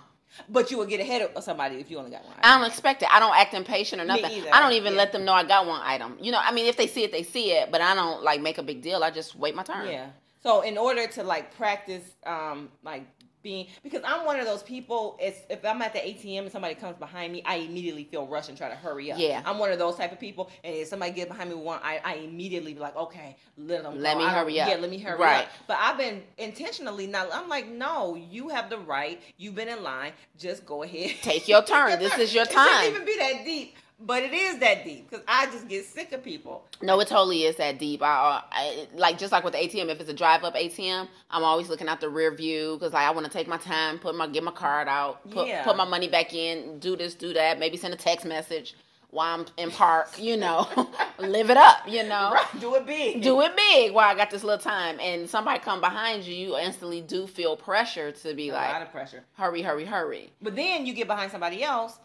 But 0.48 0.72
you 0.72 0.78
will 0.78 0.86
get 0.86 1.00
ahead 1.00 1.22
of 1.36 1.44
somebody 1.44 1.76
if 1.78 1.90
you 1.92 1.98
only 1.98 2.12
got 2.12 2.24
one 2.24 2.34
item. 2.34 2.42
I 2.44 2.58
don't 2.58 2.68
expect 2.68 3.02
it. 3.04 3.10
I 3.12 3.20
don't 3.20 3.36
act 3.36 3.54
impatient 3.54 4.02
or 4.02 4.06
nothing. 4.06 4.44
I 4.52 4.60
don't 4.62 4.74
even 4.74 4.94
Yeah. 4.94 5.00
let 5.00 5.12
them 5.12 5.26
know 5.26 5.34
I 5.34 5.44
got 5.44 5.66
one 5.66 5.82
item. 5.84 6.18
You 6.22 6.32
know, 6.32 6.40
I 6.42 6.52
mean, 6.52 6.66
if 6.68 6.78
they 6.78 6.88
see 6.88 7.04
it, 7.04 7.12
they 7.12 7.24
see 7.24 7.52
it, 7.52 7.72
but 7.72 7.82
I 7.82 7.96
don't 7.96 8.24
like 8.24 8.42
make 8.42 8.58
a 8.58 8.64
big 8.64 8.82
deal. 8.82 9.04
I 9.04 9.12
just 9.12 9.36
wait 9.36 9.56
my 9.56 9.64
turn. 9.64 9.88
Yeah. 9.88 10.08
So 10.42 10.62
in 10.62 10.78
order 10.78 11.06
to 11.08 11.24
like 11.24 11.56
practice, 11.56 12.04
um, 12.26 12.70
like 12.84 13.06
being 13.42 13.68
because 13.84 14.02
I'm 14.06 14.26
one 14.26 14.40
of 14.40 14.46
those 14.46 14.64
people. 14.64 15.18
It's 15.20 15.40
if 15.50 15.64
I'm 15.66 15.82
at 15.82 15.94
the 15.94 16.00
ATM 16.00 16.40
and 16.40 16.52
somebody 16.52 16.76
comes 16.76 16.98
behind 16.98 17.32
me, 17.34 17.42
I 17.46 17.56
immediately 17.56 18.04
feel 18.04 18.28
rushed 18.28 18.50
and 18.50 18.58
try 18.58 18.70
to 18.70 18.76
hurry 18.76 19.12
up. 19.12 19.20
Yeah. 19.20 19.42
I'm 19.46 19.58
one 19.60 19.72
of 19.72 19.80
those 19.80 19.96
type 19.96 20.12
of 20.12 20.20
people. 20.20 20.50
And 20.64 20.76
if 20.76 20.88
somebody 20.88 21.12
gets 21.12 21.30
behind 21.30 21.50
me 21.50 21.56
with 21.56 21.66
one, 21.66 21.80
I, 21.84 22.00
I 22.04 22.16
immediately 22.16 22.74
be 22.74 22.80
like, 22.80 22.96
okay, 22.96 23.36
let 23.58 23.84
them. 23.84 24.00
Let 24.00 24.14
go. 24.14 24.20
me 24.20 24.26
I 24.26 24.34
hurry 24.34 24.60
up. 24.60 24.70
Yeah, 24.70 24.76
let 24.76 24.90
me 24.90 24.98
hurry 25.00 25.20
Right. 25.20 25.44
up. 25.46 25.50
But 25.68 25.78
I've 25.80 25.98
been 25.98 26.24
intentionally 26.38 27.08
not. 27.08 27.30
I'm 27.34 27.48
like, 27.50 27.68
no, 27.70 28.16
you 28.16 28.50
have 28.50 28.70
the 28.70 28.78
right. 28.78 29.22
You've 29.38 29.56
been 29.56 29.70
in 29.70 29.84
line. 29.84 30.14
Just 30.38 30.66
go 30.66 30.84
ahead. 30.84 31.16
Take 31.22 31.48
your 31.48 31.64
turn. 31.66 32.00
This 32.00 32.18
is 32.18 32.34
your 32.34 32.44
It 32.44 32.52
time. 32.52 32.68
shouldn't 32.84 32.96
even 32.96 33.06
be 33.06 33.18
that 33.18 33.46
deep. 33.46 33.76
But 34.02 34.24
it 34.24 34.34
is 34.34 34.60
that 34.60 34.86
deep 34.86 35.10
because 35.10 35.26
I 35.28 35.48
just 35.48 35.68
get 35.68 35.86
sick 35.86 36.14
of 36.14 36.24
people. 36.24 36.64
No, 36.82 37.00
it 37.02 37.08
totally 37.10 37.44
is 37.44 37.58
that 37.58 37.80
deep. 37.80 38.02
I, 38.02 38.08
uh, 38.08 38.42
I 38.52 38.88
like 38.96 39.18
just 39.18 39.32
like 39.34 39.44
with 39.44 39.54
the 39.54 39.60
ATM. 39.60 39.90
If 39.90 40.00
it's 40.00 40.10
a 40.10 40.14
drive 40.14 40.44
up 40.46 40.56
ATM, 40.56 41.08
I'm 41.30 41.44
always 41.44 41.68
looking 41.68 41.90
out 41.90 42.00
the 42.00 42.08
rear 42.10 42.34
view 42.34 42.78
because 42.80 42.94
like 42.94 43.06
I 43.06 43.12
want 43.12 43.26
to 43.26 43.32
take 43.32 43.48
my 43.48 43.58
time, 43.58 44.00
put 44.00 44.16
my 44.16 44.28
get 44.28 44.44
my 44.44 44.52
card 44.52 44.88
out, 44.88 45.30
put 45.32 45.48
Yeah. 45.48 45.64
put 45.66 45.76
my 45.76 45.84
money 45.86 46.08
back 46.08 46.34
in, 46.34 46.80
do 46.80 46.96
this, 46.96 47.14
do 47.14 47.34
that. 47.34 47.60
Maybe 47.60 47.76
send 47.76 47.94
a 47.94 47.98
text 47.98 48.26
message 48.26 48.76
while 49.12 49.38
I'm 49.40 49.46
in 49.58 49.70
park. 49.72 50.18
You 50.18 50.38
know, 50.38 50.68
live 51.20 51.50
it 51.50 51.58
up. 51.58 51.80
You 51.86 52.04
know, 52.04 52.32
Right. 52.34 52.46
Do 52.62 52.76
it 52.76 52.86
big. 52.86 53.22
do 53.22 53.42
it 53.42 53.54
big 53.58 53.92
while 53.94 54.10
I 54.10 54.16
got 54.16 54.30
this 54.32 54.46
little 54.46 54.64
time. 54.64 54.98
And 55.02 55.30
somebody 55.30 55.60
come 55.60 55.82
behind 55.82 56.24
you, 56.24 56.34
you 56.34 56.58
instantly 56.58 57.02
do 57.02 57.28
feel 57.28 57.58
pressure 57.58 58.14
to 58.14 58.34
be 58.34 58.52
like 58.54 58.70
A 58.70 58.72
lot 58.74 58.82
of 58.82 58.92
pressure. 58.92 59.26
hurry, 59.34 59.62
hurry, 59.62 59.84
hurry. 59.84 60.32
But 60.42 60.56
then 60.56 60.86
you 60.86 60.94
get 60.94 61.08
behind 61.08 61.32
somebody 61.32 61.64
else, 61.64 61.98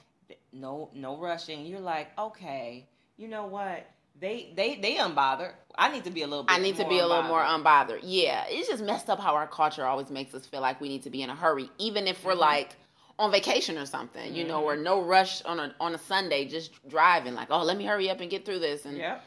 no 0.54 0.90
no 0.94 1.16
rushing. 1.18 1.66
You're 1.66 1.80
like, 1.80 2.16
okay, 2.18 2.88
you 3.16 3.28
know 3.28 3.46
what? 3.46 3.86
They 4.20 4.52
they 4.56 4.76
they 4.76 4.94
unbothered. 4.96 5.52
I 5.76 5.90
need 5.90 6.04
to 6.04 6.10
be 6.10 6.22
a 6.22 6.26
little 6.26 6.44
bit 6.44 6.52
I 6.54 6.58
need 6.58 6.76
to 6.76 6.82
more 6.82 6.90
be 6.90 6.98
a 7.00 7.06
little 7.06 7.24
more 7.24 7.42
unbothered. 7.42 8.00
Yeah, 8.02 8.44
it's 8.48 8.68
just 8.68 8.82
messed 8.82 9.10
up 9.10 9.18
how 9.18 9.34
our 9.34 9.46
culture 9.48 9.84
always 9.84 10.10
makes 10.10 10.34
us 10.34 10.46
feel 10.46 10.60
like 10.60 10.80
we 10.80 10.88
need 10.88 11.02
to 11.02 11.10
be 11.10 11.22
in 11.22 11.30
a 11.30 11.34
hurry, 11.34 11.68
even 11.78 12.06
if 12.06 12.24
we're 12.24 12.34
like 12.34 12.76
on 13.18 13.30
vacation 13.30 13.76
or 13.78 13.86
something, 13.86 14.34
you 14.34 14.44
know, 14.44 14.62
or 14.64 14.76
no 14.76 15.02
rush 15.02 15.42
on 15.42 15.58
a 15.60 15.74
on 15.80 15.94
a 15.94 15.98
Sunday, 15.98 16.46
just 16.46 16.86
driving. 16.88 17.34
Like, 17.34 17.48
oh, 17.50 17.62
let 17.64 17.76
me 17.76 17.84
hurry 17.84 18.08
up 18.08 18.20
and 18.20 18.30
get 18.30 18.44
through 18.44 18.60
this, 18.60 18.84
and 18.84 18.96
Yep. 18.96 19.24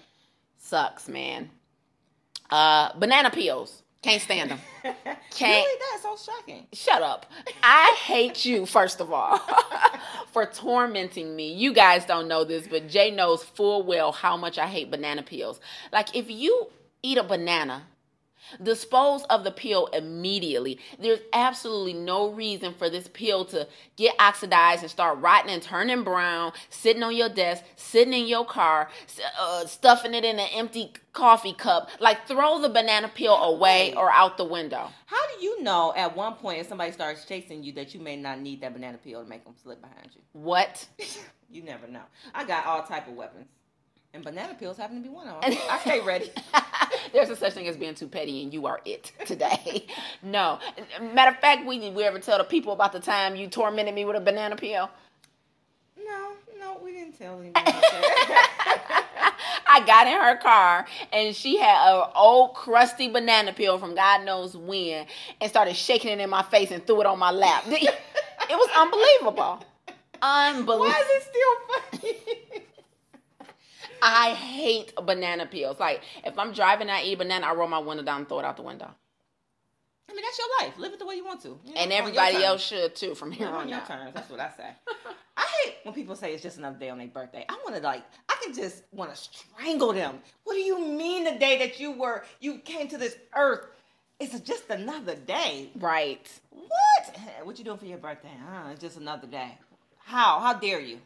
sucks, 0.57 1.07
man. 1.09 1.49
Uh, 2.49 2.97
banana 2.97 3.29
peels, 3.29 3.83
can't 4.01 4.21
stand 4.21 4.51
them. 4.51 4.59
Can't- 5.31 5.65
Really? 5.65 5.81
That's 5.91 6.03
so 6.03 6.31
shocking. 6.31 6.67
Shut 6.73 7.01
up. 7.01 7.25
I 7.63 7.95
hate 8.03 8.45
you, 8.45 8.65
first 8.65 9.01
of 9.01 9.11
all, 9.11 9.39
for 10.31 10.45
tormenting 10.45 11.35
me. 11.35 11.51
You 11.53 11.73
guys 11.73 12.05
don't 12.05 12.27
know 12.27 12.43
this, 12.43 12.67
but 12.67 12.87
Jay 12.87 13.11
knows 13.11 13.43
full 13.43 13.83
well 13.83 14.11
how 14.11 14.37
much 14.37 14.57
I 14.57 14.67
hate 14.67 14.89
banana 14.91 15.23
peels. 15.23 15.59
Like, 15.91 16.15
if 16.15 16.29
you 16.29 16.67
eat 17.03 17.17
a 17.17 17.23
banana, 17.23 17.83
dispose 18.61 19.23
of 19.23 19.43
the 19.43 19.51
peel 19.51 19.87
immediately. 19.87 20.79
There's 20.99 21.19
absolutely 21.33 21.93
no 21.93 22.29
reason 22.29 22.73
for 22.73 22.89
this 22.89 23.07
peel 23.07 23.45
to 23.45 23.67
get 23.95 24.15
oxidized 24.19 24.81
and 24.83 24.91
start 24.91 25.19
rotting 25.19 25.51
and 25.51 25.61
turning 25.61 26.03
brown, 26.03 26.53
sitting 26.69 27.03
on 27.03 27.15
your 27.15 27.29
desk, 27.29 27.63
sitting 27.75 28.13
in 28.13 28.27
your 28.27 28.45
car, 28.45 28.89
uh, 29.39 29.65
stuffing 29.65 30.13
it 30.13 30.23
in 30.23 30.39
an 30.39 30.49
empty 30.53 30.93
coffee 31.13 31.53
cup. 31.53 31.89
Like, 31.99 32.27
throw 32.27 32.59
the 32.61 32.69
banana 32.69 33.09
peel 33.09 33.35
away 33.35 33.93
or 33.95 34.11
out 34.11 34.37
the 34.37 34.45
window. 34.45 34.89
How 35.05 35.27
do 35.35 35.43
you 35.43 35.63
know 35.63 35.93
at 35.95 36.15
one 36.15 36.33
point 36.35 36.59
if 36.59 36.67
somebody 36.67 36.91
starts 36.91 37.25
chasing 37.25 37.63
you 37.63 37.73
that 37.73 37.93
you 37.93 37.99
may 37.99 38.15
not 38.15 38.39
need 38.39 38.61
that 38.61 38.73
banana 38.73 38.97
peel 38.97 39.23
to 39.23 39.29
make 39.29 39.43
them 39.43 39.55
slip 39.61 39.81
behind 39.81 40.09
you? 40.15 40.21
What? 40.33 40.87
You 41.49 41.63
never 41.63 41.87
know. 41.87 42.01
I 42.35 42.43
got 42.43 42.65
all 42.65 42.83
type 42.83 43.07
of 43.07 43.13
weapons, 43.13 43.47
and 44.17 44.25
banana 44.25 44.53
peels 44.55 44.77
happen 44.77 44.97
to 44.97 45.01
be 45.01 45.09
one 45.09 45.27
of 45.27 45.41
them. 45.41 45.53
I 45.69 45.79
stay 45.79 46.01
ready. 46.01 46.31
There's 47.13 47.29
a 47.29 47.35
such 47.35 47.53
thing 47.53 47.67
as 47.67 47.77
being 47.77 47.95
too 47.95 48.07
petty, 48.07 48.43
and 48.43 48.51
you 48.51 48.65
are 48.65 48.81
it 48.83 49.11
today. 49.25 49.85
no, 50.23 50.59
matter 51.13 51.31
of 51.31 51.39
fact, 51.39 51.65
we 51.65 51.89
we 51.91 52.03
ever 52.03 52.19
tell 52.19 52.39
the 52.39 52.43
people 52.43 52.73
about 52.73 52.91
the 52.91 52.99
time 52.99 53.35
you 53.35 53.47
tormented 53.47 53.95
me 53.95 54.03
with 54.05 54.15
a 54.17 54.19
banana 54.19 54.55
peel? 54.55 54.89
No, 56.03 56.33
no, 56.59 56.79
we 56.83 56.91
didn't 56.91 57.17
tell 57.17 57.39
anybody. 57.39 57.71
I 59.69 59.83
got 59.85 60.07
in 60.07 60.13
her 60.13 60.37
car 60.37 60.87
and 61.13 61.35
she 61.35 61.57
had 61.57 61.93
an 61.93 62.09
old 62.15 62.55
crusty 62.55 63.09
banana 63.09 63.53
peel 63.53 63.77
from 63.77 63.93
God 63.95 64.25
knows 64.25 64.57
when, 64.57 65.05
and 65.39 65.49
started 65.49 65.75
shaking 65.75 66.11
it 66.11 66.19
in 66.19 66.29
my 66.29 66.41
face 66.41 66.71
and 66.71 66.85
threw 66.87 67.01
it 67.01 67.05
on 67.05 67.19
my 67.19 67.31
lap. 67.31 67.65
It 67.67 67.93
was 68.49 68.69
unbelievable. 68.77 69.63
Unbelievable. 70.21 70.79
Why 70.79 70.99
is 70.99 71.07
it 71.09 71.23
still 71.23 72.11
funny? 72.55 72.63
I 74.01 74.33
hate 74.33 74.93
banana 74.95 75.45
peels. 75.45 75.79
Like 75.79 76.01
if 76.23 76.37
I'm 76.37 76.53
driving, 76.53 76.89
I 76.89 77.03
eat 77.03 77.13
a 77.13 77.17
banana, 77.17 77.47
I 77.47 77.53
roll 77.53 77.67
my 77.67 77.79
window 77.79 78.03
down 78.03 78.19
and 78.19 78.29
throw 78.29 78.39
it 78.39 78.45
out 78.45 78.55
the 78.57 78.63
window. 78.63 78.89
I 80.09 80.13
mean, 80.13 80.23
that's 80.23 80.39
your 80.39 80.47
life. 80.61 80.79
Live 80.79 80.93
it 80.93 80.99
the 80.99 81.05
way 81.05 81.15
you 81.15 81.25
want 81.25 81.41
to. 81.41 81.59
you 81.65 81.73
know, 81.73 81.81
And 81.81 81.91
everybody 81.91 82.37
else 82.43 82.65
should 82.65 82.95
too 82.95 83.13
from 83.13 83.31
here 83.31 83.47
on 83.47 83.53
on 83.55 83.69
your 83.69 83.79
out. 83.79 83.87
terms. 83.87 84.11
That's 84.13 84.29
what 84.29 84.39
I 84.39 84.49
say. 84.55 84.69
I 85.35 85.45
hate 85.63 85.75
when 85.83 85.93
people 85.93 86.15
say 86.15 86.33
it's 86.33 86.41
just 86.41 86.57
another 86.57 86.77
day 86.79 86.89
on 86.89 86.97
their 86.97 87.07
birthday. 87.07 87.45
I 87.49 87.59
want 87.65 87.75
to 87.75 87.81
like, 87.81 88.03
I 88.29 88.35
can 88.41 88.53
just 88.53 88.83
want 88.93 89.13
to 89.13 89.17
strangle 89.17 89.91
them. 89.91 90.19
What 90.45 90.53
do 90.53 90.59
you 90.61 90.79
mean 90.79 91.25
the 91.25 91.37
day 91.37 91.57
that 91.59 91.79
you 91.79 91.91
were, 91.91 92.23
you 92.39 92.59
came 92.59 92.87
to 92.87 92.97
this 92.97 93.17
earth? 93.35 93.67
It's 94.19 94.39
just 94.39 94.69
another 94.69 95.15
day. 95.15 95.69
Right. 95.75 96.27
What? 96.51 97.17
What 97.43 97.59
you 97.59 97.65
doing 97.65 97.77
for 97.77 97.85
your 97.85 97.97
birthday? 97.99 98.31
Huh? 98.49 98.69
It's 98.71 98.81
just 98.81 98.97
another 98.97 99.27
day. 99.27 99.57
How? 100.07 100.39
How 100.39 100.53
dare 100.53 100.79
you? 100.79 100.99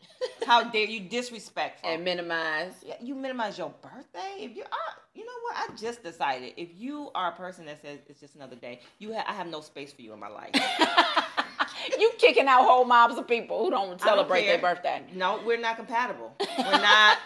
How 0.46 0.64
dare 0.64 0.86
you 0.86 1.00
disrespectful? 1.00 1.90
And 1.90 2.04
minimize. 2.04 2.74
Yeah, 2.86 2.94
you 3.02 3.16
minimize 3.16 3.58
your 3.58 3.74
birthday. 3.82 4.36
If 4.38 4.56
you 4.56 4.62
are, 4.62 4.96
you 5.16 5.26
know 5.26 5.32
what? 5.42 5.56
I 5.58 5.76
just 5.76 6.04
decided 6.04 6.54
if 6.56 6.70
you 6.78 7.10
are 7.16 7.30
a 7.30 7.36
person 7.36 7.66
that 7.66 7.82
says 7.82 7.98
it's 8.08 8.20
just 8.20 8.36
another 8.36 8.56
day, 8.56 8.80
you 9.00 9.16
ha- 9.16 9.26
I 9.28 9.34
have 9.34 9.48
no 9.48 9.62
space 9.62 9.92
for 9.92 10.04
you 10.04 10.14
in 10.14 10.20
my 10.20 10.28
life. 10.28 10.52
you 12.00 12.12
kicking 12.20 12.46
out 12.46 12.64
whole 12.64 12.86
mobs 12.86 13.18
of 13.18 13.28
people 13.28 13.64
who 13.66 13.72
don't 13.72 14.00
celebrate 14.00 14.44
care. 14.44 14.58
their 14.58 14.76
birthday. 14.76 15.02
No, 15.16 15.42
we're 15.44 15.60
not 15.60 15.78
compatible. 15.78 16.36
We're 16.60 16.72
not. 16.72 17.18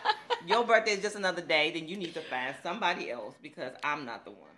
your 0.48 0.64
birthday 0.64 0.92
is 0.92 1.02
just 1.02 1.18
another 1.18 1.42
day. 1.42 1.72
Then 1.72 1.90
you 1.90 1.98
need 1.98 2.14
to 2.14 2.22
find 2.22 2.56
somebody 2.64 3.12
else 3.12 3.36
because 3.44 3.74
I'm 3.84 4.06
not 4.06 4.24
the 4.24 4.32
one. 4.32 4.55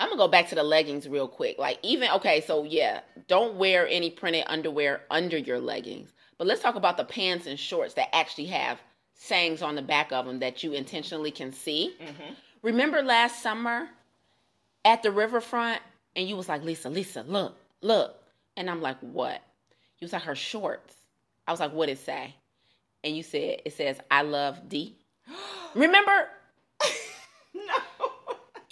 I'm 0.00 0.08
gonna 0.08 0.18
go 0.18 0.28
back 0.28 0.48
to 0.48 0.54
the 0.54 0.62
leggings 0.62 1.08
real 1.08 1.28
quick. 1.28 1.58
Like 1.58 1.78
even 1.82 2.10
okay, 2.12 2.40
so 2.40 2.64
yeah, 2.64 3.00
don't 3.28 3.56
wear 3.56 3.86
any 3.88 4.10
printed 4.10 4.44
underwear 4.46 5.02
under 5.10 5.38
your 5.38 5.60
leggings. 5.60 6.12
But 6.38 6.46
let's 6.46 6.60
talk 6.62 6.74
about 6.74 6.96
the 6.96 7.04
pants 7.04 7.46
and 7.46 7.58
shorts 7.58 7.94
that 7.94 8.14
actually 8.14 8.46
have 8.46 8.80
sayings 9.14 9.62
on 9.62 9.76
the 9.76 9.82
back 9.82 10.10
of 10.10 10.26
them 10.26 10.40
that 10.40 10.64
you 10.64 10.72
intentionally 10.72 11.30
can 11.30 11.52
see. 11.52 11.94
Mm-hmm. 12.00 12.32
Remember 12.62 13.02
last 13.02 13.42
summer 13.42 13.88
at 14.84 15.02
the 15.02 15.12
riverfront, 15.12 15.80
and 16.16 16.28
you 16.28 16.36
was 16.36 16.48
like, 16.48 16.62
Lisa, 16.64 16.90
Lisa, 16.90 17.24
look, 17.28 17.56
look, 17.80 18.16
and 18.56 18.68
I'm 18.68 18.80
like, 18.82 18.98
what? 19.00 19.40
You 20.00 20.06
was 20.06 20.12
like 20.12 20.22
her 20.22 20.34
shorts. 20.34 20.96
I 21.46 21.52
was 21.52 21.60
like, 21.60 21.72
what 21.72 21.88
it 21.88 21.98
say? 21.98 22.34
And 23.04 23.16
you 23.16 23.22
said 23.22 23.62
it 23.64 23.72
says, 23.74 23.98
I 24.10 24.22
love 24.22 24.68
D. 24.68 24.96
Remember? 25.74 26.28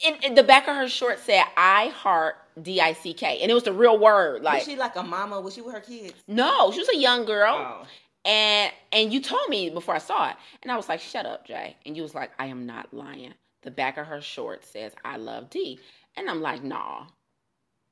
in, 0.06 0.14
in 0.22 0.34
the 0.34 0.42
back 0.42 0.68
of 0.68 0.76
her 0.76 0.88
short 0.88 1.18
said 1.18 1.44
I 1.56 1.88
heart 1.88 2.36
D 2.60 2.80
I 2.80 2.92
C 2.94 3.14
K, 3.14 3.38
and 3.42 3.50
it 3.50 3.54
was 3.54 3.64
the 3.64 3.72
real 3.72 3.98
word. 3.98 4.42
Like 4.42 4.58
was 4.58 4.64
she 4.64 4.76
like 4.76 4.96
a 4.96 5.02
mama? 5.02 5.40
Was 5.40 5.54
she 5.54 5.60
with 5.60 5.74
her 5.74 5.80
kids? 5.80 6.14
no, 6.28 6.70
she 6.72 6.78
was 6.80 6.88
a 6.90 6.96
young 6.96 7.24
girl, 7.24 7.54
Oh. 7.56 7.86
and 8.24 8.72
and 8.92 9.12
you 9.12 9.20
told 9.20 9.48
me 9.48 9.70
before 9.70 9.94
I 9.94 9.98
saw 9.98 10.30
it, 10.30 10.36
and 10.62 10.70
I 10.72 10.76
was 10.76 10.88
like, 10.88 11.00
"Shut 11.00 11.26
up, 11.26 11.46
Jaye," 11.46 11.74
and 11.86 11.96
you 11.96 12.02
was 12.02 12.14
like, 12.14 12.30
"I 12.38 12.46
am 12.46 12.66
not 12.66 12.92
lying." 12.92 13.34
The 13.62 13.70
back 13.70 13.98
of 13.98 14.06
her 14.06 14.20
short 14.20 14.64
says 14.64 14.92
I 15.04 15.16
love 15.16 15.50
D, 15.50 15.78
and 16.16 16.28
I'm 16.30 16.40
like, 16.42 16.62
"Nah." 16.62 17.06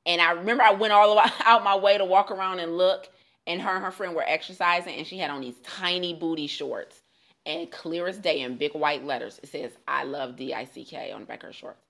And 0.06 0.20
I 0.22 0.30
remember 0.32 0.62
I 0.62 0.72
went 0.72 0.92
all 0.92 1.10
the 1.10 1.16
way 1.20 1.26
out 1.44 1.64
my 1.64 1.76
way 1.76 1.98
to 1.98 2.04
walk 2.04 2.30
around 2.30 2.60
and 2.60 2.76
look, 2.78 3.08
and 3.46 3.60
her 3.60 3.70
and 3.74 3.84
her 3.84 3.90
friend 3.90 4.14
were 4.14 4.24
exercising, 4.26 4.94
and 4.96 5.06
she 5.06 5.18
had 5.18 5.30
on 5.30 5.40
these 5.42 5.58
tiny 5.62 6.14
booty 6.14 6.46
shorts, 6.46 7.02
and 7.46 7.70
clear 7.70 8.06
as 8.08 8.18
day 8.18 8.40
in 8.40 8.56
big 8.56 8.72
white 8.74 9.04
letters, 9.04 9.38
it 9.42 9.50
says 9.50 9.72
I 9.86 10.04
love 10.04 10.36
D 10.36 10.52
I 10.54 10.64
C 10.64 10.84
K 10.84 11.12
on 11.12 11.20
the 11.20 11.26
back 11.26 11.42
of 11.42 11.48
her 11.48 11.52
shorts. 11.52 11.84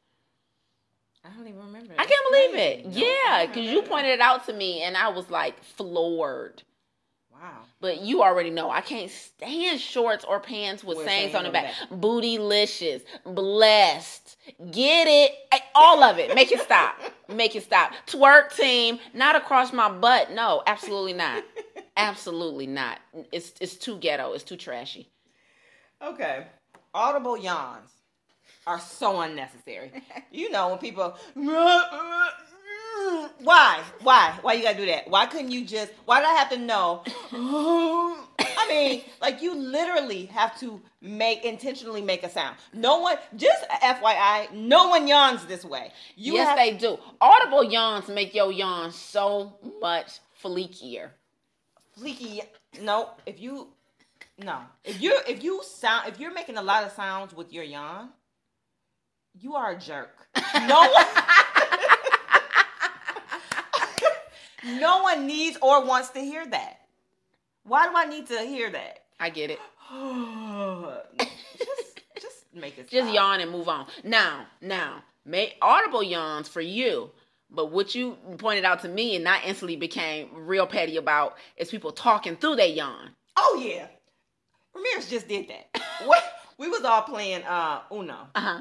I 1.28 1.36
don't 1.36 1.48
even 1.48 1.60
remember. 1.60 1.94
I 1.98 2.04
can't 2.04 2.24
believe 2.30 2.54
it. 2.54 2.86
Yeah, 2.86 3.46
because 3.46 3.70
you 3.70 3.82
pointed 3.82 4.12
it 4.12 4.20
out 4.20 4.46
to 4.46 4.52
me, 4.52 4.82
and 4.82 4.96
I 4.96 5.08
was 5.08 5.30
like 5.30 5.62
floored. 5.62 6.62
Wow. 7.32 7.58
But 7.80 8.00
you 8.00 8.22
already 8.22 8.50
know 8.50 8.70
I 8.70 8.80
can't 8.80 9.10
stand 9.10 9.80
shorts 9.80 10.24
or 10.24 10.40
pants 10.40 10.82
with 10.82 10.98
With 10.98 11.06
sayings 11.06 11.34
on 11.34 11.44
the 11.44 11.48
on 11.48 11.52
the 11.52 11.60
back. 11.60 11.74
Bootylicious, 11.90 13.02
blessed, 13.24 14.36
get 14.70 15.06
it, 15.06 15.32
eh, 15.52 15.58
all 15.74 16.02
of 16.02 16.18
it. 16.18 16.34
Make 16.34 16.50
it 16.50 16.60
stop. 16.60 16.96
Make 17.28 17.54
it 17.54 17.62
stop. 17.62 17.92
Twerk 18.06 18.56
team, 18.56 18.98
not 19.14 19.36
across 19.36 19.72
my 19.72 19.88
butt. 19.90 20.32
No, 20.32 20.62
absolutely 20.66 21.12
not. 21.12 21.44
Absolutely 22.00 22.68
not. 22.68 23.00
It's 23.32 23.54
it's 23.60 23.74
too 23.74 23.98
ghetto. 23.98 24.32
It's 24.32 24.44
too 24.44 24.56
trashy. 24.56 25.08
Okay. 26.00 26.46
Audible 26.94 27.36
yawns 27.36 27.90
are 28.68 28.80
so 28.80 29.20
unnecessary. 29.20 29.90
you 30.30 30.50
know 30.50 30.68
when 30.68 30.78
people 30.78 31.16
why? 33.42 33.82
Why? 34.02 34.38
Why 34.42 34.52
you 34.54 34.62
gotta 34.62 34.76
do 34.76 34.86
that? 34.86 35.08
Why 35.08 35.26
couldn't 35.26 35.50
you 35.50 35.64
just 35.64 35.92
why 36.04 36.20
did 36.20 36.26
I 36.26 36.34
have 36.34 36.50
to 36.50 36.58
know? 36.58 37.02
I 37.32 38.66
mean, 38.68 39.02
like 39.20 39.40
you 39.40 39.54
literally 39.54 40.26
have 40.26 40.58
to 40.60 40.80
make 41.00 41.44
intentionally 41.44 42.02
make 42.02 42.22
a 42.22 42.30
sound. 42.30 42.56
No 42.72 43.00
one 43.00 43.16
just 43.36 43.66
FYI, 43.68 44.52
no 44.52 44.88
one 44.88 45.08
yawns 45.08 45.46
this 45.46 45.64
way. 45.64 45.92
You 46.16 46.34
yes, 46.34 46.56
they 46.56 46.76
do. 46.76 46.98
Audible 47.20 47.64
yawns 47.64 48.08
make 48.08 48.34
your 48.34 48.52
yawn 48.52 48.92
so 48.92 49.54
much 49.80 50.20
fleekier. 50.42 51.10
fleeky 51.98 52.42
no, 52.82 53.10
if 53.26 53.40
you 53.40 53.68
no. 54.38 54.60
If 54.84 55.00
you 55.00 55.18
if 55.26 55.42
you 55.42 55.62
sound 55.64 56.08
if 56.08 56.20
you're 56.20 56.34
making 56.34 56.56
a 56.58 56.62
lot 56.62 56.84
of 56.84 56.92
sounds 56.92 57.34
with 57.34 57.52
your 57.52 57.64
yawn, 57.64 58.10
you 59.40 59.54
are 59.54 59.72
a 59.72 59.78
jerk. 59.78 60.10
No 60.66 60.90
one 60.90 61.06
No 64.80 65.02
one 65.02 65.26
needs 65.26 65.56
or 65.62 65.84
wants 65.84 66.10
to 66.10 66.20
hear 66.20 66.46
that. 66.46 66.80
Why 67.64 67.88
do 67.88 67.92
I 67.96 68.06
need 68.06 68.26
to 68.28 68.40
hear 68.40 68.70
that? 68.70 69.04
I 69.20 69.30
get 69.30 69.50
it. 69.50 69.58
just 71.58 72.00
just 72.20 72.44
make 72.54 72.78
it 72.78 72.88
Just 72.88 73.12
yawn 73.12 73.40
and 73.40 73.50
move 73.50 73.68
on. 73.68 73.86
Now, 74.04 74.46
now, 74.60 75.02
make 75.24 75.56
audible 75.62 76.02
yawns 76.02 76.48
for 76.48 76.60
you. 76.60 77.10
But 77.50 77.72
what 77.72 77.94
you 77.94 78.18
pointed 78.36 78.64
out 78.64 78.80
to 78.82 78.88
me 78.88 79.14
and 79.14 79.24
not 79.24 79.44
instantly 79.44 79.76
became 79.76 80.28
real 80.34 80.66
petty 80.66 80.96
about 80.98 81.36
is 81.56 81.70
people 81.70 81.92
talking 81.92 82.36
through 82.36 82.56
their 82.56 82.66
yawn. 82.68 83.10
Oh 83.36 83.60
yeah. 83.62 83.86
Ramirez 84.74 85.08
just 85.08 85.28
did 85.28 85.48
that. 85.48 85.80
what 86.04 86.22
we 86.58 86.68
was 86.68 86.82
all 86.84 87.02
playing 87.02 87.42
uh 87.44 87.80
Uno. 87.90 88.28
Uh 88.34 88.40
huh. 88.40 88.60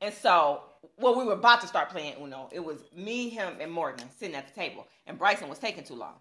And 0.00 0.14
so, 0.14 0.62
well, 0.98 1.18
we 1.18 1.24
were 1.24 1.34
about 1.34 1.60
to 1.60 1.66
start 1.66 1.90
playing 1.90 2.14
Uno. 2.20 2.48
It 2.52 2.64
was 2.64 2.78
me, 2.96 3.28
him, 3.28 3.54
and 3.60 3.70
Morgan 3.70 4.08
sitting 4.18 4.34
at 4.34 4.48
the 4.48 4.54
table, 4.54 4.86
and 5.06 5.18
Bryson 5.18 5.48
was 5.48 5.58
taking 5.58 5.84
too 5.84 5.94
long. 5.94 6.14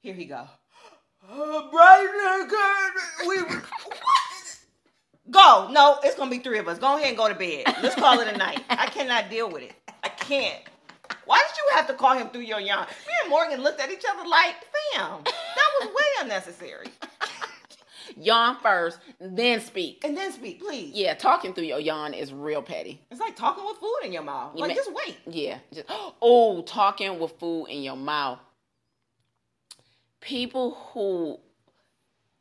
Here 0.00 0.14
he 0.14 0.24
go. 0.24 0.46
Oh, 1.30 1.68
Bryson, 1.72 3.28
we 3.28 3.42
what? 3.58 4.58
go. 5.30 5.68
No, 5.70 5.98
it's 6.02 6.16
gonna 6.16 6.30
be 6.30 6.38
three 6.38 6.58
of 6.58 6.68
us. 6.68 6.78
Go 6.78 6.96
ahead 6.96 7.08
and 7.08 7.16
go 7.16 7.28
to 7.28 7.34
bed. 7.34 7.64
Let's 7.82 7.94
call 7.94 8.18
it 8.20 8.28
a 8.28 8.36
night. 8.36 8.64
I 8.70 8.86
cannot 8.86 9.30
deal 9.30 9.50
with 9.50 9.62
it. 9.62 9.74
I 10.02 10.08
can't. 10.08 10.62
Why 11.26 11.38
did 11.46 11.56
you 11.56 11.76
have 11.76 11.86
to 11.88 11.94
call 11.94 12.16
him 12.16 12.28
through 12.30 12.42
your 12.42 12.60
yarn? 12.60 12.86
Me 13.06 13.12
and 13.22 13.30
Morgan 13.30 13.62
looked 13.62 13.80
at 13.80 13.90
each 13.90 14.04
other 14.10 14.26
like, 14.28 14.54
fam, 14.94 15.22
that 15.24 15.68
was 15.80 15.88
way 15.88 16.04
unnecessary. 16.22 16.88
Yawn 18.16 18.56
first, 18.62 18.98
then 19.20 19.60
speak. 19.60 20.02
And 20.04 20.16
then 20.16 20.32
speak, 20.32 20.60
please. 20.60 20.92
Yeah, 20.94 21.14
talking 21.14 21.54
through 21.54 21.64
your 21.64 21.78
yawn 21.80 22.14
is 22.14 22.32
real 22.32 22.62
petty. 22.62 23.00
It's 23.10 23.20
like 23.20 23.36
talking 23.36 23.64
with 23.64 23.76
food 23.78 24.00
in 24.04 24.12
your 24.12 24.22
mouth. 24.22 24.52
You 24.54 24.62
Like, 24.62 24.76
just 24.76 24.90
wait. 24.92 25.18
Yeah. 25.26 25.58
Just, 25.72 25.86
oh, 26.22 26.62
talking 26.62 27.18
with 27.18 27.32
food 27.38 27.66
in 27.66 27.82
your 27.82 27.96
mouth. 27.96 28.38
People 30.20 30.74
who 30.92 31.38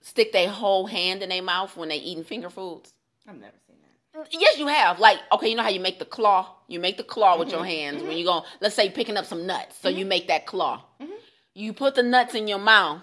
stick 0.01 0.31
their 0.31 0.49
whole 0.49 0.85
hand 0.85 1.23
in 1.23 1.29
their 1.29 1.41
mouth 1.41 1.75
when 1.75 1.89
they 1.89 1.97
eating 1.97 2.23
finger 2.23 2.49
foods. 2.49 2.93
I've 3.27 3.35
never 3.39 3.55
seen 3.67 3.77
that. 4.13 4.27
Yes, 4.31 4.57
you 4.59 4.67
have. 4.67 4.99
Like, 4.99 5.17
okay, 5.31 5.49
you 5.49 5.55
know 5.55 5.63
how 5.63 5.69
you 5.69 5.79
make 5.79 5.97
the 5.99 6.05
claw? 6.05 6.47
You 6.67 6.79
make 6.79 6.97
the 6.97 7.03
claw 7.03 7.37
with 7.39 7.47
Mm-hmm. 7.47 7.57
your 7.57 7.65
hands 7.65 8.03
when 8.03 8.17
you 8.17 8.25
go, 8.25 8.43
let's 8.59 8.75
say, 8.75 8.89
picking 8.89 9.17
up 9.17 9.25
some 9.25 9.47
nuts. 9.47 9.77
So 9.79 9.89
you 9.89 10.05
make 10.05 10.27
that 10.27 10.45
claw. 10.45 10.83
Mhm. 11.01 11.09
You 11.55 11.73
put 11.73 11.95
the 11.95 12.03
nuts 12.03 12.35
in 12.35 12.47
your 12.47 12.59
mouth, 12.59 13.01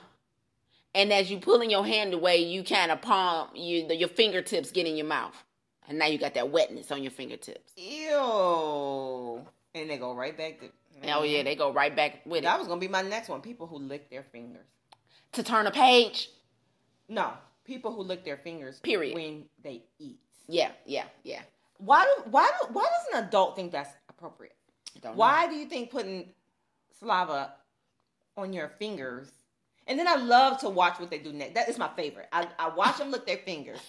and 0.98 1.12
as 1.12 1.30
you 1.30 1.38
pulling 1.38 1.70
your 1.70 1.86
hand 1.86 2.12
away, 2.12 2.38
you 2.38 2.62
kind 2.64 2.90
of 2.90 3.00
palm 3.00 3.48
you 3.54 3.86
your 3.90 4.08
fingertips 4.08 4.70
get 4.72 4.86
in 4.86 4.96
your 4.96 5.06
mouth, 5.06 5.34
and 5.88 5.98
now 5.98 6.06
you 6.06 6.18
got 6.18 6.34
that 6.34 6.50
wetness 6.50 6.90
on 6.92 7.02
your 7.02 7.12
fingertips. 7.12 7.72
Ew. 7.76 9.46
And 9.74 9.88
they 9.88 9.96
go 9.96 10.14
right 10.14 10.36
back 10.36 10.60
to. 10.60 10.66
Oh 11.12 11.22
yeah, 11.22 11.42
they 11.44 11.54
go 11.54 11.72
right 11.72 11.94
back 11.94 12.20
with 12.26 12.42
That 12.42 12.56
it. 12.56 12.58
was 12.58 12.68
gonna 12.68 12.80
be 12.80 12.88
my 12.88 13.02
next 13.02 13.28
one. 13.28 13.40
People 13.40 13.66
who 13.66 13.76
lick 13.78 14.10
their 14.10 14.24
fingers. 14.24 14.66
To 15.32 15.42
turn 15.42 15.66
a 15.66 15.70
page. 15.70 16.30
No, 17.08 17.32
people 17.64 17.92
who 17.92 18.02
lick 18.02 18.24
their 18.24 18.36
fingers. 18.38 18.80
Period. 18.80 19.14
When 19.14 19.44
they 19.62 19.82
eat. 19.98 20.18
Yeah, 20.48 20.72
yeah, 20.84 21.04
yeah. 21.22 21.42
Why 21.78 22.04
do 22.04 22.30
why 22.30 22.50
do 22.60 22.72
why 22.72 22.82
does 22.82 23.14
an 23.20 23.28
adult 23.28 23.54
think 23.54 23.70
that's 23.70 23.90
appropriate? 24.08 24.56
Don't 25.00 25.12
know. 25.12 25.18
Why 25.18 25.46
do 25.46 25.54
you 25.54 25.66
think 25.66 25.90
putting 25.90 26.30
saliva 26.98 27.52
on 28.36 28.52
your 28.52 28.68
fingers? 28.80 29.30
And 29.88 29.98
then 29.98 30.06
I 30.06 30.16
love 30.16 30.60
to 30.60 30.68
watch 30.68 31.00
what 31.00 31.10
they 31.10 31.18
do 31.18 31.32
next. 31.32 31.54
That 31.54 31.68
is 31.68 31.78
my 31.78 31.88
favorite. 31.96 32.28
I, 32.32 32.46
I 32.58 32.68
watch 32.68 32.98
them 32.98 33.10
lick 33.10 33.26
their 33.26 33.38
fingers, 33.38 33.80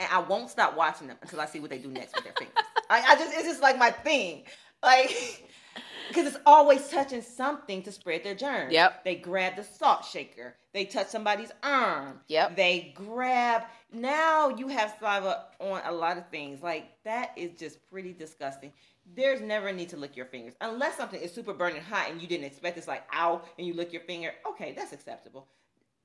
and 0.00 0.08
I 0.10 0.20
won't 0.20 0.50
stop 0.50 0.76
watching 0.76 1.06
them 1.06 1.18
until 1.20 1.40
I 1.40 1.46
see 1.46 1.60
what 1.60 1.70
they 1.70 1.78
do 1.78 1.88
next 1.88 2.14
with 2.14 2.24
their 2.24 2.32
fingers. 2.32 2.56
I, 2.88 3.02
I 3.02 3.14
just 3.16 3.34
it's 3.36 3.46
just 3.46 3.62
like 3.62 3.78
my 3.78 3.90
thing, 3.90 4.44
like 4.82 5.10
because 6.08 6.26
it's 6.26 6.42
always 6.46 6.88
touching 6.88 7.22
something 7.22 7.82
to 7.82 7.92
spread 7.92 8.24
their 8.24 8.34
germs. 8.34 8.72
Yep. 8.72 9.04
They 9.04 9.16
grab 9.16 9.56
the 9.56 9.64
salt 9.64 10.04
shaker. 10.04 10.54
They 10.72 10.84
touch 10.86 11.08
somebody's 11.08 11.52
arm. 11.62 12.20
Yep. 12.28 12.56
They 12.56 12.92
grab. 12.94 13.64
Now 13.92 14.48
you 14.48 14.68
have 14.68 14.94
saliva 14.98 15.44
on 15.58 15.82
a 15.84 15.92
lot 15.92 16.16
of 16.16 16.28
things. 16.30 16.62
Like 16.62 16.88
that 17.04 17.32
is 17.36 17.58
just 17.58 17.78
pretty 17.90 18.12
disgusting. 18.12 18.72
There's 19.14 19.40
never 19.40 19.68
a 19.68 19.72
need 19.72 19.88
to 19.90 19.96
lick 19.96 20.16
your 20.16 20.26
fingers 20.26 20.54
unless 20.60 20.96
something 20.96 21.20
is 21.20 21.32
super 21.32 21.52
burning 21.52 21.82
hot 21.82 22.10
and 22.10 22.20
you 22.20 22.28
didn't 22.28 22.46
expect. 22.46 22.78
It's 22.78 22.88
like 22.88 23.04
ow, 23.12 23.42
and 23.58 23.66
you 23.66 23.74
lick 23.74 23.92
your 23.92 24.02
finger. 24.02 24.32
Okay, 24.50 24.72
that's 24.76 24.92
acceptable 24.92 25.48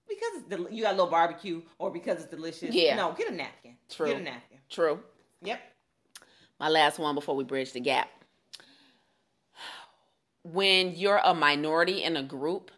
because 0.08 0.30
it's 0.36 0.48
del- 0.50 0.72
you 0.72 0.84
got 0.84 0.94
a 0.94 0.98
little 0.98 1.12
barbecue 1.12 1.62
or 1.78 1.92
because 1.92 2.22
it's 2.22 2.30
delicious. 2.30 2.74
Yeah. 2.74 2.96
No, 2.96 3.14
get 3.14 3.30
a 3.30 3.34
napkin. 3.34 3.76
True. 3.90 4.08
Get 4.08 4.18
a 4.18 4.24
napkin. 4.24 4.58
True. 4.70 5.00
Yep. 5.42 5.60
My 6.60 6.70
last 6.70 6.98
one 7.00 7.16
before 7.16 7.36
we 7.36 7.44
bridge 7.44 7.74
the 7.74 7.80
gap. 7.80 8.10
When 10.44 10.96
you're 10.96 11.22
a 11.24 11.34
minority 11.34 12.04
in 12.04 12.16
a 12.18 12.24
group 12.24 12.72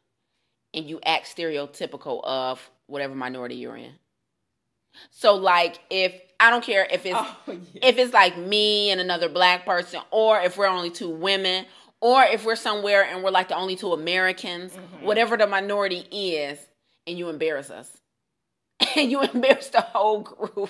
and 0.74 0.89
you 0.89 0.99
act 1.05 1.36
stereotypical 1.36 2.24
of 2.24 2.70
whatever 2.88 3.15
minority 3.15 3.55
you're 3.55 3.78
in. 3.78 3.93
So 5.11 5.36
like 5.36 5.80
if 5.89 6.13
I 6.40 6.50
don't 6.50 6.64
care 6.64 6.88
if 6.90 7.06
it's 7.06 7.16
Oh, 7.18 7.38
yeah. 7.48 7.56
if 7.84 7.98
it's 7.98 8.14
like 8.14 8.38
me 8.38 8.92
and 8.92 9.02
another 9.02 9.30
black 9.30 9.66
person 9.66 10.02
or 10.12 10.40
if 10.42 10.58
we're 10.58 10.68
only 10.68 10.90
two 10.90 11.10
women 11.10 11.66
or 12.02 12.24
if 12.24 12.46
we're 12.46 12.56
somewhere 12.56 13.04
and 13.04 13.24
we're 13.24 13.32
like 13.32 13.50
the 13.50 13.56
only 13.56 13.76
two 13.76 13.92
Americans, 13.94 14.72
Mhm. 14.74 15.02
whatever 15.04 15.36
the 15.36 15.48
minority 15.48 16.06
is, 16.12 16.58
and 17.06 17.18
you 17.18 17.28
embarrass 17.30 17.70
us, 17.70 17.90
and 18.96 19.12
you 19.12 19.22
embarrass 19.22 19.68
the 19.70 19.82
whole 19.82 20.22
group. 20.22 20.70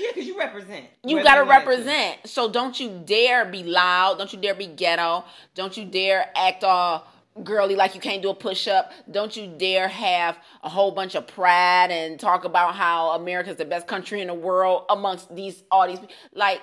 Yeah, 0.00 0.08
because 0.14 0.26
you 0.26 0.38
represent. 0.38 0.86
You 1.04 1.22
gotta 1.22 1.42
to. 1.44 1.48
represent. 1.50 2.26
So 2.26 2.48
don't 2.50 2.78
you 2.80 3.02
dare 3.04 3.44
be 3.44 3.62
loud. 3.62 4.16
Don't 4.18 4.32
you 4.32 4.38
dare 4.40 4.54
be 4.54 4.66
ghetto. 4.66 5.24
Don't 5.54 5.76
you 5.76 5.84
dare 5.84 6.30
act 6.34 6.64
all 6.64 7.06
girly 7.42 7.74
like 7.74 7.94
you 7.94 8.00
can't 8.00 8.22
do 8.22 8.30
a 8.30 8.34
push 8.34 8.68
up. 8.68 8.92
Don't 9.10 9.36
you 9.36 9.46
dare 9.46 9.88
have 9.88 10.38
a 10.62 10.68
whole 10.68 10.92
bunch 10.92 11.14
of 11.14 11.26
pride 11.26 11.90
and 11.90 12.18
talk 12.20 12.44
about 12.44 12.74
how 12.74 13.10
America's 13.10 13.56
the 13.56 13.64
best 13.64 13.86
country 13.86 14.20
in 14.20 14.28
the 14.28 14.34
world 14.34 14.84
amongst 14.88 15.34
these 15.34 15.62
all 15.70 15.86
these 15.88 15.98
like 16.32 16.60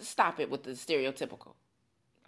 stop 0.00 0.38
it 0.40 0.50
with 0.50 0.62
the 0.62 0.70
stereotypical. 0.72 1.54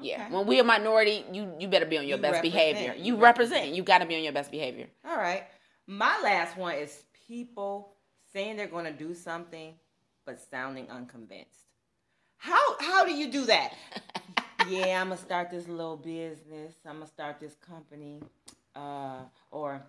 Yeah. 0.00 0.28
When 0.30 0.46
we're 0.46 0.62
a 0.62 0.64
minority, 0.64 1.24
you 1.32 1.52
you 1.58 1.68
better 1.68 1.86
be 1.86 1.98
on 1.98 2.06
your 2.08 2.16
You 2.16 2.22
best 2.22 2.34
represent. 2.34 2.52
behavior. 2.76 2.94
You 2.98 3.16
represent. 3.16 3.68
You 3.74 3.82
gotta 3.82 4.06
be 4.06 4.16
on 4.16 4.22
your 4.24 4.32
best 4.32 4.50
behavior. 4.50 4.88
All 5.08 5.16
right. 5.16 5.44
My 5.86 6.18
last 6.22 6.56
one 6.56 6.74
is 6.76 7.04
people 7.28 7.92
saying 8.32 8.56
they're 8.56 8.66
going 8.66 8.86
to 8.86 8.92
do 8.92 9.14
something 9.14 9.74
but 10.24 10.40
sounding 10.40 10.90
unconvinced. 10.90 11.60
How 12.44 12.76
how 12.78 13.06
do 13.06 13.12
you 13.14 13.32
do 13.32 13.46
that? 13.46 13.72
yeah, 14.68 15.00
I'm 15.00 15.08
gonna 15.08 15.16
start 15.16 15.50
this 15.50 15.66
little 15.66 15.96
business. 15.96 16.74
I'm 16.86 16.96
gonna 16.96 17.06
start 17.06 17.40
this 17.40 17.54
company. 17.66 18.20
Uh, 18.76 19.20
or 19.50 19.82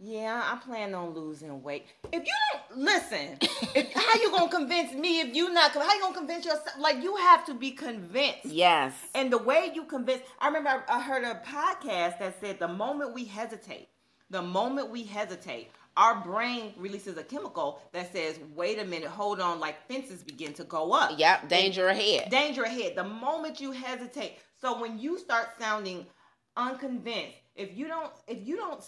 yeah, 0.00 0.42
I 0.52 0.56
plan 0.66 0.96
on 0.96 1.14
losing 1.14 1.62
weight. 1.62 1.86
If 2.10 2.24
you 2.26 2.32
don't 2.52 2.78
listen, 2.80 3.38
if, 3.40 3.92
how 3.92 4.20
you 4.20 4.32
gonna 4.32 4.50
convince 4.50 4.94
me 4.94 5.20
if 5.20 5.36
you 5.36 5.52
not? 5.52 5.70
How 5.74 5.94
you 5.94 6.00
gonna 6.00 6.16
convince 6.16 6.44
yourself? 6.44 6.76
Like 6.76 7.00
you 7.04 7.14
have 7.14 7.46
to 7.46 7.54
be 7.54 7.70
convinced. 7.70 8.46
Yes. 8.46 8.92
And 9.14 9.32
the 9.32 9.38
way 9.38 9.70
you 9.72 9.84
convince, 9.84 10.22
I 10.40 10.48
remember 10.48 10.82
I 10.88 10.96
I 10.96 11.00
heard 11.00 11.22
a 11.22 11.40
podcast 11.46 12.18
that 12.18 12.40
said 12.40 12.58
the 12.58 12.66
moment 12.66 13.14
we 13.14 13.26
hesitate, 13.26 13.90
the 14.28 14.42
moment 14.42 14.90
we 14.90 15.04
hesitate, 15.04 15.70
our 15.96 16.16
brain 16.20 16.74
releases 16.76 17.16
a 17.16 17.22
chemical 17.22 17.80
that 17.92 18.12
says, 18.12 18.38
wait 18.54 18.78
a 18.78 18.84
minute, 18.84 19.08
hold 19.08 19.40
on, 19.40 19.58
like 19.60 19.86
fences 19.88 20.22
begin 20.22 20.52
to 20.54 20.64
go 20.64 20.92
up. 20.92 21.18
Yep. 21.18 21.48
Danger 21.48 21.88
ahead. 21.88 22.30
Danger 22.30 22.64
ahead. 22.64 22.94
The 22.96 23.04
moment 23.04 23.60
you 23.60 23.72
hesitate. 23.72 24.38
So 24.60 24.80
when 24.80 24.98
you 24.98 25.18
start 25.18 25.48
sounding 25.58 26.06
unconvinced, 26.56 27.36
if 27.54 27.76
you 27.76 27.88
don't, 27.88 28.12
if 28.28 28.46
you 28.46 28.56
don't 28.56 28.82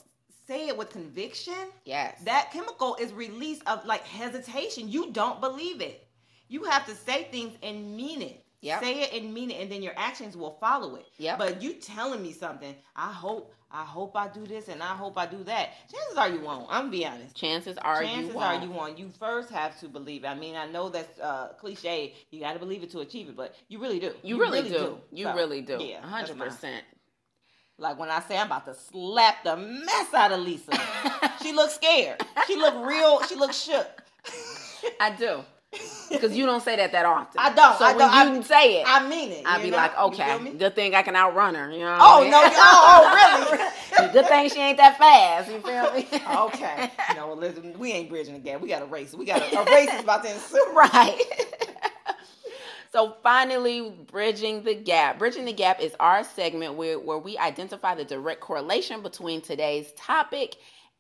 say 0.47 0.69
it 0.69 0.77
with 0.77 0.91
conviction, 0.91 1.55
Yes. 1.85 2.21
that 2.25 2.51
chemical 2.53 2.97
is 3.01 3.13
released 3.13 3.63
of 3.67 3.85
like 3.87 4.05
hesitation. 4.05 4.89
You 4.89 5.11
don't 5.13 5.41
believe 5.41 5.81
it. 5.81 6.07
You 6.49 6.65
have 6.65 6.87
to 6.87 6.95
say 6.95 7.25
things 7.31 7.57
and 7.63 7.97
mean 7.97 8.23
it. 8.23 8.45
Yep. 8.61 8.83
Say 8.83 9.03
it 9.03 9.13
and 9.23 9.33
mean 9.33 9.51
it, 9.53 9.61
and 9.61 9.71
then 9.71 9.83
your 9.83 9.93
actions 9.97 10.37
will 10.37 10.57
follow 10.61 10.97
it. 10.97 11.07
Yep. 11.19 11.39
But 11.39 11.63
you 11.63 11.75
telling 11.75 12.23
me 12.23 12.33
something, 12.33 12.75
I 12.97 13.13
hope, 13.13 13.55
I 13.71 13.85
hope 13.85 14.17
I 14.17 14.29
do 14.29 14.47
this 14.47 14.69
and 14.69 14.83
I 14.83 14.95
hope 14.97 15.19
I 15.19 15.27
do 15.27 15.45
that. 15.45 15.71
Chances 15.93 16.17
are 16.17 16.29
you 16.29 16.41
won't. 16.41 16.67
I'm 16.71 16.83
gonna 16.83 16.91
be 16.91 17.05
honest. 17.07 17.37
Chances 17.37 17.77
are 17.79 18.03
Chances 18.03 18.33
you 18.33 18.39
are 18.39 18.41
won't. 18.41 18.45
Chances 18.45 18.63
are 18.63 18.65
you 18.65 18.79
won't. 18.79 18.99
You 18.99 19.11
first 19.19 19.51
have 19.51 19.79
to 19.81 19.89
believe. 19.89 20.25
it. 20.25 20.29
I 20.29 20.35
mean, 20.35 20.57
I 20.57 20.67
know 20.67 20.89
that's 20.89 21.21
uh, 21.21 21.53
cliche. 21.61 22.15
You 22.31 22.41
got 22.41 22.55
to 22.55 22.59
believe 22.59 22.83
it 22.83 22.91
to 22.93 23.01
achieve 23.01 23.29
it, 23.29 23.37
but 23.37 23.55
you 23.69 23.79
really 23.79 23.99
do. 24.01 24.13
You, 24.23 24.41
really, 24.41 24.63
do. 24.63 24.99
You 25.13 25.27
So, 25.27 25.35
really 25.35 25.61
do. 25.61 25.79
Yeah, 25.83 26.01
hundred 26.01 26.39
percent. 26.39 26.83
Like 27.77 27.99
when 27.99 28.09
I 28.11 28.21
say 28.21 28.39
I'm 28.39 28.47
about 28.47 28.65
to 28.65 28.75
slap 28.75 29.45
the 29.45 29.57
mess 29.57 30.15
out 30.15 30.33
of 30.33 30.41
Lisa. 30.41 30.73
she 31.43 31.53
looks 31.53 31.75
scared. 31.75 32.21
She 32.47 32.57
look 32.57 32.75
real. 32.87 33.23
She 33.25 33.35
looks 33.37 33.57
shook. 33.63 34.03
I 35.01 35.11
do. 35.11 35.45
Because 36.11 36.35
you 36.35 36.47
don't 36.47 36.63
say 36.63 36.77
that 36.77 36.93
that 36.93 37.05
often. 37.05 37.39
I 37.39 37.53
don't. 37.55 37.79
So 37.79 37.85
I 37.85 37.91
when 37.95 37.99
don't. 37.99 38.35
you 38.35 38.41
I- 38.41 38.43
say 38.43 38.81
it, 38.81 38.85
I, 38.89 39.07
mean 39.07 39.31
it. 39.31 39.43
I'd 39.47 39.63
be 39.63 39.71
know? 39.71 39.77
like, 39.77 39.99
okay, 39.99 40.53
good 40.59 40.75
thing 40.75 40.95
I 40.95 41.03
can 41.03 41.15
outrun 41.15 41.55
her. 41.55 41.71
You 41.71 41.81
know. 41.81 41.99
Oh 42.01 42.25
I 42.25 42.31
no! 42.31 42.43
mean? 42.43 42.51
you- 42.51 42.57
Oh, 42.59 43.11
oh 43.13 43.99
really? 43.99 44.13
good 44.15 44.27
thing 44.27 44.49
she 44.49 44.61
ain't 44.61 44.79
that 44.79 44.97
fast. 44.97 45.51
You 45.51 45.61
feel 45.61 45.93
me? 45.93 46.09
okay. 46.47 46.91
No, 47.15 47.35
listen, 47.35 47.79
we 47.79 47.93
ain't 47.93 48.09
bridging 48.09 48.33
the 48.35 48.41
gap. 48.41 48.61
We 48.63 48.69
got 48.69 48.83
a 48.83 48.87
race. 48.87 49.13
We 49.13 49.27
got 49.27 49.43
a, 49.43 49.59
a 49.61 49.65
race 49.67 49.93
is 49.93 50.01
about 50.01 50.25
to 50.25 50.33
ensue. 50.33 50.67
right. 50.75 51.21
so 52.93 53.17
finally, 53.23 53.93
bridging 54.11 54.63
the 54.65 54.75
gap. 54.75 55.19
Bridging 55.19 55.45
the 55.45 55.53
gap 55.53 55.81
is 55.83 55.95
our 56.01 56.25
segment 56.25 56.75
where, 56.75 56.99
where 56.99 57.19
we 57.19 57.37
identify 57.37 57.95
the 57.95 58.05
direct 58.05 58.41
correlation 58.41 59.03
between 59.03 59.43
today's 59.43 59.93
topic 59.93 60.57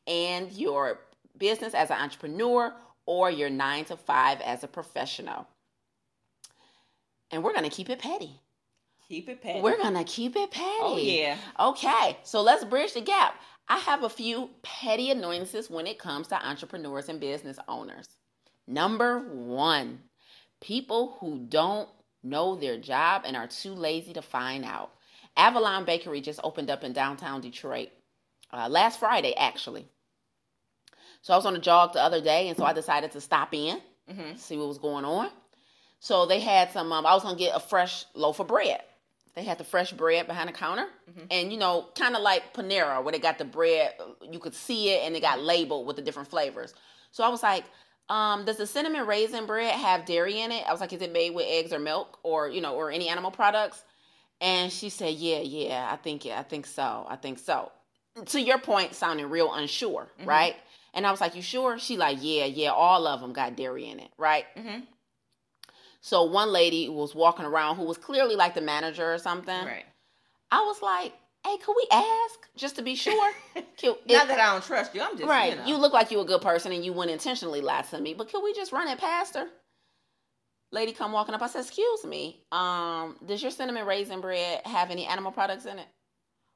and 0.06 0.52
your 0.52 1.00
business 1.38 1.72
as 1.72 1.90
an 1.90 1.96
entrepreneur 1.98 2.74
or 3.08 3.30
your 3.30 3.48
nine 3.48 3.86
to 3.86 3.96
five 3.96 4.38
as 4.42 4.62
a 4.62 4.68
professional. 4.68 5.46
And 7.30 7.42
we're 7.42 7.54
gonna 7.54 7.70
keep 7.70 7.88
it 7.88 8.00
petty. 8.00 8.38
Keep 9.08 9.30
it 9.30 9.40
petty. 9.40 9.62
We're 9.62 9.78
gonna 9.78 10.04
keep 10.04 10.36
it 10.36 10.50
petty. 10.50 10.68
Oh 10.82 10.98
yeah. 10.98 11.38
Okay, 11.58 12.18
so 12.22 12.42
let's 12.42 12.66
bridge 12.66 12.92
the 12.92 13.00
gap. 13.00 13.34
I 13.66 13.78
have 13.78 14.04
a 14.04 14.10
few 14.10 14.50
petty 14.62 15.10
annoyances 15.10 15.70
when 15.70 15.86
it 15.86 15.98
comes 15.98 16.28
to 16.28 16.46
entrepreneurs 16.46 17.08
and 17.08 17.18
business 17.18 17.58
owners. 17.66 18.08
Number 18.66 19.20
one, 19.20 20.00
people 20.60 21.16
who 21.18 21.38
don't 21.48 21.88
know 22.22 22.56
their 22.56 22.78
job 22.78 23.22
and 23.24 23.38
are 23.38 23.46
too 23.46 23.72
lazy 23.72 24.12
to 24.12 24.22
find 24.22 24.66
out. 24.66 24.90
Avalon 25.34 25.86
Bakery 25.86 26.20
just 26.20 26.40
opened 26.44 26.68
up 26.68 26.84
in 26.84 26.92
downtown 26.92 27.40
Detroit 27.40 27.88
uh, 28.52 28.68
last 28.68 29.00
Friday, 29.00 29.34
actually. 29.34 29.86
So 31.22 31.32
I 31.32 31.36
was 31.36 31.46
on 31.46 31.56
a 31.56 31.58
jog 31.60 31.92
the 31.92 32.02
other 32.02 32.20
day, 32.20 32.48
and 32.48 32.56
so 32.56 32.64
I 32.64 32.72
decided 32.72 33.12
to 33.12 33.20
stop 33.20 33.52
in, 33.54 33.80
hmm 34.08 34.34
see 34.36 34.56
what 34.56 34.68
was 34.68 34.78
going 34.78 35.04
on. 35.04 35.30
So 36.00 36.26
they 36.26 36.40
had 36.40 36.70
some. 36.72 36.92
Um, 36.92 37.04
I 37.06 37.14
was 37.14 37.22
gonna 37.22 37.36
get 37.36 37.56
a 37.56 37.60
fresh 37.60 38.04
loaf 38.14 38.40
of 38.40 38.46
bread. 38.46 38.82
They 39.34 39.42
had 39.44 39.58
the 39.58 39.64
fresh 39.64 39.92
bread 39.92 40.26
behind 40.26 40.48
the 40.48 40.52
counter, 40.52 40.88
Mhm. 41.10 41.26
and 41.30 41.52
you 41.52 41.58
know, 41.58 41.88
kind 41.94 42.16
of 42.16 42.22
like 42.22 42.54
Panera, 42.54 43.02
where 43.02 43.12
they 43.12 43.18
got 43.18 43.38
the 43.38 43.44
bread, 43.44 43.94
you 44.30 44.38
could 44.38 44.54
see 44.54 44.90
it, 44.90 45.02
and 45.04 45.16
it 45.16 45.20
got 45.20 45.40
labeled 45.40 45.86
with 45.86 45.96
the 45.96 46.02
different 46.02 46.28
flavors. 46.28 46.72
So 47.10 47.24
I 47.24 47.28
was 47.28 47.42
like, 47.42 47.64
um, 48.08 48.44
"Does 48.44 48.56
the 48.56 48.66
cinnamon 48.66 49.06
raisin 49.06 49.46
bread 49.46 49.74
have 49.74 50.04
dairy 50.04 50.40
in 50.40 50.52
it?" 50.52 50.64
I 50.66 50.72
was 50.72 50.80
like, 50.80 50.92
"Is 50.92 51.02
it 51.02 51.12
made 51.12 51.34
with 51.34 51.46
eggs 51.48 51.72
or 51.72 51.78
milk, 51.78 52.18
or 52.22 52.48
you 52.48 52.60
know, 52.60 52.74
or 52.74 52.90
any 52.90 53.08
animal 53.08 53.30
products?" 53.30 53.84
And 54.40 54.72
she 54.72 54.88
said, 54.88 55.14
"Yeah, 55.14 55.40
yeah, 55.40 55.88
I 55.92 55.96
think 55.96 56.24
yeah, 56.24 56.38
I 56.38 56.44
think 56.44 56.66
so. 56.66 57.06
I 57.08 57.16
think 57.16 57.38
so." 57.38 57.72
To 58.26 58.40
your 58.40 58.58
point, 58.58 58.94
sounding 58.94 59.28
real 59.30 59.52
unsure, 59.52 60.08
Mhm. 60.20 60.26
right? 60.26 60.56
And 60.94 61.06
I 61.06 61.10
was 61.10 61.20
like, 61.20 61.34
"You 61.34 61.42
sure?" 61.42 61.78
She 61.78 61.96
like, 61.96 62.18
"Yeah, 62.20 62.44
yeah, 62.46 62.70
all 62.70 63.06
of 63.06 63.20
them 63.20 63.32
got 63.32 63.56
dairy 63.56 63.86
in 63.88 64.00
it, 64.00 64.10
right?" 64.18 64.46
hmm 64.56 64.80
So 66.00 66.24
one 66.24 66.50
lady 66.52 66.88
was 66.88 67.14
walking 67.14 67.44
around 67.44 67.76
who 67.76 67.84
was 67.84 67.98
clearly 67.98 68.36
like 68.36 68.54
the 68.54 68.60
manager 68.60 69.12
or 69.12 69.18
something. 69.18 69.64
Right. 69.66 69.84
I 70.50 70.60
was 70.60 70.80
like, 70.82 71.12
"Hey, 71.44 71.56
could 71.58 71.74
we 71.76 71.86
ask 71.90 72.48
just 72.56 72.76
to 72.76 72.82
be 72.82 72.94
sure?" 72.94 73.32
Not 74.06 74.22
if- 74.22 74.28
that 74.28 74.40
I 74.40 74.52
don't 74.52 74.62
trust 74.64 74.94
you. 74.94 75.02
I'm 75.02 75.16
just 75.16 75.28
right. 75.28 75.50
You, 75.52 75.56
know. 75.56 75.66
You 75.66 75.76
look 75.76 75.92
like 75.92 76.10
you 76.10 76.20
a 76.20 76.24
good 76.24 76.42
person 76.42 76.72
and 76.72 76.84
you 76.84 76.92
wouldn't 76.92 77.12
intentionally 77.12 77.60
lie 77.60 77.82
to 77.82 78.00
me, 78.00 78.14
but 78.14 78.28
could 78.30 78.42
we 78.42 78.52
just 78.54 78.72
run 78.72 78.88
it 78.88 78.98
past 78.98 79.34
her? 79.36 79.46
Lady 80.70 80.92
come 80.92 81.12
walking 81.12 81.34
up. 81.34 81.42
I 81.42 81.46
said, 81.46 81.60
"Excuse 81.62 82.04
me. 82.04 82.42
Um, 82.52 83.16
does 83.24 83.42
your 83.42 83.50
cinnamon 83.50 83.86
raisin 83.86 84.20
bread 84.20 84.62
have 84.66 84.90
any 84.90 85.06
animal 85.06 85.32
products 85.32 85.66
in 85.66 85.78
it?" 85.78 85.86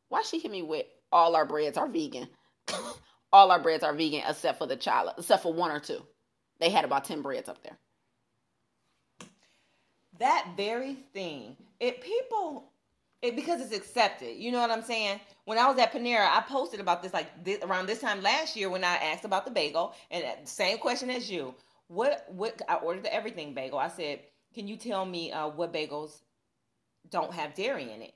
Why 0.09 0.23
she 0.23 0.39
hit 0.39 0.51
me 0.51 0.63
with 0.63 0.87
all 1.11 1.35
our 1.37 1.47
breads 1.47 1.79
are 1.79 1.89
vegan? 1.89 2.29
all 3.33 3.51
our 3.53 3.61
breads 3.61 3.85
are 3.85 3.95
vegan 3.95 4.23
except 4.29 4.59
for 4.59 4.67
the 4.67 4.77
challah, 4.77 5.19
except 5.19 5.43
for 5.45 5.53
one 5.55 5.71
or 5.73 5.81
two. 5.81 6.03
They 6.61 6.71
had 6.71 6.85
about 6.85 7.05
ten 7.05 7.23
breads 7.23 7.49
up 7.49 7.63
there. 7.63 7.79
that 10.19 10.49
very 10.57 10.95
thing. 11.15 11.57
It 11.81 12.01
people. 12.03 12.71
It, 13.23 13.37
because 13.37 13.61
it's 13.63 13.75
accepted, 13.77 14.37
you 14.37 14.53
know 14.53 14.61
what 14.61 14.71
I'm 14.71 14.83
saying. 14.83 15.21
When 15.47 15.59
I 15.59 15.69
was 15.71 15.79
at 15.79 15.93
Panera, 15.93 16.27
I 16.29 16.43
posted 16.49 16.81
about 16.81 17.03
this 17.03 17.15
like 17.15 17.45
this, 17.45 17.61
around 17.63 17.87
this 17.87 18.01
time 18.01 18.23
last 18.23 18.57
year 18.57 18.71
when 18.71 18.85
I 18.85 18.97
asked 18.97 19.25
about 19.25 19.45
the 19.45 19.51
bagel, 19.53 19.95
and 20.11 20.25
uh, 20.25 20.31
same 20.45 20.79
question 20.79 21.11
as 21.11 21.31
you. 21.31 21.55
What 21.89 22.27
what 22.31 22.61
I 22.69 22.77
ordered 22.77 23.05
the 23.05 23.15
everything 23.15 23.55
bagel. 23.55 23.79
I 23.79 23.89
said, 23.89 24.21
"Can 24.55 24.69
you 24.69 24.77
tell 24.77 25.07
me 25.07 25.33
uh, 25.33 25.49
what 25.49 25.73
bagels 25.73 26.23
don't 27.11 27.33
have 27.35 27.55
dairy 27.55 27.93
in 27.93 28.03
it?" 28.03 28.15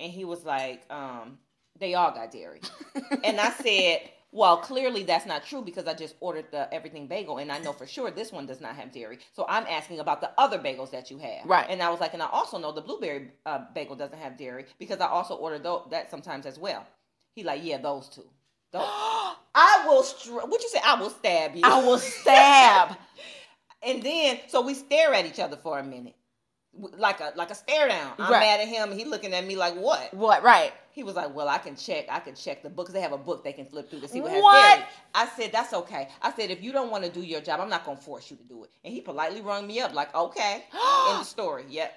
And 0.00 0.12
he 0.12 0.24
was 0.24 0.44
like, 0.44 0.82
um, 0.90 1.38
"They 1.78 1.94
all 1.94 2.12
got 2.12 2.30
dairy." 2.32 2.60
and 3.24 3.40
I 3.40 3.50
said, 3.52 4.02
"Well, 4.32 4.56
clearly 4.56 5.02
that's 5.04 5.26
not 5.26 5.44
true 5.44 5.62
because 5.62 5.86
I 5.86 5.94
just 5.94 6.14
ordered 6.20 6.46
the 6.50 6.72
everything 6.72 7.06
bagel, 7.06 7.38
and 7.38 7.52
I 7.52 7.58
know 7.58 7.72
for 7.72 7.86
sure 7.86 8.10
this 8.10 8.32
one 8.32 8.46
does 8.46 8.60
not 8.60 8.74
have 8.76 8.90
dairy. 8.90 9.18
So 9.34 9.44
I'm 9.48 9.66
asking 9.68 10.00
about 10.00 10.20
the 10.22 10.30
other 10.38 10.58
bagels 10.58 10.90
that 10.90 11.10
you 11.10 11.18
have, 11.18 11.44
Right. 11.46 11.66
And 11.68 11.82
I 11.82 11.90
was 11.90 12.00
like, 12.00 12.14
and 12.14 12.22
I 12.22 12.26
also 12.26 12.58
know 12.58 12.72
the 12.72 12.80
blueberry 12.80 13.30
uh, 13.46 13.60
bagel 13.74 13.94
doesn't 13.94 14.18
have 14.18 14.36
dairy 14.38 14.64
because 14.78 15.00
I 15.00 15.06
also 15.06 15.34
order 15.36 15.58
tho- 15.58 15.86
that 15.90 16.10
sometimes 16.10 16.46
as 16.46 16.58
well. 16.58 16.86
He 17.36 17.44
like, 17.44 17.62
yeah, 17.62 17.76
those 17.78 18.08
two. 18.08 18.24
Those- 18.72 18.82
I 19.54 19.84
will. 19.86 20.02
Str- 20.02 20.32
what 20.32 20.62
you 20.62 20.68
say? 20.70 20.80
I 20.82 20.98
will 21.00 21.10
stab 21.10 21.54
you. 21.54 21.62
I 21.64 21.84
will 21.84 21.98
stab. 21.98 22.96
and 23.82 24.02
then 24.02 24.38
so 24.48 24.62
we 24.62 24.72
stare 24.74 25.12
at 25.12 25.26
each 25.26 25.38
other 25.40 25.56
for 25.58 25.78
a 25.78 25.84
minute. 25.84 26.14
Like 26.74 27.20
a 27.20 27.34
like 27.36 27.50
a 27.50 27.54
stare 27.54 27.86
down. 27.88 28.14
I'm 28.18 28.32
Right. 28.32 28.40
mad 28.40 28.60
at 28.60 28.68
him. 28.68 28.96
He 28.96 29.04
looking 29.04 29.34
at 29.34 29.44
me 29.44 29.56
like 29.56 29.74
what? 29.74 30.14
what? 30.14 30.42
Right. 30.42 30.72
He 30.92 31.02
was 31.02 31.16
like, 31.16 31.34
"Well, 31.34 31.48
I 31.48 31.58
can 31.58 31.76
check. 31.76 32.06
I 32.10 32.20
can 32.20 32.34
check 32.34 32.62
the 32.62 32.70
books. 32.70 32.92
they 32.92 33.00
have 33.00 33.12
a 33.12 33.18
book 33.18 33.44
they 33.44 33.52
can 33.52 33.66
flip 33.66 33.90
through 33.90 34.00
to 34.00 34.08
see 34.08 34.20
what 34.20 34.32
has 34.32 34.42
What? 34.42 34.78
dairy." 34.78 34.88
I 35.14 35.26
said, 35.26 35.52
"That's 35.52 35.72
okay." 35.72 36.08
I 36.20 36.32
said, 36.32 36.50
"If 36.50 36.62
you 36.62 36.72
don't 36.72 36.90
want 36.90 37.04
to 37.04 37.10
do 37.10 37.22
your 37.22 37.40
job, 37.40 37.60
I'm 37.60 37.70
not 37.70 37.84
gonna 37.84 38.00
force 38.00 38.30
you 38.30 38.36
to 38.36 38.44
do 38.44 38.64
it." 38.64 38.70
And 38.84 38.92
he 38.92 39.00
politely 39.00 39.40
rung 39.40 39.66
me 39.66 39.80
up, 39.80 39.94
like, 39.94 40.14
"Okay." 40.14 40.64
End 41.10 41.20
the 41.20 41.24
story. 41.24 41.64
Yep. 41.68 41.92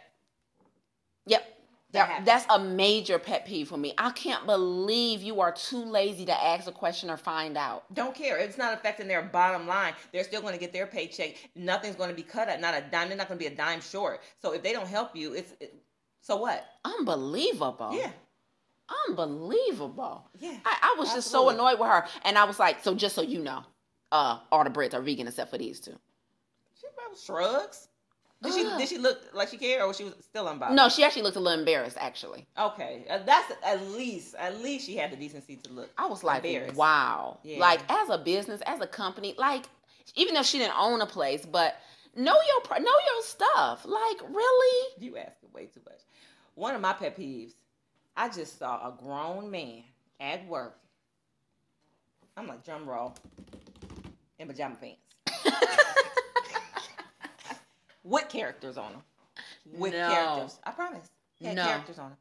Yep. 1.27 1.55
That, 1.95 2.25
that's 2.25 2.45
a 2.49 2.59
major 2.59 3.17
pet 3.17 3.45
peeve 3.45 3.69
for 3.69 3.77
me. 3.77 3.93
I 3.97 4.11
can't 4.11 4.45
believe 4.45 5.21
you 5.21 5.39
are 5.39 5.51
too 5.53 5.83
lazy 5.83 6.25
to 6.25 6.43
ask 6.43 6.67
a 6.67 6.71
question 6.71 7.09
or 7.09 7.17
find 7.17 7.57
out. 7.57 7.85
Don't 7.93 8.13
care. 8.13 8.37
It's 8.37 8.57
not 8.57 8.73
affecting 8.73 9.07
their 9.07 9.21
bottom 9.21 9.65
line. 9.65 9.93
They're 10.11 10.25
still 10.25 10.41
going 10.41 10.53
to 10.53 10.59
get 10.59 10.73
their 10.73 10.87
paycheck. 10.87 11.35
Nothing's 11.55 11.95
going 11.95 12.09
to 12.09 12.15
be 12.15 12.23
cut 12.23 12.49
at. 12.49 12.59
Not 12.59 12.73
a 12.73 12.81
dime. 12.91 13.07
They're 13.07 13.17
not 13.17 13.29
going 13.29 13.39
to 13.39 13.45
be 13.45 13.53
a 13.53 13.55
dime 13.55 13.81
short. 13.81 14.21
So 14.41 14.51
if 14.53 14.61
they 14.61 14.73
don't 14.73 14.87
help 14.87 15.15
you, 15.15 15.33
it's 15.33 15.53
it, 15.61 15.73
so 16.21 16.35
what? 16.35 16.65
Unbelievable. 16.83 17.91
Yeah, 17.93 18.11
Unbelievable. 19.07 20.29
yeah. 20.39 20.57
I, 20.65 20.77
I 20.81 20.95
was 20.99 21.13
just 21.13 21.31
so 21.31 21.49
annoyed 21.49 21.79
with 21.79 21.89
her. 21.89 22.05
And 22.23 22.37
I 22.37 22.43
was 22.43 22.59
like, 22.59 22.83
so 22.83 22.93
just 22.95 23.15
so 23.15 23.21
you 23.21 23.41
know, 23.41 23.63
uh, 24.11 24.39
all 24.51 24.63
the 24.63 24.69
breads 24.69 24.93
are 24.93 25.01
vegan 25.01 25.27
except 25.27 25.51
for 25.51 25.57
these 25.57 25.79
two. 25.79 25.97
She 26.79 26.87
probably 26.95 27.17
shrugs. 27.17 27.87
Did 28.43 28.53
she 28.53 28.63
did 28.77 28.89
she 28.89 28.97
look 28.97 29.19
like 29.33 29.49
she 29.49 29.57
cared 29.57 29.81
or 29.81 29.87
was 29.87 29.97
she 29.97 30.03
was 30.03 30.13
still 30.21 30.45
unbothered? 30.45 30.75
No, 30.75 30.89
she 30.89 31.03
actually 31.03 31.23
looked 31.23 31.37
a 31.37 31.39
little 31.39 31.57
embarrassed, 31.57 31.97
actually. 31.99 32.45
Okay, 32.59 33.05
uh, 33.09 33.19
that's 33.25 33.51
at 33.63 33.81
least 33.87 34.35
at 34.35 34.61
least 34.61 34.85
she 34.85 34.95
had 34.97 35.11
the 35.11 35.15
decency 35.15 35.55
to 35.55 35.71
look. 35.71 35.89
I 35.97 36.05
was 36.05 36.23
like, 36.23 36.43
wow. 36.75 37.39
Yeah. 37.43 37.59
Like, 37.59 37.79
as 37.89 38.09
a 38.09 38.17
business, 38.17 38.61
as 38.65 38.81
a 38.81 38.87
company, 38.87 39.33
like, 39.37 39.63
even 40.15 40.35
though 40.35 40.43
she 40.43 40.59
didn't 40.59 40.77
own 40.77 41.01
a 41.01 41.05
place, 41.07 41.45
but 41.45 41.77
know 42.15 42.35
your 42.35 42.79
know 42.79 42.85
your 42.85 43.23
stuff. 43.23 43.85
Like, 43.85 44.21
really? 44.29 44.91
You 44.99 45.17
asking 45.17 45.49
way 45.53 45.65
too 45.65 45.81
much. 45.85 46.01
One 46.55 46.75
of 46.75 46.81
my 46.81 46.93
pet 46.93 47.17
peeves, 47.17 47.53
I 48.17 48.29
just 48.29 48.57
saw 48.57 48.87
a 48.87 48.93
grown 49.01 49.51
man 49.51 49.83
at 50.19 50.47
work. 50.47 50.77
I'm 52.37 52.47
like 52.47 52.63
drum 52.65 52.87
roll 52.87 53.13
in 54.39 54.47
pajama 54.47 54.75
pants 54.75 54.99
with 58.03 58.29
characters 58.29 58.77
on 58.77 58.91
them. 58.93 59.01
With 59.73 59.93
No. 59.93 60.09
characters, 60.09 60.59
I 60.63 60.71
promise. 60.71 61.09
He 61.35 61.45
had 61.45 61.55
No. 61.55 61.65
characters 61.65 61.99
on 61.99 62.09
them. 62.09 62.17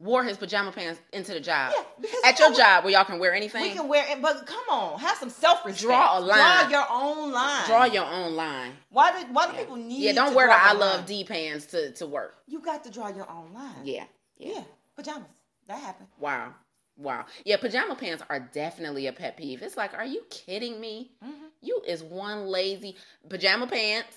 Wore 0.00 0.24
his 0.24 0.36
pajama 0.36 0.72
pants 0.72 1.00
into 1.12 1.32
the 1.32 1.40
job. 1.40 1.72
Yeah, 2.00 2.10
At 2.24 2.38
your 2.38 2.50
know 2.50 2.56
job 2.56 2.84
where 2.84 2.92
y'all 2.92 3.04
can 3.04 3.18
wear 3.18 3.32
anything, 3.32 3.62
we 3.62 3.70
can 3.70 3.86
wear 3.88 4.04
it, 4.10 4.20
but 4.20 4.44
come 4.46 4.64
on, 4.68 4.98
have 4.98 5.16
some 5.16 5.30
self 5.30 5.64
respect. 5.64 5.82
Draw 5.82 6.18
a 6.18 6.20
line. 6.20 6.36
Draw 6.38 6.68
your 6.68 6.86
own 6.90 7.32
line. 7.32 7.66
draw 7.66 7.84
your 7.84 8.04
own 8.04 8.34
line. 8.34 8.72
Why 8.90 9.12
do 9.22 9.32
Why 9.32 9.46
do 9.50 9.56
people 9.56 9.76
need? 9.76 10.00
Yeah, 10.02 10.12
don't 10.12 10.34
wear 10.34 10.48
the 10.48 10.52
I 10.52 10.72
a 10.72 10.74
love 10.74 10.96
line? 11.00 11.06
D 11.06 11.24
pants 11.24 11.66
to, 11.66 11.92
to 11.92 12.06
work. 12.06 12.34
You 12.46 12.60
got 12.60 12.82
to 12.84 12.90
draw 12.90 13.08
your 13.08 13.30
own 13.30 13.54
line. 13.54 13.84
Yeah. 13.84 14.04
yeah, 14.36 14.64
pajamas. 14.96 15.28
That 15.66 15.78
happened. 15.78 16.08
Wow. 16.18 16.54
Wow. 16.96 17.24
Yeah, 17.44 17.56
pajama 17.56 17.96
pants 17.96 18.22
are 18.30 18.38
definitely 18.40 19.06
a 19.06 19.12
pet 19.12 19.36
peeve. 19.36 19.62
It's 19.62 19.76
like, 19.76 19.94
are 19.94 20.04
you 20.04 20.22
kidding 20.30 20.80
me? 20.80 21.12
Mhm. 21.24 21.50
You 21.60 21.82
is 21.86 22.02
one 22.02 22.46
lazy 22.46 22.96
pajama 23.28 23.66
pants, 23.66 24.14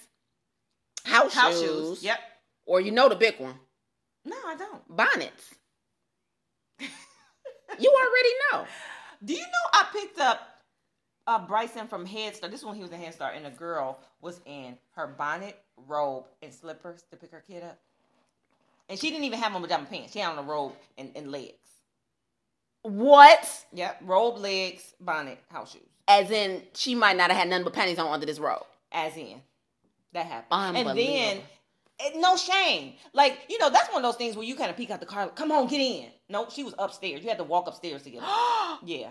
house, 1.06 1.34
House 1.34 1.54
shoes, 1.60 1.70
shoes. 1.70 2.04
Yep. 2.04 2.20
or 2.66 2.82
you 2.82 2.92
know 2.92 3.10
the 3.10 3.16
big 3.16 3.40
one, 3.40 3.56
No, 4.26 4.36
I 4.46 4.56
don't. 4.56 4.96
bonnets. 4.96 5.56
you 6.80 7.92
already 7.92 8.34
know. 8.52 8.68
Do 9.24 9.34
you 9.34 9.40
know 9.42 9.70
I 9.74 9.88
picked 9.92 10.20
up 10.20 10.48
uh, 11.26 11.46
Bryson 11.48 11.88
from 11.88 12.06
Head 12.06 12.36
Start? 12.36 12.52
This 12.52 12.64
one 12.64 12.76
he 12.76 12.82
was 12.84 12.92
in 12.92 13.00
Head 13.00 13.14
Start, 13.14 13.36
and 13.36 13.46
a 13.48 13.52
girl 13.52 14.00
was 14.22 14.40
in 14.46 14.78
her 14.92 15.08
bonnet, 15.08 15.58
robe, 15.88 16.26
and 16.42 16.54
slippers 16.54 17.04
to 17.12 17.18
pick 17.18 17.32
her 17.32 17.44
kid 17.48 17.64
up. 17.64 17.80
And 18.90 18.98
she 18.98 19.10
didn't 19.10 19.26
even 19.26 19.40
have 19.40 19.54
on 19.56 19.62
pajama 19.62 19.86
pants. 19.86 20.14
She 20.14 20.20
had 20.20 20.32
on 20.32 20.38
a 20.38 20.48
robe 20.48 20.74
and, 20.98 21.12
and 21.16 21.32
legs. 21.32 21.54
What? 22.84 23.66
Yep, 23.74 24.02
robe, 24.06 24.38
legs, 24.38 24.94
bonnet, 25.02 25.40
house 25.50 25.74
shoes. 25.74 25.82
As 26.08 26.32
in, 26.32 26.64
she 26.74 26.96
might 26.96 27.18
not 27.18 27.30
have 27.30 27.38
had 27.40 27.50
nothing 27.50 27.66
but 27.66 27.74
panties 27.74 28.00
on 28.00 28.08
under 28.08 28.26
this 28.26 28.40
robe. 28.40 28.64
As 28.94 29.18
in, 29.18 29.42
that 30.14 30.26
happened. 30.26 30.78
And 30.78 30.98
then, 30.98 31.42
it, 32.00 32.14
no 32.16 32.38
shame. 32.38 32.94
Like 33.14 33.40
you 33.50 33.60
know, 33.60 33.70
that's 33.70 33.90
one 33.90 33.98
of 33.98 34.04
those 34.04 34.16
things 34.16 34.38
where 34.38 34.46
you 34.46 34.56
kind 34.56 34.70
of 34.70 34.78
peek 34.78 34.90
out 34.90 35.02
the 35.02 35.06
car. 35.06 35.24
Like, 35.26 35.36
Come 35.36 35.52
on, 35.52 35.68
get 35.68 35.82
in. 35.82 36.06
No, 36.30 36.48
she 36.50 36.64
was 36.64 36.74
upstairs. 36.80 37.22
You 37.24 37.28
had 37.30 37.40
to 37.40 37.44
walk 37.44 37.68
upstairs 37.68 38.04
to 38.04 38.10
get 38.10 38.22
her. 38.22 38.78
Yeah. 38.86 39.10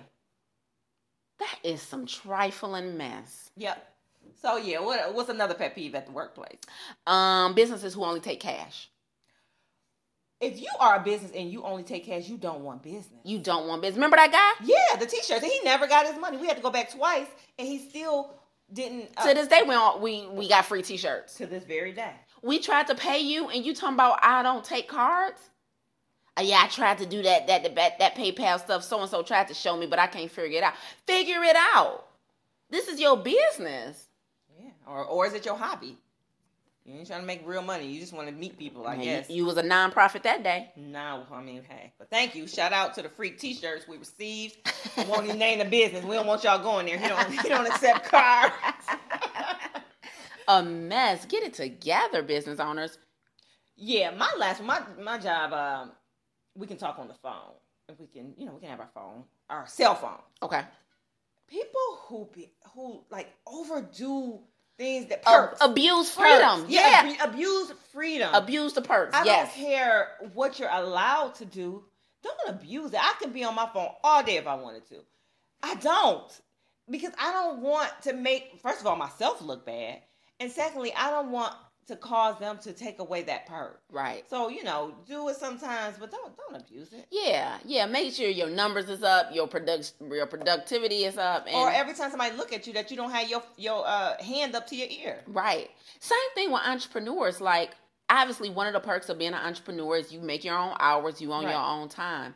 that 1.38 1.58
is 1.64 1.82
some 1.82 2.06
trifling 2.06 2.96
mess. 2.96 3.50
Yep. 3.56 3.94
So 4.40 4.56
yeah, 4.56 4.80
what 4.80 5.12
what's 5.14 5.28
another 5.28 5.54
pet 5.54 5.74
peeve 5.74 5.94
at 5.94 6.06
the 6.06 6.12
workplace? 6.12 6.58
Um, 7.06 7.52
businesses 7.54 7.92
who 7.94 8.04
only 8.04 8.20
take 8.20 8.40
cash. 8.40 8.88
If 10.40 10.60
you 10.60 10.68
are 10.80 10.96
a 10.96 11.00
business 11.02 11.32
and 11.34 11.50
you 11.50 11.62
only 11.64 11.82
take 11.82 12.04
cash, 12.04 12.28
you 12.28 12.36
don't 12.36 12.60
want 12.62 12.82
business. 12.82 13.20
You 13.24 13.38
don't 13.38 13.66
want 13.68 13.80
business. 13.80 13.96
Remember 13.96 14.16
that 14.16 14.30
guy? 14.32 14.66
Yeah, 14.66 14.98
the 14.98 15.06
t-shirts. 15.06 15.42
And 15.42 15.50
he 15.50 15.60
never 15.64 15.86
got 15.86 16.06
his 16.06 16.18
money. 16.18 16.36
We 16.36 16.46
had 16.46 16.56
to 16.56 16.62
go 16.62 16.70
back 16.70 16.90
twice, 16.92 17.26
and 17.58 17.66
he 17.66 17.78
still 17.78 18.34
didn't. 18.72 19.08
uh, 19.16 19.26
To 19.28 19.34
this 19.34 19.48
day, 19.48 19.62
we 19.66 19.74
all, 19.74 19.98
we 19.98 20.26
we 20.26 20.46
got 20.48 20.66
free 20.66 20.82
T-shirts. 20.82 21.34
to 21.36 21.46
this 21.46 21.64
very 21.64 21.92
day. 21.92 22.12
We 22.42 22.58
tried 22.58 22.86
to 22.88 22.94
pay 22.94 23.20
you, 23.20 23.48
and 23.48 23.64
you 23.64 23.74
talking 23.74 23.94
about 23.94 24.18
I 24.22 24.42
don't 24.42 24.62
take 24.64 24.88
cards. 24.88 25.40
Uh, 26.38 26.42
yeah, 26.42 26.60
I 26.62 26.68
tried 26.68 26.98
to 26.98 27.06
do 27.06 27.22
that 27.22 27.46
that 27.46 27.74
that, 27.74 27.98
that 27.98 28.14
PayPal 28.14 28.58
stuff. 28.60 28.84
So 28.84 29.00
and 29.00 29.08
so 29.10 29.22
tried 29.22 29.48
to 29.48 29.54
show 29.54 29.74
me, 29.74 29.86
but 29.86 29.98
I 29.98 30.06
can't 30.06 30.30
figure 30.30 30.58
it 30.58 30.62
out. 30.62 30.74
Figure 31.06 31.42
it 31.42 31.56
out. 31.74 32.04
This 32.68 32.88
is 32.88 33.00
your 33.00 33.16
business. 33.16 34.08
Yeah. 34.60 34.68
Or 34.86 35.02
or 35.04 35.26
is 35.26 35.32
it 35.32 35.46
your 35.46 35.56
hobby? 35.56 35.96
You 36.86 36.94
ain't 36.94 37.08
trying 37.08 37.20
to 37.22 37.26
make 37.26 37.42
real 37.44 37.62
money. 37.62 37.86
You 37.88 37.98
just 37.98 38.12
want 38.12 38.28
to 38.28 38.32
meet 38.34 38.56
people. 38.56 38.86
I 38.86 38.94
Man, 38.96 39.04
guess. 39.04 39.28
you, 39.28 39.38
you 39.38 39.44
was 39.44 39.56
a 39.56 39.62
nonprofit 39.62 40.22
that 40.22 40.44
day. 40.44 40.70
No, 40.76 41.24
I 41.32 41.42
mean, 41.42 41.64
hey, 41.68 41.92
but 41.98 42.08
thank 42.10 42.36
you. 42.36 42.46
Shout 42.46 42.72
out 42.72 42.94
to 42.94 43.02
the 43.02 43.08
freak 43.08 43.40
T-shirts 43.40 43.88
we 43.88 43.96
received. 43.96 44.56
I 44.96 45.02
won't 45.04 45.24
even 45.24 45.36
name 45.38 45.58
the 45.58 45.64
business. 45.64 46.04
We 46.04 46.14
don't 46.14 46.28
want 46.28 46.44
y'all 46.44 46.62
going 46.62 46.86
there. 46.86 46.96
He 46.96 47.08
don't. 47.08 47.28
He 47.32 47.48
don't 47.48 47.66
accept 47.66 48.08
cards. 48.08 48.54
A 50.48 50.62
mess. 50.62 51.24
Get 51.26 51.42
it 51.42 51.54
together, 51.54 52.22
business 52.22 52.60
owners. 52.60 52.98
yeah, 53.76 54.10
my 54.12 54.32
last 54.38 54.62
my 54.62 54.80
my 55.02 55.18
job. 55.18 55.52
Um, 55.52 55.92
we 56.54 56.68
can 56.68 56.76
talk 56.76 57.00
on 57.00 57.08
the 57.08 57.14
phone. 57.14 57.54
If 57.88 57.98
we 57.98 58.06
can, 58.06 58.32
you 58.36 58.46
know, 58.46 58.52
we 58.52 58.60
can 58.60 58.70
have 58.70 58.80
our 58.80 58.90
phone, 58.94 59.24
our 59.50 59.66
cell 59.66 59.96
phone. 59.96 60.20
Okay. 60.42 60.62
People 61.48 61.80
who 62.06 62.28
be 62.32 62.52
who 62.74 63.02
like 63.10 63.32
overdo 63.46 64.40
things 64.78 65.06
that 65.06 65.22
Ab- 65.28 65.50
perks. 65.50 65.58
abuse 65.60 66.14
Perks. 66.14 66.30
freedom. 66.30 66.66
Yeah, 66.68 67.04
Yeah. 67.06 67.16
abu- 67.24 67.32
abuse 67.34 67.72
freedom. 67.92 68.34
Abuse 68.34 68.72
the 68.74 68.82
perks. 68.82 69.14
I 69.14 69.24
yes. 69.24 69.54
don't 69.54 69.64
care 69.66 70.08
what 70.34 70.58
you're 70.58 70.70
allowed 70.70 71.34
to 71.36 71.44
do. 71.44 71.84
Don't 72.22 72.48
abuse 72.56 72.92
it. 72.92 73.00
I 73.00 73.14
can 73.20 73.32
be 73.32 73.44
on 73.44 73.54
my 73.54 73.68
phone 73.72 73.90
all 74.02 74.22
day 74.22 74.36
if 74.36 74.46
I 74.46 74.54
wanted 74.56 74.86
to. 74.88 74.96
I 75.62 75.74
don't. 75.76 76.40
Because 76.90 77.12
I 77.20 77.32
don't 77.32 77.60
want 77.60 77.90
to 78.02 78.12
make, 78.12 78.58
first 78.62 78.80
of 78.80 78.86
all, 78.86 78.96
myself 78.96 79.40
look 79.42 79.64
bad. 79.66 80.02
And 80.38 80.50
secondly, 80.52 80.92
I 80.94 81.10
don't 81.10 81.30
want 81.32 81.54
to 81.86 81.96
cause 81.96 82.38
them 82.38 82.58
to 82.58 82.72
take 82.72 82.98
away 82.98 83.22
that 83.22 83.46
perk. 83.46 83.80
Right. 83.90 84.28
So, 84.28 84.48
you 84.48 84.64
know, 84.64 84.94
do 85.06 85.28
it 85.28 85.36
sometimes, 85.36 85.96
but 85.98 86.10
don't 86.10 86.32
don't 86.36 86.60
abuse 86.60 86.92
it. 86.92 87.06
Yeah, 87.10 87.58
yeah. 87.64 87.86
Make 87.86 88.12
sure 88.12 88.28
your 88.28 88.50
numbers 88.50 88.88
is 88.88 89.02
up, 89.02 89.34
your 89.34 89.46
product, 89.46 89.92
your 90.10 90.26
productivity 90.26 91.04
is 91.04 91.16
up, 91.16 91.46
and 91.46 91.54
or 91.54 91.70
every 91.70 91.94
time 91.94 92.10
somebody 92.10 92.36
look 92.36 92.52
at 92.52 92.66
you 92.66 92.72
that 92.74 92.90
you 92.90 92.96
don't 92.96 93.10
have 93.10 93.28
your 93.28 93.42
your 93.56 93.86
uh, 93.86 94.22
hand 94.22 94.54
up 94.54 94.66
to 94.68 94.76
your 94.76 94.88
ear. 94.88 95.20
right. 95.26 95.70
Same 96.00 96.18
thing 96.34 96.52
with 96.52 96.62
entrepreneurs. 96.62 97.40
Like 97.40 97.70
obviously, 98.10 98.50
one 98.50 98.66
of 98.66 98.72
the 98.72 98.80
perks 98.80 99.08
of 99.08 99.18
being 99.18 99.32
an 99.32 99.44
entrepreneur 99.46 99.96
is 99.96 100.12
you 100.12 100.20
make 100.20 100.44
your 100.44 100.56
own 100.58 100.74
hours, 100.80 101.20
you 101.20 101.32
own 101.32 101.42
your 101.42 101.52
own 101.54 101.88
time. 101.88 102.34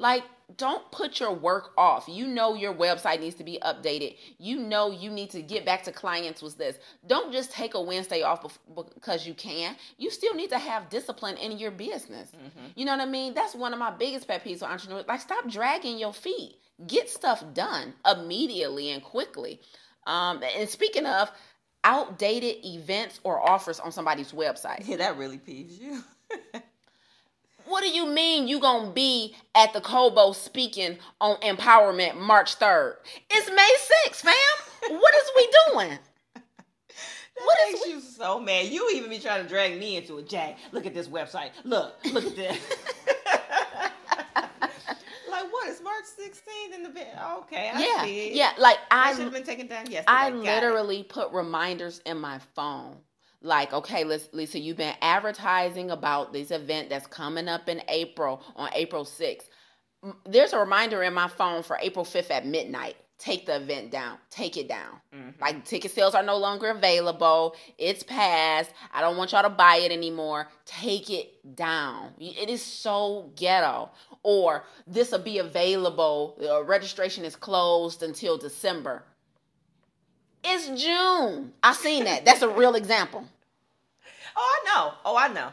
Like, 0.00 0.24
don't 0.56 0.90
put 0.90 1.20
your 1.20 1.34
work 1.34 1.72
off. 1.76 2.06
You 2.08 2.26
know 2.26 2.54
your 2.54 2.72
website 2.72 3.20
needs 3.20 3.36
to 3.36 3.44
be 3.44 3.58
updated. 3.62 4.16
You 4.38 4.58
know 4.58 4.90
you 4.90 5.10
need 5.10 5.28
to 5.30 5.42
get 5.42 5.66
back 5.66 5.82
to 5.84 5.92
clients 5.92 6.40
with 6.40 6.56
this. 6.56 6.78
Don't 7.06 7.32
just 7.32 7.52
take 7.52 7.74
a 7.74 7.80
Wednesday 7.80 8.22
off 8.22 8.58
because 8.74 9.26
you 9.26 9.34
can. 9.34 9.76
You 9.98 10.10
still 10.10 10.34
need 10.34 10.48
to 10.50 10.58
have 10.58 10.88
discipline 10.88 11.36
in 11.36 11.58
your 11.58 11.70
business. 11.70 12.32
You 12.74 12.86
know 12.86 12.92
what 12.92 13.02
I 13.02 13.10
mean? 13.10 13.34
That's 13.34 13.54
one 13.54 13.74
of 13.74 13.78
my 13.78 13.90
biggest 13.90 14.26
pet 14.26 14.42
peeves 14.42 14.60
for 14.60 14.64
entrepreneurs. 14.64 15.04
Like, 15.06 15.20
stop 15.20 15.46
dragging 15.48 15.98
your 15.98 16.14
feet. 16.14 16.56
Get 16.86 17.10
stuff 17.10 17.44
done 17.52 17.92
immediately 18.10 18.90
and 18.90 19.02
quickly. 19.02 19.60
Um, 20.06 20.42
and 20.56 20.66
speaking 20.66 21.04
of 21.04 21.30
outdated 21.84 22.64
events 22.64 23.20
or 23.22 23.38
offers 23.38 23.78
on 23.78 23.92
somebody's 23.92 24.32
website, 24.32 24.80
Yeah, 24.88 24.96
that 24.96 25.18
really 25.18 25.38
peeves 25.38 25.78
you. 25.78 26.02
what 27.70 27.82
do 27.82 27.88
you 27.90 28.06
mean 28.06 28.48
you 28.48 28.60
gonna 28.60 28.90
be 28.90 29.34
at 29.54 29.72
the 29.72 29.80
Cobo 29.80 30.32
speaking 30.32 30.98
on 31.20 31.36
empowerment 31.36 32.16
March 32.18 32.58
3rd? 32.58 32.96
It's 33.30 33.48
May 33.48 33.76
6th, 34.10 34.16
fam. 34.22 34.98
What 34.98 35.14
is 35.14 35.30
we 35.36 35.48
doing? 35.74 35.98
That 37.36 37.46
What 37.46 37.56
is 37.68 37.80
makes 37.80 37.86
you 37.88 38.00
so 38.02 38.38
mad. 38.38 38.66
You 38.66 38.90
even 38.94 39.08
be 39.08 39.18
trying 39.18 39.42
to 39.42 39.48
drag 39.48 39.78
me 39.80 39.96
into 39.96 40.18
it. 40.18 40.28
Jack, 40.28 40.58
look 40.72 40.84
at 40.84 40.92
this 40.92 41.08
website. 41.08 41.52
Look, 41.64 41.94
look 42.12 42.26
at 42.26 42.36
this. 42.36 42.58
like 45.30 45.50
what? 45.50 45.68
It's 45.68 45.80
March 45.82 46.04
16th 46.20 46.74
in 46.74 46.82
the 46.82 46.90
bed. 46.90 47.18
Okay, 47.38 47.70
I 47.74 47.80
yeah, 47.80 48.04
see. 48.04 48.20
it. 48.28 48.34
yeah. 48.34 48.50
Like 48.58 48.76
I 48.90 49.12
should 49.14 49.22
have 49.24 49.32
been 49.32 49.44
taken 49.44 49.68
down 49.68 49.90
yesterday. 49.90 50.04
I 50.06 50.28
Got 50.30 50.36
it. 50.38 50.42
literally 50.42 51.02
put 51.02 51.32
reminders 51.32 52.00
in 52.04 52.18
my 52.18 52.40
phone. 52.54 52.96
Like, 53.42 53.72
okay, 53.72 54.04
Lisa, 54.32 54.58
you've 54.58 54.76
been 54.76 54.94
advertising 55.00 55.90
about 55.90 56.32
this 56.32 56.50
event 56.50 56.90
that's 56.90 57.06
coming 57.06 57.48
up 57.48 57.68
in 57.68 57.82
April 57.88 58.42
on 58.54 58.70
April 58.74 59.04
6th. 59.04 59.48
There's 60.26 60.52
a 60.52 60.58
reminder 60.58 61.02
in 61.02 61.14
my 61.14 61.28
phone 61.28 61.62
for 61.62 61.78
April 61.80 62.04
5th 62.04 62.30
at 62.30 62.46
midnight. 62.46 62.96
take 63.18 63.44
the 63.44 63.56
event 63.56 63.90
down. 63.90 64.16
Take 64.30 64.56
it 64.56 64.66
down. 64.66 64.98
Mhm. 65.14 65.38
Like 65.38 65.66
ticket 65.66 65.90
sales 65.90 66.14
are 66.14 66.22
no 66.22 66.38
longer 66.38 66.70
available. 66.70 67.54
It's 67.76 68.02
past. 68.02 68.70
I 68.94 69.02
don't 69.02 69.18
want 69.18 69.32
y'all 69.32 69.42
to 69.42 69.50
buy 69.50 69.76
it 69.76 69.92
anymore. 69.92 70.48
Take 70.64 71.10
it 71.10 71.54
down. 71.54 72.14
It 72.18 72.48
is 72.48 72.64
so 72.64 73.30
ghetto. 73.36 73.90
Or 74.22 74.64
this 74.86 75.12
will 75.12 75.18
be 75.18 75.36
available. 75.36 76.38
Uh, 76.42 76.64
registration 76.64 77.26
is 77.26 77.36
closed 77.36 78.02
until 78.02 78.38
December. 78.38 79.04
It's 80.42 80.82
June. 80.82 81.52
I 81.62 81.72
seen 81.74 82.04
that. 82.04 82.24
That's 82.24 82.42
a 82.42 82.48
real 82.48 82.74
example. 82.74 83.24
Oh, 84.36 84.58
I 84.62 84.64
know. 84.74 84.94
Oh, 85.04 85.16
I 85.16 85.28
know. 85.28 85.50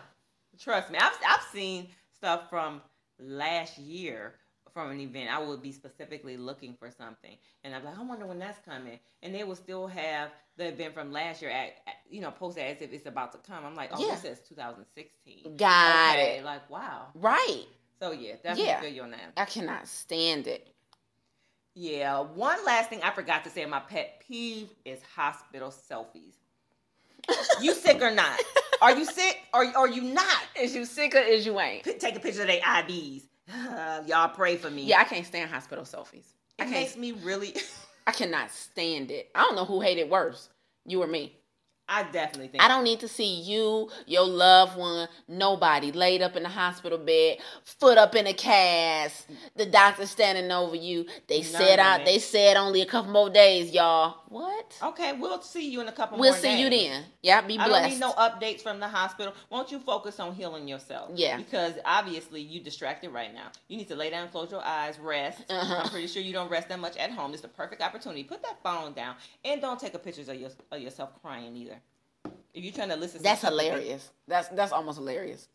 Trust 0.59 0.91
me. 0.91 0.97
I've 0.99 1.17
I've 1.27 1.43
seen 1.51 1.87
stuff 2.15 2.49
from 2.49 2.81
last 3.19 3.77
year 3.77 4.33
from 4.73 4.91
an 4.91 4.99
event. 4.99 5.29
I 5.31 5.43
would 5.43 5.61
be 5.61 5.71
specifically 5.71 6.37
looking 6.37 6.75
for 6.79 6.89
something, 6.91 7.35
and 7.63 7.75
I'm 7.75 7.83
like, 7.83 7.97
I 7.97 8.03
wonder 8.03 8.25
when 8.25 8.39
that's 8.39 8.59
coming, 8.65 8.99
and 9.23 9.33
they 9.35 9.43
will 9.43 9.55
still 9.55 9.87
have 9.87 10.29
the 10.57 10.67
event 10.69 10.93
from 10.93 11.11
last 11.11 11.41
year 11.41 11.51
at, 11.51 11.73
at- 11.87 11.95
you 12.09 12.21
know 12.21 12.31
posted 12.31 12.63
as 12.63 12.81
if 12.81 12.93
it's 12.93 13.05
about 13.07 13.31
to 13.33 13.37
come. 13.39 13.65
I'm 13.65 13.75
like, 13.75 13.89
oh, 13.93 13.99
Yeah. 14.03 14.13
this 14.13 14.21
says 14.21 14.41
2016. 14.47 15.57
Got 15.57 16.15
okay, 16.15 16.37
it. 16.39 16.45
like 16.45 16.67
wow. 16.69 17.07
Right. 17.15 17.65
So 17.99 18.11
yeah, 18.11 18.33
definitely 18.35 18.65
Yeah. 18.65 18.79
feel 18.81 18.89
your 18.93 19.07
name. 19.07 19.19
I 19.35 19.45
cannot 19.45 19.87
stand 19.87 20.47
it. 20.47 20.67
Yeah. 21.79 22.21
One 22.21 22.57
last 22.65 22.89
thing 22.89 23.01
I 23.03 23.11
forgot 23.11 23.43
to 23.43 23.51
say. 23.51 23.63
My 23.67 23.79
pet 23.79 24.23
peeve 24.27 24.69
is 24.83 24.99
hospital 25.15 25.69
selfies. 25.69 26.33
you 27.61 27.75
sick 27.75 28.01
or 28.01 28.09
not? 28.09 28.39
Are 28.81 28.97
you 28.97 29.05
sick 29.05 29.43
or 29.53 29.63
are 29.77 29.87
you 29.87 30.01
not? 30.01 30.41
Is 30.59 30.75
you 30.75 30.85
sick 30.85 31.13
or 31.13 31.19
is 31.19 31.45
you 31.45 31.59
ain't? 31.59 31.83
P- 31.83 31.93
take 31.93 32.15
a 32.15 32.19
picture 32.19 32.41
of 32.41 32.47
their 32.47 32.61
IDs. 32.79 33.25
Y'all 34.07 34.29
pray 34.29 34.57
for 34.57 34.71
me. 34.71 34.85
Yeah, 34.85 34.99
I 34.99 35.03
can't 35.03 35.25
stand 35.25 35.51
hospital 35.51 35.83
selfies. 35.83 36.25
It 36.57 36.67
makes 36.69 36.97
me 36.97 37.11
really. 37.11 37.55
I 38.07 38.11
cannot 38.11 38.49
stand 38.49 39.11
it. 39.11 39.29
I 39.35 39.41
don't 39.41 39.55
know 39.55 39.65
who 39.65 39.81
hated 39.81 40.09
worse, 40.09 40.49
you 40.85 41.03
or 41.03 41.07
me. 41.07 41.35
I 41.89 42.03
definitely 42.03 42.49
think. 42.49 42.61
I 42.63 42.67
don't 42.67 42.83
need 42.83 42.99
to 42.99 43.07
see 43.07 43.39
you, 43.41 43.89
your 44.05 44.25
loved 44.27 44.77
one, 44.77 45.07
nobody 45.27 45.91
laid 45.91 46.21
up 46.21 46.35
in 46.35 46.43
the 46.43 46.49
hospital 46.49 46.97
bed, 46.97 47.37
foot 47.63 47.97
up 47.97 48.13
in 48.15 48.27
a 48.27 48.33
cast, 48.33 49.27
the 49.55 49.65
doctor 49.65 50.05
standing 50.05 50.51
over 50.51 50.75
you. 50.75 51.05
They 51.27 51.41
None 51.41 51.51
said 51.51 51.79
out. 51.79 52.05
They 52.05 52.19
said 52.19 52.57
only 52.57 52.81
a 52.81 52.85
couple 52.85 53.11
more 53.11 53.29
days, 53.29 53.71
y'all. 53.73 54.17
What? 54.27 54.77
Okay, 54.83 55.13
we'll 55.13 55.41
see 55.41 55.69
you 55.69 55.79
in 55.79 55.87
a 55.87 55.91
couple 55.93 56.17
more 56.17 56.25
days. 56.25 56.33
we'll 56.33 56.41
see 56.41 56.61
you 56.61 56.69
then. 56.69 57.05
Yeah, 57.21 57.41
be 57.41 57.57
I 57.57 57.67
blessed. 57.67 57.81
don't 57.83 57.91
need 57.91 57.99
no 57.99 58.11
updates 58.13 58.61
from 58.61 58.79
the 58.81 58.87
hospital. 58.87 59.33
Won't 59.49 59.71
you 59.71 59.79
focus 59.79 60.19
on 60.19 60.33
healing 60.35 60.67
yourself? 60.67 61.11
Yeah. 61.15 61.37
Because 61.37 61.75
obviously 61.85 62.41
you 62.41 62.59
distracted 62.61 63.11
right 63.11 63.33
now. 63.33 63.47
You 63.69 63.77
need 63.77 63.87
to 63.87 63.95
lay 63.95 64.09
down, 64.09 64.27
close 64.27 64.51
your 64.51 64.63
eyes, 64.63 64.99
rest. 64.99 65.43
Uh-huh. 65.49 65.81
I'm 65.83 65.89
pretty 65.89 66.07
sure 66.07 66.21
you 66.21 66.33
don't 66.33 66.51
rest 66.51 66.67
that 66.67 66.79
much 66.79 66.97
at 66.97 67.11
home. 67.11 67.31
It's 67.31 67.41
the 67.41 67.47
perfect 67.47 67.81
opportunity. 67.81 68.23
Put 68.25 68.43
that 68.43 68.61
phone 68.61 68.93
down 68.93 69.15
and 69.45 69.61
don't 69.61 69.79
take 69.79 69.93
a 69.93 69.99
pictures 69.99 70.27
of, 70.27 70.35
your, 70.35 70.49
of 70.71 70.81
yourself 70.81 71.11
crying 71.21 71.55
either. 71.55 71.76
If 72.57 72.63
you're 72.63 72.73
trying 72.73 72.89
to 72.89 72.95
listen, 72.95 73.19
to 73.19 73.23
That's 73.23 73.41
hilarious. 73.41 74.09
That's 74.27 74.47
that's 74.47 74.71
almost 74.71 74.97
hilarious. 74.97 75.47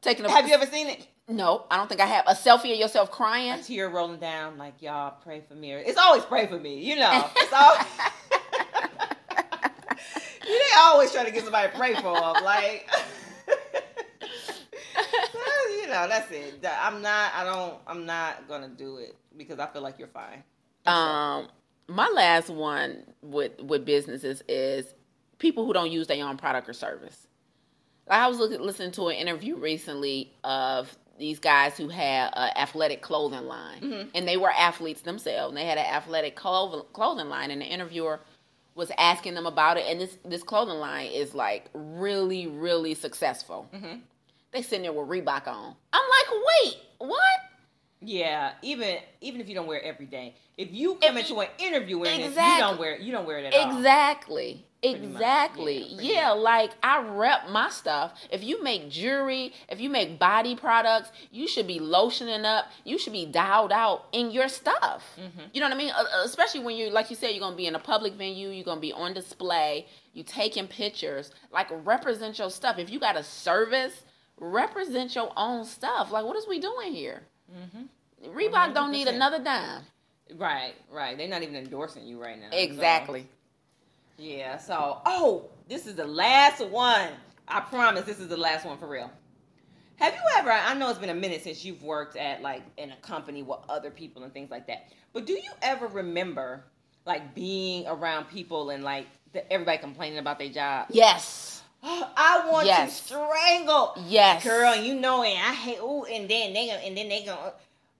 Taking 0.00 0.24
a 0.24 0.30
Have 0.30 0.48
you 0.48 0.54
ever 0.54 0.64
seen 0.64 0.86
it? 0.86 1.06
No, 1.28 1.66
I 1.70 1.76
don't 1.76 1.86
think 1.86 2.00
I 2.00 2.06
have. 2.06 2.24
A 2.26 2.32
selfie 2.32 2.72
of 2.72 2.78
yourself 2.78 3.10
crying, 3.10 3.52
A 3.52 3.62
tear 3.62 3.90
rolling 3.90 4.20
down, 4.20 4.56
like 4.56 4.80
y'all 4.80 5.16
pray 5.22 5.42
for 5.46 5.54
me. 5.54 5.72
It's 5.72 5.98
always 5.98 6.24
pray 6.24 6.46
for 6.46 6.58
me, 6.58 6.82
you 6.82 6.96
know. 6.96 7.28
It's 7.36 7.52
all. 7.52 7.76
you 10.48 10.58
they 10.58 10.78
always 10.78 11.12
try 11.12 11.26
to 11.26 11.30
get 11.30 11.44
somebody 11.44 11.70
to 11.70 11.76
pray 11.76 11.94
for 11.96 12.14
them, 12.14 12.42
like. 12.42 12.88
you 15.72 15.88
know, 15.88 16.08
that's 16.08 16.30
it. 16.30 16.64
I'm 16.80 17.02
not. 17.02 17.34
I 17.34 17.44
don't. 17.44 17.74
I'm 17.86 18.06
not 18.06 18.48
gonna 18.48 18.70
do 18.70 18.96
it 18.96 19.14
because 19.36 19.58
I 19.58 19.66
feel 19.66 19.82
like 19.82 19.98
you're 19.98 20.08
fine. 20.08 20.42
Um, 20.86 21.48
my 21.86 22.08
last 22.08 22.48
one 22.48 23.02
with 23.20 23.60
with 23.60 23.84
businesses 23.84 24.42
is 24.48 24.94
people 25.38 25.64
who 25.66 25.72
don't 25.72 25.90
use 25.90 26.06
their 26.06 26.24
own 26.26 26.36
product 26.36 26.68
or 26.68 26.72
service. 26.72 27.26
Like 28.08 28.20
I 28.20 28.28
was 28.28 28.38
looking, 28.38 28.60
listening 28.60 28.92
to 28.92 29.08
an 29.08 29.16
interview 29.16 29.56
recently 29.56 30.32
of 30.44 30.96
these 31.18 31.38
guys 31.38 31.76
who 31.76 31.88
had 31.88 32.30
an 32.36 32.50
athletic 32.56 33.00
clothing 33.02 33.46
line, 33.46 33.80
Mhm. 33.80 34.10
and 34.14 34.28
they 34.28 34.36
were 34.36 34.50
athletes 34.50 35.00
themselves. 35.00 35.48
And 35.50 35.56
they 35.56 35.64
had 35.64 35.78
an 35.78 35.86
athletic 35.86 36.36
clothing 36.36 36.82
clothing 36.92 37.28
line, 37.28 37.50
and 37.50 37.60
the 37.62 37.66
interviewer 37.66 38.20
was 38.74 38.92
asking 38.98 39.32
them 39.34 39.46
about 39.46 39.78
it. 39.78 39.86
And 39.86 39.98
this 40.00 40.18
this 40.24 40.42
clothing 40.42 40.78
line 40.78 41.06
is 41.10 41.34
like 41.34 41.70
really 41.72 42.46
really 42.46 42.94
successful. 42.94 43.68
hmm 43.72 44.00
They 44.52 44.62
sitting 44.62 44.82
there 44.82 44.92
with 44.92 45.08
Reebok 45.08 45.46
on. 45.48 45.74
I'm 45.92 46.08
like, 46.08 46.44
wait, 46.64 46.76
what? 46.98 47.20
Yeah, 48.02 48.52
even 48.62 48.98
even 49.22 49.40
if 49.40 49.48
you 49.48 49.54
don't 49.54 49.66
wear 49.66 49.78
it 49.78 49.84
every 49.84 50.04
day, 50.06 50.34
if 50.58 50.70
you 50.70 50.96
come 50.96 51.16
If- 51.16 51.28
into 51.30 51.40
an 51.40 51.48
interview 51.58 51.98
wearing 51.98 52.20
it, 52.20 52.28
you 52.28 52.34
don't 52.58 52.78
wear 52.78 52.94
it. 52.94 53.00
You 53.00 53.10
don't 53.12 53.26
wear 53.26 53.38
it 53.38 53.46
at 53.46 53.54
all. 53.54 53.74
Exactly. 53.78 54.65
Exactly. 54.82 55.78
Yeah, 55.90 56.12
Yeah, 56.12 56.30
like 56.32 56.70
I 56.82 57.02
rep 57.02 57.48
my 57.48 57.70
stuff. 57.70 58.12
If 58.30 58.42
you 58.44 58.62
make 58.62 58.88
jewelry, 58.90 59.52
if 59.68 59.80
you 59.80 59.88
make 59.90 60.18
body 60.18 60.54
products, 60.54 61.10
you 61.30 61.48
should 61.48 61.66
be 61.66 61.78
lotioning 61.80 62.44
up. 62.44 62.66
You 62.84 62.98
should 62.98 63.12
be 63.12 63.26
dialed 63.26 63.72
out 63.72 64.06
in 64.12 64.30
your 64.30 64.48
stuff. 64.48 65.02
Mhm. 65.18 65.50
You 65.52 65.60
know 65.60 65.66
what 65.68 65.74
I 65.74 65.78
mean? 65.78 65.90
Uh, 65.90 66.02
uh, 66.02 66.22
Especially 66.24 66.60
when 66.60 66.76
you're, 66.76 66.90
like 66.90 67.10
you 67.10 67.16
said, 67.16 67.30
you're 67.30 67.40
gonna 67.40 67.56
be 67.56 67.66
in 67.66 67.74
a 67.74 67.78
public 67.80 68.14
venue. 68.14 68.48
You're 68.50 68.64
gonna 68.64 68.80
be 68.80 68.92
on 68.92 69.12
display. 69.14 69.86
You 70.12 70.22
taking 70.22 70.66
pictures. 70.68 71.30
Like 71.52 71.68
represent 71.70 72.38
your 72.38 72.50
stuff. 72.50 72.78
If 72.78 72.90
you 72.90 72.98
got 73.00 73.16
a 73.16 73.22
service, 73.22 74.02
represent 74.38 75.14
your 75.14 75.32
own 75.36 75.64
stuff. 75.64 76.10
Like 76.12 76.24
what 76.24 76.36
is 76.36 76.46
we 76.46 76.58
doing 76.58 76.92
here? 76.92 77.22
Mhm. 77.52 77.88
Reebok 78.28 78.74
don't 78.74 78.90
need 78.92 79.08
another 79.08 79.38
dime. 79.38 79.82
Right, 80.34 80.74
right. 80.90 81.16
They're 81.16 81.28
not 81.28 81.42
even 81.42 81.54
endorsing 81.56 82.04
you 82.06 82.20
right 82.20 82.38
now. 82.38 82.50
so- 82.50 82.56
Exactly. 82.56 83.28
Yeah, 84.18 84.58
so 84.58 85.00
oh, 85.06 85.50
this 85.68 85.86
is 85.86 85.94
the 85.96 86.06
last 86.06 86.60
one. 86.66 87.10
I 87.48 87.60
promise 87.60 88.04
this 88.04 88.18
is 88.20 88.28
the 88.28 88.36
last 88.36 88.64
one 88.66 88.78
for 88.78 88.88
real. 88.88 89.10
Have 89.96 90.14
you 90.14 90.20
ever 90.38 90.50
I 90.50 90.74
know 90.74 90.90
it's 90.90 90.98
been 90.98 91.10
a 91.10 91.14
minute 91.14 91.42
since 91.42 91.64
you've 91.64 91.82
worked 91.82 92.16
at 92.16 92.42
like 92.42 92.62
in 92.76 92.92
a 92.92 92.96
company 92.96 93.42
with 93.42 93.60
other 93.68 93.90
people 93.90 94.24
and 94.24 94.32
things 94.32 94.50
like 94.50 94.66
that. 94.68 94.88
But 95.12 95.26
do 95.26 95.32
you 95.34 95.50
ever 95.62 95.86
remember 95.86 96.64
like 97.06 97.34
being 97.34 97.86
around 97.86 98.26
people 98.26 98.70
and 98.70 98.84
like 98.84 99.06
the, 99.32 99.50
everybody 99.52 99.78
complaining 99.78 100.18
about 100.18 100.38
their 100.38 100.50
job? 100.50 100.88
Yes. 100.90 101.62
I 101.82 102.48
want 102.50 102.66
Yes. 102.66 103.00
to 103.00 103.04
strangle 103.04 103.94
Yes. 104.08 104.44
girl, 104.44 104.76
you 104.76 104.94
know 104.94 105.22
it. 105.22 105.34
I 105.36 105.54
hate 105.54 105.78
ooh, 105.80 106.04
and 106.04 106.28
then 106.28 106.52
they 106.52 106.68
gonna 106.68 106.80
and 106.80 106.96
then 106.96 107.08
they 107.08 107.24
gonna 107.24 107.52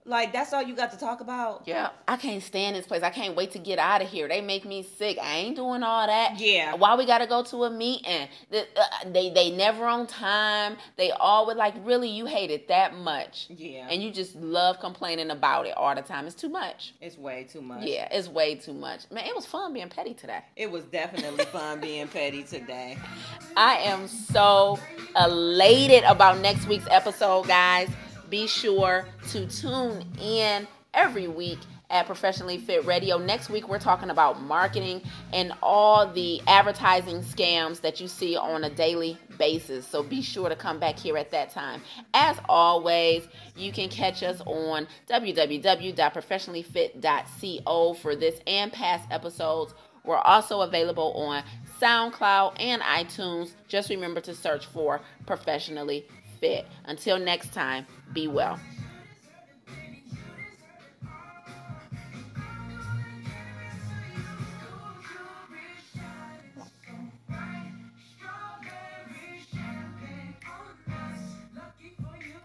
like 0.07 0.31
that's 0.33 0.53
all 0.53 0.63
you 0.63 0.75
got 0.75 0.91
to 0.91 0.97
talk 0.97 1.21
about. 1.21 1.63
Yeah, 1.65 1.89
I 2.07 2.17
can't 2.17 2.41
stand 2.41 2.75
this 2.75 2.87
place. 2.87 3.03
I 3.03 3.09
can't 3.09 3.35
wait 3.35 3.51
to 3.51 3.59
get 3.59 3.77
out 3.79 4.01
of 4.01 4.07
here. 4.09 4.27
They 4.27 4.41
make 4.41 4.65
me 4.65 4.83
sick. 4.83 5.17
I 5.21 5.37
ain't 5.37 5.55
doing 5.55 5.83
all 5.83 6.07
that. 6.07 6.39
Yeah. 6.39 6.73
Why 6.75 6.95
we 6.95 7.05
gotta 7.05 7.27
go 7.27 7.43
to 7.43 7.65
a 7.65 7.69
meeting? 7.69 8.27
The- 8.49 8.61
uh, 8.75 9.09
They 9.11 9.29
they 9.29 9.51
never 9.51 9.85
on 9.85 10.07
time. 10.07 10.77
They 10.95 11.11
always 11.11 11.57
like 11.57 11.73
really 11.83 12.09
you 12.09 12.25
hate 12.25 12.49
it 12.51 12.67
that 12.69 12.95
much, 12.95 13.47
Yeah. 13.49 13.87
and 13.89 14.01
you 14.01 14.11
just 14.11 14.35
love 14.35 14.79
complaining 14.79 15.29
about 15.29 15.67
it 15.67 15.75
all 15.77 15.93
the 15.93 16.01
time. 16.01 16.25
It's 16.25 16.35
too 16.35 16.49
much. 16.49 16.93
it's 17.01 17.17
way 17.17 17.43
too 17.43 17.61
much. 17.61 17.83
Yeah, 17.83 18.07
it's 18.11 18.27
way 18.27 18.55
too 18.55 18.73
much. 18.73 19.01
Man, 19.11 19.25
it 19.25 19.35
was 19.35 19.45
fun 19.45 19.73
being 19.73 19.89
petty 19.89 20.13
today. 20.13 20.39
It 20.55 20.71
was 20.71 20.83
definitely 20.85 21.45
fun 21.45 21.79
being 21.81 22.07
petty 22.07 22.43
today. 22.43 22.97
I 23.55 23.75
am 23.79 24.07
so 24.07 24.79
elated 25.19 26.03
about 26.03 26.39
next 26.39 26.67
week's 26.67 26.87
episode, 26.89 27.47
guys. 27.47 27.89
Be 28.29 28.47
sure 28.47 29.07
to 29.29 29.47
tune 29.47 30.05
in 30.21 30.67
every 30.93 31.27
week 31.27 31.57
at 31.89 32.05
Professionally 32.05 32.57
Fit 32.57 32.85
Radio. 32.85 33.17
Next 33.17 33.49
week, 33.49 33.69
we're 33.69 33.79
talking 33.79 34.09
about 34.09 34.41
marketing 34.41 35.01
and 35.31 35.53
all 35.63 36.11
the 36.11 36.41
advertising 36.45 37.21
scams 37.21 37.79
that 37.81 38.01
you 38.01 38.09
see 38.09 38.35
on 38.35 38.65
a 38.65 38.69
daily 38.69 39.17
basis. 39.37 39.87
So 39.87 40.03
be 40.03 40.21
sure 40.21 40.49
to 40.49 40.57
come 40.57 40.77
back 40.79 40.99
here 40.99 41.17
at 41.17 41.31
that 41.31 41.51
time. 41.51 41.81
As 42.13 42.35
always, 42.49 43.25
you 43.55 43.71
can 43.71 43.87
catch 43.87 44.23
us 44.23 44.41
on 44.45 44.87
www.professionallyfit.co 45.09 47.93
for 47.93 48.15
this 48.15 48.41
and 48.45 48.73
past 48.73 49.07
episodes. 49.09 49.73
We're 50.03 50.17
also 50.17 50.59
available 50.61 51.13
on 51.13 51.43
SoundCloud 51.81 52.55
and 52.59 52.81
iTunes. 52.81 53.51
Just 53.67 53.89
remember 53.89 54.21
to 54.21 54.33
search 54.33 54.65
for 54.65 55.01
Professionally 55.25 56.07
Fit. 56.39 56.65
Until 56.85 57.19
next 57.19 57.53
time, 57.53 57.85
be 58.13 58.27
well. 58.27 58.59